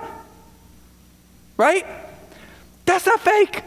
Right? 1.58 1.86
That's 2.86 3.06
not 3.06 3.20
fake. 3.20 3.64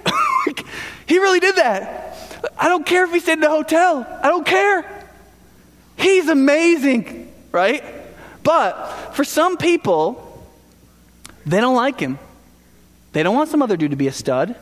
he 1.07 1.19
really 1.19 1.41
did 1.41 1.57
that. 1.57 2.17
I 2.57 2.69
don't 2.69 2.87
care 2.87 3.05
if 3.05 3.13
he 3.13 3.21
stayed 3.21 3.35
in 3.35 3.45
a 3.45 3.51
hotel. 3.51 4.07
I 4.23 4.29
don't 4.29 4.47
care. 4.47 5.09
He's 5.97 6.29
amazing, 6.29 7.31
right? 7.53 7.85
But 8.43 9.13
for 9.15 9.25
some 9.25 9.59
people, 9.59 10.30
they 11.51 11.61
don't 11.61 11.75
like 11.75 11.99
him. 11.99 12.19
They 13.13 13.23
don't 13.23 13.35
want 13.35 13.51
some 13.51 13.63
other 13.63 13.77
dude 13.77 13.91
to 13.91 13.97
be 13.97 14.07
a 14.07 14.13
stud. 14.13 14.55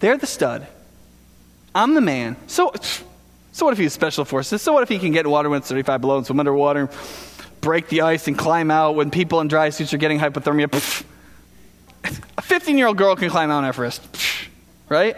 They're 0.00 0.18
the 0.18 0.26
stud. 0.26 0.66
I'm 1.74 1.94
the 1.94 2.00
man. 2.00 2.36
So, 2.48 2.72
so 3.52 3.64
what 3.66 3.72
if 3.72 3.78
he's 3.78 3.92
special 3.92 4.24
forces? 4.24 4.60
So 4.60 4.72
what 4.72 4.82
if 4.82 4.88
he 4.88 4.98
can 4.98 5.12
get 5.12 5.24
in 5.24 5.30
water 5.30 5.48
when 5.48 5.58
it's 5.58 5.68
35 5.68 6.00
below 6.00 6.16
and 6.16 6.26
swim 6.26 6.40
underwater, 6.40 6.90
break 7.60 7.88
the 7.88 8.02
ice 8.02 8.26
and 8.26 8.36
climb 8.36 8.70
out 8.70 8.96
when 8.96 9.10
people 9.10 9.40
in 9.40 9.48
dry 9.48 9.70
suits 9.70 9.94
are 9.94 9.98
getting 9.98 10.18
hypothermia? 10.18 11.04
A 12.36 12.42
15 12.42 12.76
year 12.76 12.88
old 12.88 12.98
girl 12.98 13.14
can 13.14 13.30
climb 13.30 13.48
Mount 13.48 13.64
Everest, 13.64 14.02
right? 14.88 15.16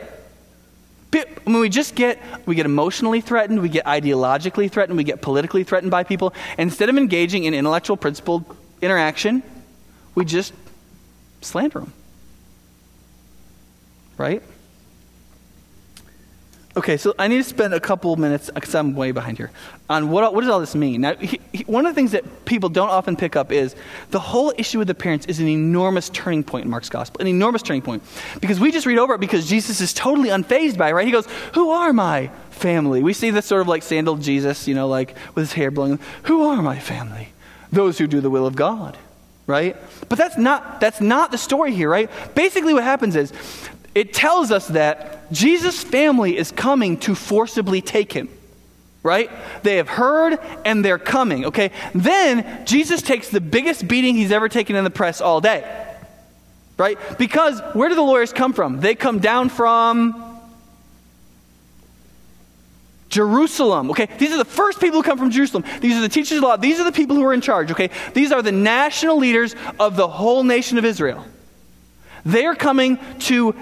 When 1.44 1.60
we 1.60 1.68
just 1.68 1.94
get, 1.94 2.20
we 2.44 2.54
get 2.56 2.66
emotionally 2.66 3.20
threatened, 3.20 3.62
we 3.62 3.68
get 3.68 3.86
ideologically 3.86 4.70
threatened, 4.70 4.96
we 4.96 5.04
get 5.04 5.22
politically 5.22 5.62
threatened 5.62 5.90
by 5.90 6.02
people. 6.02 6.34
Instead 6.58 6.88
of 6.88 6.98
engaging 6.98 7.44
in 7.44 7.54
intellectual 7.54 7.96
principled 7.96 8.44
interaction, 8.82 9.42
we 10.14 10.24
just 10.24 10.52
slander 11.44 11.80
him. 11.80 11.92
Right? 14.16 14.42
Okay, 16.76 16.96
so 16.96 17.14
I 17.20 17.28
need 17.28 17.36
to 17.36 17.44
spend 17.44 17.72
a 17.72 17.78
couple 17.78 18.16
minutes, 18.16 18.50
because 18.52 18.74
I'm 18.74 18.96
way 18.96 19.12
behind 19.12 19.38
here, 19.38 19.52
on 19.88 20.10
what, 20.10 20.34
what 20.34 20.40
does 20.40 20.50
all 20.50 20.58
this 20.58 20.74
mean. 20.74 21.02
Now, 21.02 21.14
he, 21.14 21.38
he, 21.52 21.62
one 21.64 21.86
of 21.86 21.92
the 21.92 21.94
things 21.94 22.10
that 22.12 22.44
people 22.46 22.68
don't 22.68 22.88
often 22.88 23.14
pick 23.14 23.36
up 23.36 23.52
is 23.52 23.76
the 24.10 24.18
whole 24.18 24.52
issue 24.58 24.80
with 24.80 24.88
the 24.88 24.94
parents 24.94 25.26
is 25.26 25.38
an 25.38 25.46
enormous 25.46 26.08
turning 26.08 26.42
point 26.42 26.64
in 26.64 26.70
Mark's 26.72 26.88
gospel, 26.88 27.20
an 27.20 27.28
enormous 27.28 27.62
turning 27.62 27.82
point. 27.82 28.02
Because 28.40 28.58
we 28.58 28.72
just 28.72 28.86
read 28.86 28.98
over 28.98 29.14
it 29.14 29.20
because 29.20 29.48
Jesus 29.48 29.80
is 29.80 29.92
totally 29.92 30.30
unfazed 30.30 30.76
by 30.76 30.88
it, 30.88 30.94
right? 30.94 31.06
He 31.06 31.12
goes, 31.12 31.28
Who 31.54 31.70
are 31.70 31.92
my 31.92 32.28
family? 32.50 33.04
We 33.04 33.12
see 33.12 33.30
this 33.30 33.46
sort 33.46 33.60
of 33.60 33.68
like 33.68 33.84
sandaled 33.84 34.20
Jesus, 34.20 34.66
you 34.66 34.74
know, 34.74 34.88
like 34.88 35.14
with 35.36 35.44
his 35.44 35.52
hair 35.52 35.70
blowing. 35.70 36.00
Who 36.24 36.42
are 36.42 36.60
my 36.60 36.80
family? 36.80 37.28
Those 37.70 37.98
who 37.98 38.08
do 38.08 38.20
the 38.20 38.30
will 38.30 38.46
of 38.46 38.56
God 38.56 38.98
right? 39.46 39.76
But 40.08 40.18
that's 40.18 40.38
not, 40.38 40.80
that's 40.80 41.00
not 41.00 41.30
the 41.30 41.38
story 41.38 41.72
here, 41.72 41.88
right? 41.88 42.10
Basically, 42.34 42.74
what 42.74 42.84
happens 42.84 43.16
is 43.16 43.32
it 43.94 44.12
tells 44.12 44.50
us 44.50 44.68
that 44.68 45.30
Jesus' 45.32 45.82
family 45.82 46.36
is 46.36 46.50
coming 46.50 46.98
to 47.00 47.14
forcibly 47.14 47.80
take 47.80 48.12
him, 48.12 48.28
right? 49.02 49.30
They 49.62 49.76
have 49.76 49.88
heard 49.88 50.38
and 50.64 50.84
they're 50.84 50.98
coming, 50.98 51.46
okay? 51.46 51.70
Then 51.94 52.64
Jesus 52.66 53.02
takes 53.02 53.28
the 53.28 53.40
biggest 53.40 53.86
beating 53.86 54.14
he's 54.14 54.32
ever 54.32 54.48
taken 54.48 54.76
in 54.76 54.84
the 54.84 54.90
press 54.90 55.20
all 55.20 55.40
day, 55.40 55.86
right? 56.78 56.98
Because 57.18 57.60
where 57.74 57.88
do 57.88 57.94
the 57.94 58.02
lawyers 58.02 58.32
come 58.32 58.52
from? 58.52 58.80
They 58.80 58.94
come 58.94 59.18
down 59.18 59.48
from 59.48 60.23
Jerusalem. 63.14 63.90
Okay, 63.92 64.08
these 64.18 64.32
are 64.32 64.38
the 64.38 64.44
first 64.44 64.80
people 64.80 64.98
who 64.98 65.04
come 65.04 65.18
from 65.18 65.30
Jerusalem. 65.30 65.64
These 65.80 65.96
are 65.96 66.00
the 66.00 66.08
teachers 66.08 66.38
of 66.38 66.40
the 66.40 66.48
law. 66.48 66.56
These 66.56 66.80
are 66.80 66.84
the 66.84 66.90
people 66.90 67.14
who 67.14 67.24
are 67.24 67.32
in 67.32 67.40
charge. 67.40 67.70
Okay, 67.70 67.90
these 68.12 68.32
are 68.32 68.42
the 68.42 68.50
national 68.50 69.18
leaders 69.18 69.54
of 69.78 69.94
the 69.94 70.08
whole 70.08 70.42
nation 70.42 70.78
of 70.78 70.84
Israel. 70.84 71.24
They 72.26 72.44
are 72.44 72.56
coming 72.56 72.98
to 73.20 73.54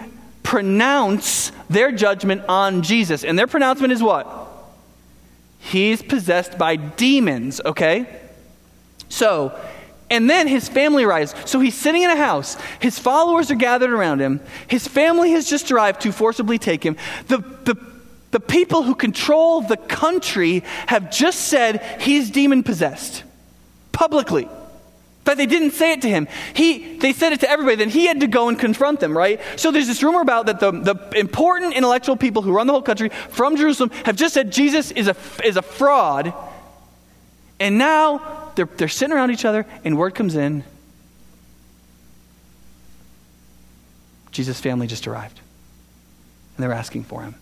pronounce 0.42 1.52
their 1.68 1.92
judgment 1.92 2.44
on 2.48 2.82
Jesus. 2.82 3.24
And 3.24 3.38
their 3.38 3.46
pronouncement 3.46 3.92
is 3.92 4.02
what? 4.02 4.26
He's 5.58 6.00
possessed 6.00 6.56
by 6.56 6.76
demons, 6.76 7.60
okay? 7.62 8.06
So, 9.10 9.54
and 10.10 10.30
then 10.30 10.48
his 10.48 10.66
family 10.66 11.04
arrives. 11.04 11.34
So 11.44 11.60
he's 11.60 11.74
sitting 11.74 12.02
in 12.02 12.10
a 12.10 12.16
house. 12.16 12.56
His 12.80 12.98
followers 12.98 13.50
are 13.50 13.56
gathered 13.56 13.90
around 13.90 14.20
him. 14.20 14.40
His 14.66 14.88
family 14.88 15.32
has 15.32 15.48
just 15.48 15.70
arrived 15.70 16.00
to 16.02 16.12
forcibly 16.12 16.58
take 16.58 16.82
him. 16.82 16.96
The, 17.28 17.38
the, 17.64 17.91
the 18.32 18.40
people 18.40 18.82
who 18.82 18.94
control 18.94 19.60
the 19.60 19.76
country 19.76 20.64
have 20.88 21.10
just 21.10 21.42
said 21.42 22.00
he's 22.00 22.30
demon 22.30 22.64
possessed 22.64 23.22
publicly. 23.92 24.48
But 25.24 25.36
they 25.36 25.46
didn't 25.46 25.70
say 25.70 25.92
it 25.92 26.02
to 26.02 26.08
him. 26.08 26.26
He, 26.52 26.96
they 26.98 27.12
said 27.12 27.32
it 27.32 27.40
to 27.40 27.48
everybody. 27.48 27.76
Then 27.76 27.90
he 27.90 28.06
had 28.06 28.20
to 28.20 28.26
go 28.26 28.48
and 28.48 28.58
confront 28.58 28.98
them, 28.98 29.16
right? 29.16 29.40
So 29.54 29.70
there's 29.70 29.86
this 29.86 30.02
rumor 30.02 30.20
about 30.20 30.46
that 30.46 30.58
the, 30.58 30.72
the 30.72 31.18
important 31.18 31.74
intellectual 31.74 32.16
people 32.16 32.42
who 32.42 32.52
run 32.52 32.66
the 32.66 32.72
whole 32.72 32.82
country 32.82 33.10
from 33.30 33.56
Jerusalem 33.56 33.90
have 34.04 34.16
just 34.16 34.34
said 34.34 34.50
Jesus 34.50 34.90
is 34.90 35.06
a, 35.06 35.16
is 35.44 35.56
a 35.56 35.62
fraud. 35.62 36.34
And 37.60 37.78
now 37.78 38.50
they're, 38.56 38.68
they're 38.76 38.88
sitting 38.88 39.14
around 39.14 39.30
each 39.30 39.44
other, 39.44 39.64
and 39.84 39.96
word 39.96 40.16
comes 40.16 40.34
in 40.34 40.64
Jesus' 44.32 44.58
family 44.58 44.86
just 44.86 45.06
arrived. 45.06 45.38
And 46.56 46.64
they're 46.64 46.72
asking 46.72 47.04
for 47.04 47.22
him. 47.22 47.34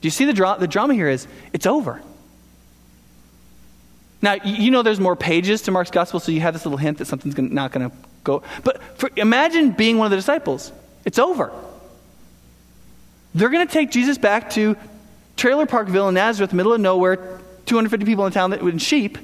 Do 0.00 0.06
you 0.06 0.10
see 0.10 0.24
the, 0.24 0.32
dra- 0.32 0.56
the 0.58 0.68
drama 0.68 0.94
here 0.94 1.08
is 1.08 1.26
it's 1.52 1.66
over. 1.66 2.00
Now, 4.22 4.34
you 4.44 4.70
know 4.70 4.82
there's 4.82 5.00
more 5.00 5.16
pages 5.16 5.62
to 5.62 5.70
Mark's 5.70 5.90
gospel, 5.90 6.20
so 6.20 6.30
you 6.32 6.40
have 6.40 6.54
this 6.54 6.64
little 6.64 6.78
hint 6.78 6.98
that 6.98 7.06
something's 7.06 7.34
gonna, 7.34 7.48
not 7.48 7.72
going 7.72 7.90
to 7.90 7.96
go. 8.22 8.42
But 8.64 8.82
for, 8.98 9.10
imagine 9.16 9.70
being 9.70 9.98
one 9.98 10.06
of 10.06 10.10
the 10.10 10.16
disciples. 10.16 10.72
It's 11.04 11.18
over. 11.18 11.52
They're 13.34 13.48
going 13.48 13.66
to 13.66 13.72
take 13.72 13.90
Jesus 13.90 14.18
back 14.18 14.50
to 14.50 14.76
Trailer 15.36 15.64
Parkville 15.64 16.08
in 16.08 16.14
Nazareth, 16.14 16.52
middle 16.52 16.72
of 16.72 16.80
nowhere, 16.80 17.40
250 17.66 18.04
people 18.04 18.26
in 18.26 18.32
town 18.32 18.50
that 18.50 18.62
would 18.62 18.82
sheep. 18.82 19.16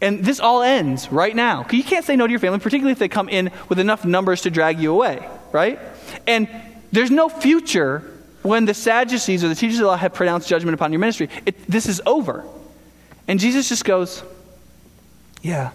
And 0.00 0.24
this 0.24 0.38
all 0.38 0.62
ends 0.62 1.10
right 1.10 1.34
now. 1.34 1.66
You 1.70 1.82
can't 1.82 2.04
say 2.04 2.14
no 2.16 2.26
to 2.26 2.30
your 2.30 2.40
family, 2.40 2.60
particularly 2.60 2.92
if 2.92 2.98
they 2.98 3.08
come 3.08 3.28
in 3.28 3.50
with 3.68 3.78
enough 3.78 4.04
numbers 4.04 4.42
to 4.42 4.50
drag 4.50 4.78
you 4.78 4.92
away, 4.92 5.28
right? 5.52 5.78
And 6.26 6.48
there's 6.92 7.10
no 7.10 7.28
future 7.28 8.17
when 8.42 8.64
the 8.64 8.74
Sadducees 8.74 9.42
or 9.44 9.48
the 9.48 9.54
teachers 9.54 9.76
of 9.76 9.82
the 9.82 9.86
law 9.88 9.96
have 9.96 10.14
pronounced 10.14 10.48
judgment 10.48 10.74
upon 10.74 10.92
your 10.92 11.00
ministry. 11.00 11.28
It, 11.44 11.66
this 11.66 11.86
is 11.86 12.00
over. 12.06 12.44
And 13.26 13.38
Jesus 13.38 13.68
just 13.68 13.84
goes, 13.84 14.22
Yeah, 15.42 15.70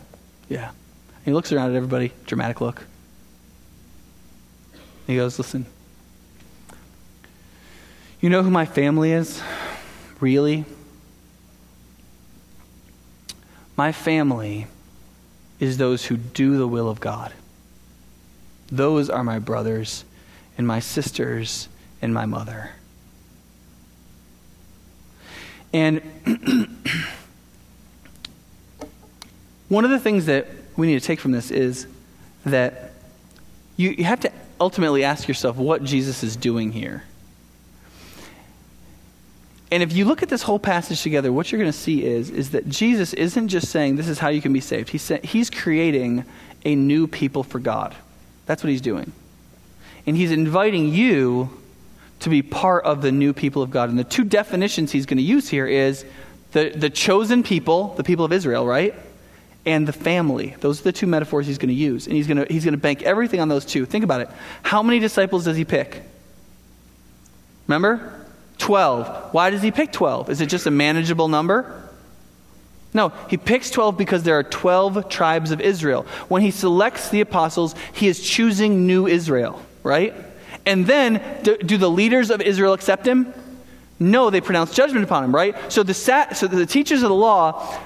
yeah. 0.49 0.69
And 0.69 1.25
he 1.25 1.33
looks 1.33 1.51
around 1.51 1.71
at 1.71 1.75
everybody, 1.75 2.11
dramatic 2.25 2.61
look. 2.61 2.85
He 5.07 5.15
goes, 5.15 5.37
Listen, 5.37 5.65
you 8.21 8.29
know 8.29 8.41
who 8.41 8.49
my 8.49 8.65
family 8.65 9.11
is? 9.11 9.41
Really? 10.19 10.65
My 13.75 13.91
family 13.91 14.67
is 15.59 15.77
those 15.77 16.05
who 16.05 16.17
do 16.17 16.57
the 16.57 16.67
will 16.67 16.89
of 16.89 16.99
God. 16.99 17.33
Those 18.67 19.09
are 19.09 19.23
my 19.23 19.39
brothers 19.39 20.05
and 20.57 20.65
my 20.65 20.79
sisters 20.79 21.67
and 22.03 22.13
my 22.13 22.25
mother. 22.25 22.69
And 25.73 26.01
One 29.73 29.85
of 29.85 29.89
the 29.89 29.99
things 29.99 30.27
that 30.27 30.45
we 30.77 30.85
need 30.85 31.01
to 31.01 31.07
take 31.07 31.19
from 31.19 31.31
this 31.31 31.49
is 31.49 31.87
that 32.45 32.91
you, 33.75 33.89
you 33.89 34.03
have 34.03 34.19
to 34.19 34.31
ultimately 34.61 35.03
ask 35.03 35.27
yourself 35.27 35.55
what 35.57 35.83
Jesus 35.83 36.21
is 36.21 36.35
doing 36.35 36.71
here. 36.71 37.03
And 39.71 39.81
if 39.81 39.91
you 39.91 40.05
look 40.05 40.21
at 40.21 40.29
this 40.29 40.43
whole 40.43 40.59
passage 40.59 41.01
together, 41.01 41.33
what 41.33 41.51
you're 41.51 41.59
going 41.59 41.71
to 41.71 41.75
see 41.75 42.03
is, 42.05 42.29
is 42.29 42.51
that 42.51 42.69
Jesus 42.69 43.13
isn't 43.13 43.47
just 43.47 43.71
saying 43.71 43.95
this 43.95 44.07
is 44.07 44.19
how 44.19 44.29
you 44.29 44.43
can 44.43 44.53
be 44.53 44.59
saved. 44.59 44.89
He's, 44.89 45.01
say, 45.01 45.19
he's 45.23 45.49
creating 45.49 46.23
a 46.63 46.75
new 46.75 47.07
people 47.07 47.41
for 47.41 47.57
God. 47.57 47.95
That's 48.45 48.63
what 48.63 48.69
he's 48.69 48.79
doing. 48.79 49.11
And 50.05 50.15
he's 50.15 50.31
inviting 50.31 50.93
you 50.93 51.49
to 52.23 52.29
be 52.29 52.41
part 52.41 52.83
of 52.85 53.01
the 53.01 53.11
new 53.11 53.33
people 53.33 53.61
of 53.61 53.71
God. 53.71 53.89
And 53.89 53.97
the 53.97 54.03
two 54.03 54.23
definitions 54.23 54.91
he's 54.91 55.05
going 55.05 55.17
to 55.17 55.23
use 55.23 55.47
here 55.47 55.67
is 55.67 56.05
the, 56.51 56.69
the 56.69 56.89
chosen 56.89 57.43
people, 57.43 57.93
the 57.95 58.03
people 58.03 58.25
of 58.25 58.33
Israel, 58.33 58.65
right? 58.65 58.93
and 59.65 59.87
the 59.87 59.93
family. 59.93 60.55
Those 60.59 60.81
are 60.81 60.83
the 60.83 60.91
two 60.91 61.07
metaphors 61.07 61.47
he's 61.47 61.57
going 61.57 61.69
to 61.69 61.75
use. 61.75 62.07
And 62.07 62.15
he's 62.15 62.27
going 62.27 62.37
to, 62.37 62.51
he's 62.51 62.65
going 62.65 62.73
to 62.73 62.79
bank 62.79 63.01
everything 63.03 63.39
on 63.39 63.47
those 63.47 63.65
two. 63.65 63.85
Think 63.85 64.03
about 64.03 64.21
it. 64.21 64.29
How 64.61 64.83
many 64.83 64.99
disciples 64.99 65.45
does 65.45 65.55
he 65.55 65.63
pick? 65.63 66.03
Remember? 67.67 68.25
12. 68.57 69.33
Why 69.33 69.49
does 69.49 69.61
he 69.61 69.71
pick 69.71 69.91
12? 69.91 70.29
Is 70.29 70.41
it 70.41 70.47
just 70.47 70.65
a 70.65 70.71
manageable 70.71 71.27
number? 71.27 71.81
No, 72.93 73.09
he 73.29 73.37
picks 73.37 73.71
12 73.71 73.97
because 73.97 74.23
there 74.23 74.37
are 74.37 74.43
12 74.43 75.09
tribes 75.09 75.51
of 75.51 75.61
Israel. 75.61 76.05
When 76.27 76.41
he 76.41 76.51
selects 76.51 77.09
the 77.09 77.21
apostles, 77.21 77.73
he 77.93 78.07
is 78.07 78.21
choosing 78.21 78.85
new 78.85 79.07
Israel, 79.07 79.61
right? 79.81 80.13
And 80.65 80.85
then, 80.85 81.21
do, 81.43 81.57
do 81.57 81.77
the 81.77 81.89
leaders 81.89 82.31
of 82.31 82.41
Israel 82.41 82.73
accept 82.73 83.05
him? 83.05 83.33
No, 83.99 84.29
they 84.29 84.41
pronounce 84.41 84.73
judgment 84.73 85.03
upon 85.03 85.23
him, 85.23 85.33
right? 85.33 85.55
So 85.71 85.83
the, 85.83 85.93
sat, 85.93 86.37
so 86.37 86.47
the 86.47 86.65
teachers 86.65 87.03
of 87.03 87.09
the 87.09 87.15
law 87.15 87.79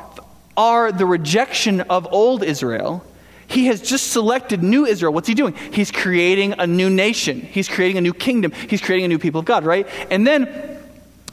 are 0.56 0.92
the 0.92 1.06
rejection 1.06 1.82
of 1.82 2.08
old 2.12 2.44
Israel. 2.44 3.06
He 3.48 3.68
has 3.68 3.82
just 3.82 4.12
selected 4.12 4.62
new 4.62 4.86
Israel. 4.86 5.14
What's 5.14 5.28
he 5.28 5.34
doing? 5.34 5.56
He's 5.72 5.92
creating 5.92 6.56
a 6.58 6.68
new 6.68 6.90
nation. 6.90 7.40
He's 7.40 7.70
creating 7.70 7.98
a 7.98 8.02
new 8.02 8.14
kingdom. 8.14 8.52
He's 8.52 8.82
creating 8.82 9.06
a 9.06 9.08
new 9.08 9.20
people 9.20 9.40
of 9.40 9.46
God, 9.46 9.64
right? 9.64 9.88
And 10.12 10.28
then 10.28 10.77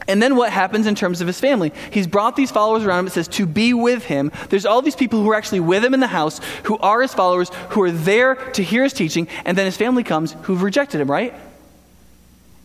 and 0.07 0.23
then 0.23 0.37
what 0.37 0.51
happens 0.51 0.87
in 0.87 0.95
terms 0.95 1.21
of 1.21 1.27
his 1.27 1.41
family? 1.41 1.73
He's 1.91 2.07
brought 2.07 2.37
these 2.37 2.51
followers 2.51 2.85
around 2.85 3.01
him. 3.01 3.07
It 3.07 3.11
says 3.11 3.29
to 3.29 3.47
be 3.47 3.73
with 3.73 4.05
him. 4.05 4.33
There's 4.51 4.67
all 4.67 4.83
these 4.83 4.97
people 4.97 5.23
who 5.23 5.31
are 5.31 5.35
actually 5.35 5.61
with 5.61 5.85
him 5.85 5.95
in 5.95 6.01
the 6.01 6.07
house, 6.07 6.41
who 6.65 6.77
are 6.79 7.01
his 7.01 7.15
followers, 7.15 7.51
who 7.71 7.83
are 7.83 7.91
there 7.91 8.35
to 8.35 8.63
hear 8.63 8.83
his 8.83 8.93
teaching. 8.93 9.29
And 9.45 9.57
then 9.57 9.65
his 9.65 9.77
family 9.77 10.03
comes 10.03 10.33
who've 10.43 10.63
rejected 10.63 11.01
him, 11.01 11.11
right? 11.11 11.33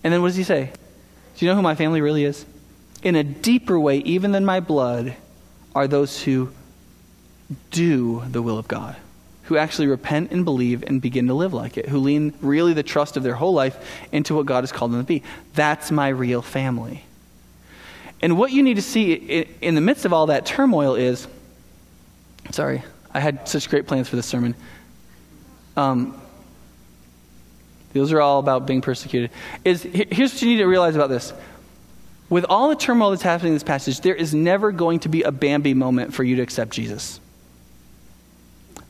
And 0.04 0.14
then 0.14 0.22
what 0.22 0.30
does 0.30 0.38
he 0.38 0.44
say? 0.44 0.72
Do 1.38 1.46
you 1.46 1.52
know 1.52 1.56
who 1.56 1.62
my 1.62 1.76
family 1.76 2.02
really 2.02 2.26
is? 2.26 2.46
In 3.04 3.16
a 3.16 3.24
deeper 3.24 3.80
way, 3.80 4.00
even 4.00 4.32
than 4.32 4.44
my 4.44 4.60
blood, 4.60 5.16
are 5.74 5.88
those 5.88 6.22
who 6.24 6.52
do 7.72 8.24
the 8.30 8.42
will 8.42 8.58
of 8.58 8.68
God, 8.68 8.98
who 9.44 9.56
actually 9.56 9.88
repent 9.88 10.32
and 10.32 10.44
believe 10.44 10.84
and 10.84 11.02
begin 11.02 11.28
to 11.28 11.34
live 11.34 11.54
like 11.54 11.78
it, 11.78 11.88
who 11.88 12.00
lean 12.00 12.34
really 12.42 12.74
the 12.74 12.84
trust 12.84 13.16
of 13.16 13.24
their 13.24 13.36
whole 13.36 13.54
life 13.54 13.78
into 14.12 14.36
what 14.36 14.46
God 14.46 14.64
has 14.64 14.74
called 14.74 14.92
them 14.92 15.00
to 15.00 15.08
be. 15.08 15.24
That's 15.54 15.92
my 15.92 16.10
real 16.10 16.42
family. 16.42 17.06
And 18.22 18.38
what 18.38 18.52
you 18.52 18.64
need 18.64 18.76
to 18.76 18.82
see 18.82 19.14
in 19.62 19.76
the 19.76 19.82
midst 19.82 20.06
of 20.06 20.14
all 20.14 20.28
that 20.28 20.46
turmoil 20.46 20.96
is 20.96 21.28
sorry, 22.52 22.84
I 23.14 23.20
had 23.20 23.48
such 23.48 23.70
great 23.70 23.88
plans 23.88 24.10
for 24.10 24.16
this 24.16 24.26
sermon. 24.26 24.56
Um, 25.78 26.20
those 27.94 28.12
are 28.12 28.22
all 28.22 28.40
about 28.40 28.68
being 28.68 28.82
persecuted. 28.82 29.32
Is 29.64 29.82
here's 29.84 30.34
what 30.34 30.42
you 30.42 30.50
need 30.50 30.58
to 30.58 30.66
realize 30.66 30.96
about 30.96 31.10
this 31.10 31.34
with 32.30 32.46
all 32.48 32.70
the 32.70 32.76
turmoil 32.76 33.10
that's 33.10 33.24
happening 33.24 33.50
in 33.52 33.56
this 33.56 33.64
passage, 33.64 34.02
there 34.02 34.16
is 34.16 34.34
never 34.34 34.72
going 34.72 35.00
to 35.00 35.10
be 35.10 35.24
a 35.24 35.32
Bambi 35.32 35.74
moment 35.74 36.14
for 36.14 36.24
you 36.24 36.36
to 36.36 36.42
accept 36.42 36.72
Jesus. 36.72 37.20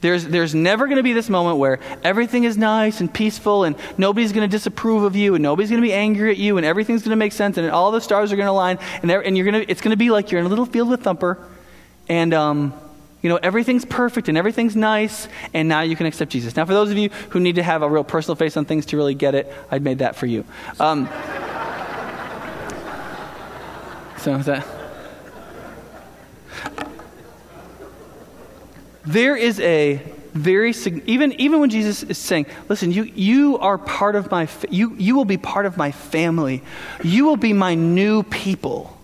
There's, 0.02 0.26
there's 0.26 0.56
never 0.56 0.86
going 0.86 0.97
to 0.97 1.04
be 1.04 1.12
this 1.12 1.30
moment 1.30 1.58
where 1.58 1.80
everything 2.04 2.45
is 2.45 2.58
nice 2.58 3.02
and 3.02 3.14
peaceful 3.14 3.66
and 3.66 3.76
nobody's 3.97 4.32
going 4.32 4.50
to 4.50 4.52
disapprove 4.52 5.04
of 5.04 5.16
you 5.16 5.36
and 5.36 5.43
nobody's 5.43 5.70
going 5.70 5.82
to 5.82 5.88
be 5.88 5.93
angry 5.93 6.32
at 6.32 6.38
you 6.38 6.56
and 6.56 6.66
everything's 6.66 7.02
going 7.02 7.10
to 7.10 7.18
make 7.18 7.34
sense 7.34 7.58
and 7.58 7.70
all 7.70 7.91
the 7.91 8.00
stars 8.00 8.32
are 8.32 8.38
going 8.38 8.45
to 8.45 8.52
align 8.52 8.80
and, 9.02 9.12
and 9.12 9.38
you're 9.38 9.52
to, 9.52 9.70
it's 9.70 9.82
going 9.82 9.91
to 9.91 9.97
be 9.97 10.10
like 10.10 10.32
you're 10.32 10.39
in 10.39 10.45
a 10.45 10.50
little 10.50 10.66
field 10.66 10.89
with 10.89 11.04
Thumper 11.04 11.38
and, 12.08 12.34
um, 12.34 12.74
you 13.22 13.30
know, 13.30 13.38
everything's 13.43 13.84
perfect 13.84 14.30
and 14.30 14.38
everything's 14.38 14.78
nice 14.78 15.28
and 15.54 15.68
now 15.68 15.82
you 15.82 15.97
can 15.97 16.06
accept 16.06 16.32
Jesus. 16.32 16.56
Now, 16.56 16.64
for 16.64 16.74
those 16.74 16.91
of 16.91 16.97
you 16.97 17.10
who 17.32 17.41
need 17.41 17.56
to 17.56 17.64
have 17.64 17.82
a 17.82 17.89
real 17.89 18.06
personal 18.06 18.38
face 18.38 18.56
on 18.56 18.64
things 18.64 18.86
to 18.88 18.95
really 18.95 19.16
get 19.16 19.36
it, 19.36 19.54
I'd 19.70 19.84
made 19.84 20.00
that 20.00 20.16
for 20.16 20.28
you. 20.28 20.45
Um, 20.80 21.08
so 24.18 24.36
is 24.36 24.45
that. 24.45 24.66
There 29.06 29.36
is 29.36 29.60
a 29.60 30.02
very 30.34 30.74
even 31.06 31.34
even 31.34 31.60
when 31.60 31.70
Jesus 31.70 32.04
is 32.04 32.18
saying, 32.18 32.45
"Listen, 32.68 32.91
you 32.91 33.04
you 33.04 33.58
are 33.58 33.78
part 33.78 34.16
of 34.16 34.30
my 34.30 34.47
you 34.70 34.95
you 34.97 35.16
will 35.16 35.26
be 35.26 35.38
part 35.38 35.66
of 35.66 35.78
my 35.78 35.91
family. 35.91 36.62
You 37.04 37.26
will 37.26 37.38
be 37.38 37.54
my 37.54 37.76
new 37.76 38.24
people." 38.24 38.97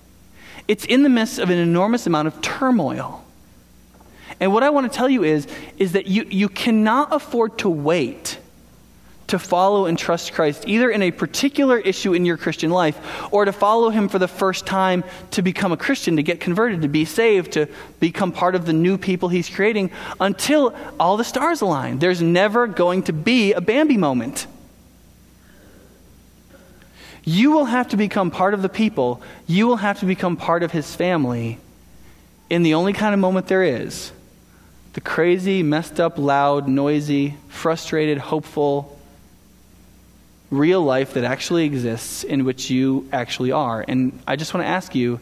It's 0.67 0.85
in 0.85 1.03
the 1.03 1.09
midst 1.09 1.39
of 1.39 1.49
an 1.49 1.57
enormous 1.57 2.07
amount 2.07 2.27
of 2.27 2.41
turmoil. 2.41 3.23
And 4.39 4.51
what 4.51 4.63
I 4.63 4.69
want 4.69 4.91
to 4.91 4.95
tell 4.95 5.09
you 5.09 5.23
is 5.23 5.47
is 5.77 5.93
that 5.93 6.07
you 6.07 6.25
you 6.29 6.49
cannot 6.49 7.13
afford 7.13 7.57
to 7.59 7.69
wait 7.69 8.37
to 9.27 9.39
follow 9.39 9.85
and 9.85 9.97
trust 9.97 10.33
Christ, 10.33 10.65
either 10.67 10.89
in 10.89 11.01
a 11.01 11.11
particular 11.11 11.79
issue 11.79 12.13
in 12.13 12.25
your 12.25 12.37
Christian 12.37 12.69
life, 12.69 12.99
or 13.31 13.45
to 13.45 13.51
follow 13.51 13.89
Him 13.89 14.07
for 14.07 14.19
the 14.19 14.27
first 14.27 14.65
time 14.65 15.03
to 15.31 15.41
become 15.41 15.71
a 15.71 15.77
Christian, 15.77 16.15
to 16.17 16.23
get 16.23 16.39
converted, 16.39 16.81
to 16.83 16.87
be 16.87 17.05
saved, 17.05 17.53
to 17.53 17.67
become 17.99 18.31
part 18.31 18.55
of 18.55 18.65
the 18.65 18.73
new 18.73 18.97
people 18.97 19.29
He's 19.29 19.49
creating, 19.49 19.91
until 20.19 20.75
all 20.99 21.17
the 21.17 21.23
stars 21.23 21.61
align. 21.61 21.99
There's 21.99 22.21
never 22.21 22.67
going 22.67 23.03
to 23.03 23.13
be 23.13 23.53
a 23.53 23.61
Bambi 23.61 23.97
moment. 23.97 24.47
You 27.23 27.51
will 27.51 27.65
have 27.65 27.89
to 27.89 27.97
become 27.97 28.29
part 28.29 28.53
of 28.53 28.61
the 28.61 28.69
people, 28.69 29.21
you 29.47 29.65
will 29.65 29.77
have 29.77 29.99
to 30.01 30.05
become 30.05 30.37
part 30.37 30.61
of 30.61 30.71
His 30.71 30.95
family 30.95 31.59
in 32.49 32.63
the 32.63 32.75
only 32.75 32.93
kind 32.93 33.13
of 33.13 33.19
moment 33.19 33.47
there 33.47 33.63
is 33.63 34.11
the 34.93 35.01
crazy, 35.01 35.61
messed 35.61 35.99
up, 35.99 36.17
loud, 36.17 36.69
noisy, 36.69 37.35
frustrated, 37.49 38.17
hopeful, 38.17 38.94
real 40.49 40.81
life 40.81 41.13
that 41.13 41.23
actually 41.23 41.65
exists 41.65 42.23
in 42.23 42.45
which 42.45 42.69
you 42.69 43.07
actually 43.11 43.51
are. 43.51 43.83
And 43.87 44.19
I 44.27 44.35
just 44.35 44.53
want 44.53 44.63
to 44.63 44.69
ask 44.69 44.95
you 44.95 45.19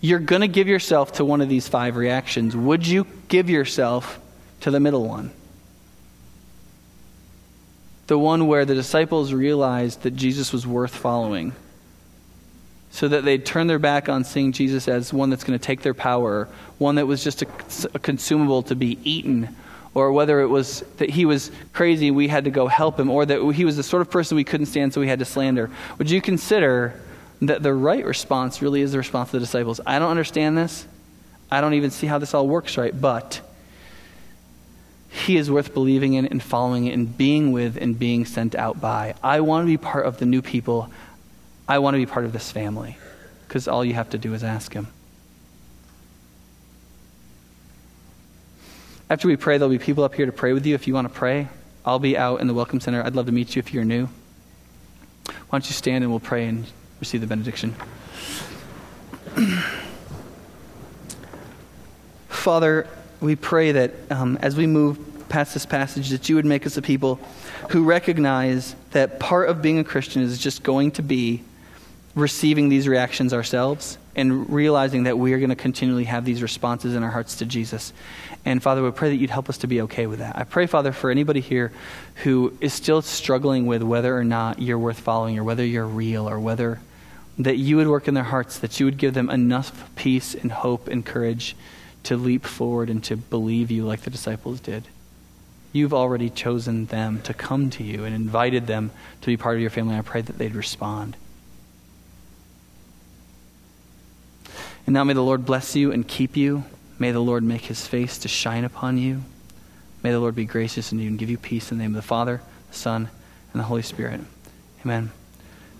you're 0.00 0.18
going 0.18 0.40
to 0.40 0.48
give 0.48 0.66
yourself 0.66 1.12
to 1.12 1.24
one 1.24 1.40
of 1.40 1.48
these 1.48 1.68
five 1.68 1.96
reactions. 1.96 2.56
Would 2.56 2.86
you 2.86 3.06
give 3.28 3.48
yourself 3.48 4.18
to 4.60 4.70
the 4.70 4.80
middle 4.80 5.08
one? 5.08 5.30
The 8.08 8.18
one 8.18 8.48
where 8.48 8.64
the 8.64 8.74
disciples 8.74 9.32
realized 9.32 10.02
that 10.02 10.16
Jesus 10.16 10.52
was 10.52 10.66
worth 10.66 10.94
following. 10.94 11.54
So 12.90 13.06
that 13.08 13.24
they'd 13.24 13.46
turn 13.46 13.68
their 13.68 13.78
back 13.78 14.08
on 14.08 14.24
seeing 14.24 14.50
Jesus 14.50 14.88
as 14.88 15.12
one 15.12 15.30
that's 15.30 15.44
going 15.44 15.58
to 15.58 15.64
take 15.64 15.82
their 15.82 15.94
power, 15.94 16.48
one 16.78 16.96
that 16.96 17.06
was 17.06 17.22
just 17.22 17.42
a, 17.42 17.46
a 17.94 18.00
consumable 18.00 18.64
to 18.64 18.74
be 18.74 18.98
eaten 19.04 19.54
or 19.94 20.12
whether 20.12 20.40
it 20.40 20.46
was 20.46 20.80
that 20.96 21.10
he 21.10 21.24
was 21.24 21.50
crazy, 21.72 22.10
we 22.10 22.28
had 22.28 22.44
to 22.44 22.50
go 22.50 22.66
help 22.66 22.98
him, 22.98 23.10
or 23.10 23.26
that 23.26 23.40
he 23.52 23.64
was 23.64 23.76
the 23.76 23.82
sort 23.82 24.00
of 24.00 24.10
person 24.10 24.36
we 24.36 24.44
couldn't 24.44 24.66
stand, 24.66 24.94
so 24.94 25.00
we 25.00 25.08
had 25.08 25.18
to 25.18 25.24
slander. 25.24 25.70
Would 25.98 26.10
you 26.10 26.20
consider 26.22 26.98
that 27.42 27.62
the 27.62 27.74
right 27.74 28.04
response 28.04 28.62
really 28.62 28.80
is 28.80 28.92
the 28.92 28.98
response 28.98 29.28
of 29.28 29.32
the 29.32 29.40
disciples? 29.40 29.80
I 29.86 29.98
don't 29.98 30.10
understand 30.10 30.56
this. 30.56 30.86
I 31.50 31.60
don't 31.60 31.74
even 31.74 31.90
see 31.90 32.06
how 32.06 32.18
this 32.18 32.32
all 32.32 32.48
works 32.48 32.78
right, 32.78 32.98
but 32.98 33.40
he 35.10 35.36
is 35.36 35.50
worth 35.50 35.74
believing 35.74 36.14
in 36.14 36.24
and 36.24 36.42
following 36.42 36.88
and 36.88 37.14
being 37.18 37.52
with 37.52 37.76
and 37.76 37.98
being 37.98 38.24
sent 38.24 38.54
out 38.54 38.80
by. 38.80 39.14
I 39.22 39.40
want 39.40 39.64
to 39.64 39.66
be 39.66 39.76
part 39.76 40.06
of 40.06 40.16
the 40.16 40.24
new 40.24 40.40
people. 40.40 40.90
I 41.68 41.80
want 41.80 41.94
to 41.94 41.98
be 41.98 42.06
part 42.06 42.24
of 42.24 42.32
this 42.32 42.50
family 42.50 42.96
because 43.46 43.68
all 43.68 43.84
you 43.84 43.92
have 43.92 44.08
to 44.10 44.18
do 44.18 44.32
is 44.32 44.42
ask 44.42 44.72
him. 44.72 44.88
After 49.10 49.28
we 49.28 49.36
pray, 49.36 49.58
there'll 49.58 49.70
be 49.70 49.78
people 49.78 50.04
up 50.04 50.14
here 50.14 50.26
to 50.26 50.32
pray 50.32 50.52
with 50.52 50.64
you 50.64 50.74
if 50.74 50.86
you 50.86 50.94
want 50.94 51.12
to 51.12 51.14
pray. 51.14 51.48
I'll 51.84 51.98
be 51.98 52.16
out 52.16 52.40
in 52.40 52.46
the 52.46 52.54
Welcome 52.54 52.80
Center. 52.80 53.02
I'd 53.02 53.14
love 53.14 53.26
to 53.26 53.32
meet 53.32 53.56
you 53.56 53.60
if 53.60 53.74
you're 53.74 53.84
new. 53.84 54.08
Why 55.26 55.58
don't 55.58 55.66
you 55.66 55.74
stand 55.74 56.04
and 56.04 56.10
we'll 56.10 56.20
pray 56.20 56.46
and 56.46 56.66
receive 57.00 57.20
the 57.20 57.26
benediction. 57.26 57.74
Father, 62.28 62.88
we 63.20 63.36
pray 63.36 63.72
that 63.72 63.92
um, 64.10 64.38
as 64.40 64.56
we 64.56 64.66
move 64.66 64.98
past 65.28 65.54
this 65.54 65.66
passage, 65.66 66.10
that 66.10 66.28
you 66.28 66.36
would 66.36 66.44
make 66.44 66.66
us 66.66 66.76
a 66.76 66.82
people 66.82 67.18
who 67.70 67.84
recognize 67.84 68.74
that 68.92 69.18
part 69.18 69.48
of 69.48 69.62
being 69.62 69.78
a 69.78 69.84
Christian 69.84 70.22
is 70.22 70.38
just 70.38 70.62
going 70.62 70.90
to 70.92 71.02
be 71.02 71.42
receiving 72.14 72.68
these 72.68 72.86
reactions 72.86 73.32
ourselves 73.32 73.98
and 74.14 74.50
realizing 74.50 75.04
that 75.04 75.18
we 75.18 75.32
are 75.32 75.38
going 75.38 75.50
to 75.50 75.56
continually 75.56 76.04
have 76.04 76.24
these 76.24 76.42
responses 76.42 76.94
in 76.94 77.02
our 77.02 77.10
hearts 77.10 77.36
to 77.36 77.46
Jesus. 77.46 77.92
And 78.44 78.62
Father, 78.62 78.82
we 78.82 78.90
pray 78.90 79.10
that 79.10 79.16
you'd 79.16 79.30
help 79.30 79.48
us 79.48 79.58
to 79.58 79.66
be 79.66 79.82
okay 79.82 80.06
with 80.06 80.18
that. 80.18 80.36
I 80.36 80.44
pray, 80.44 80.66
Father, 80.66 80.92
for 80.92 81.10
anybody 81.10 81.40
here 81.40 81.72
who 82.16 82.56
is 82.60 82.72
still 82.72 83.00
struggling 83.00 83.66
with 83.66 83.82
whether 83.82 84.16
or 84.16 84.24
not 84.24 84.60
you're 84.60 84.78
worth 84.78 84.98
following 84.98 85.38
or 85.38 85.44
whether 85.44 85.64
you're 85.64 85.86
real 85.86 86.28
or 86.28 86.40
whether 86.40 86.80
that 87.38 87.56
you 87.56 87.76
would 87.76 87.86
work 87.86 88.08
in 88.08 88.14
their 88.14 88.24
hearts, 88.24 88.58
that 88.58 88.78
you 88.80 88.86
would 88.86 88.98
give 88.98 89.14
them 89.14 89.30
enough 89.30 89.88
peace 89.94 90.34
and 90.34 90.50
hope 90.50 90.88
and 90.88 91.06
courage 91.06 91.56
to 92.02 92.16
leap 92.16 92.44
forward 92.44 92.90
and 92.90 93.02
to 93.04 93.16
believe 93.16 93.70
you 93.70 93.84
like 93.84 94.02
the 94.02 94.10
disciples 94.10 94.60
did. 94.60 94.84
You've 95.72 95.94
already 95.94 96.28
chosen 96.28 96.86
them 96.86 97.22
to 97.22 97.32
come 97.32 97.70
to 97.70 97.82
you 97.82 98.04
and 98.04 98.14
invited 98.14 98.66
them 98.66 98.90
to 99.20 99.26
be 99.26 99.36
part 99.36 99.54
of 99.54 99.60
your 99.62 99.70
family. 99.70 99.96
I 99.96 100.02
pray 100.02 100.20
that 100.20 100.36
they'd 100.36 100.54
respond. 100.54 101.16
And 104.84 104.94
now 104.94 105.04
may 105.04 105.14
the 105.14 105.22
Lord 105.22 105.46
bless 105.46 105.76
you 105.76 105.92
and 105.92 106.06
keep 106.06 106.36
you. 106.36 106.64
May 107.02 107.10
the 107.10 107.18
Lord 107.18 107.42
make 107.42 107.62
his 107.62 107.84
face 107.84 108.16
to 108.18 108.28
shine 108.28 108.62
upon 108.62 108.96
you. 108.96 109.24
May 110.04 110.12
the 110.12 110.20
Lord 110.20 110.36
be 110.36 110.44
gracious 110.44 110.92
unto 110.92 111.02
you 111.02 111.10
and 111.10 111.18
give 111.18 111.28
you 111.28 111.36
peace 111.36 111.72
in 111.72 111.78
the 111.78 111.82
name 111.82 111.96
of 111.96 111.96
the 111.96 112.06
Father, 112.06 112.40
the 112.70 112.76
Son, 112.76 113.08
and 113.52 113.58
the 113.58 113.64
Holy 113.64 113.82
Spirit. 113.82 114.20
Amen. 114.84 115.10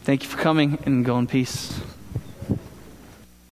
Thank 0.03 0.25
you 0.25 0.29
for 0.29 0.39
coming 0.39 0.81
and 0.85 1.05
go 1.05 1.16
in 1.20 1.29
peace. 1.29 1.81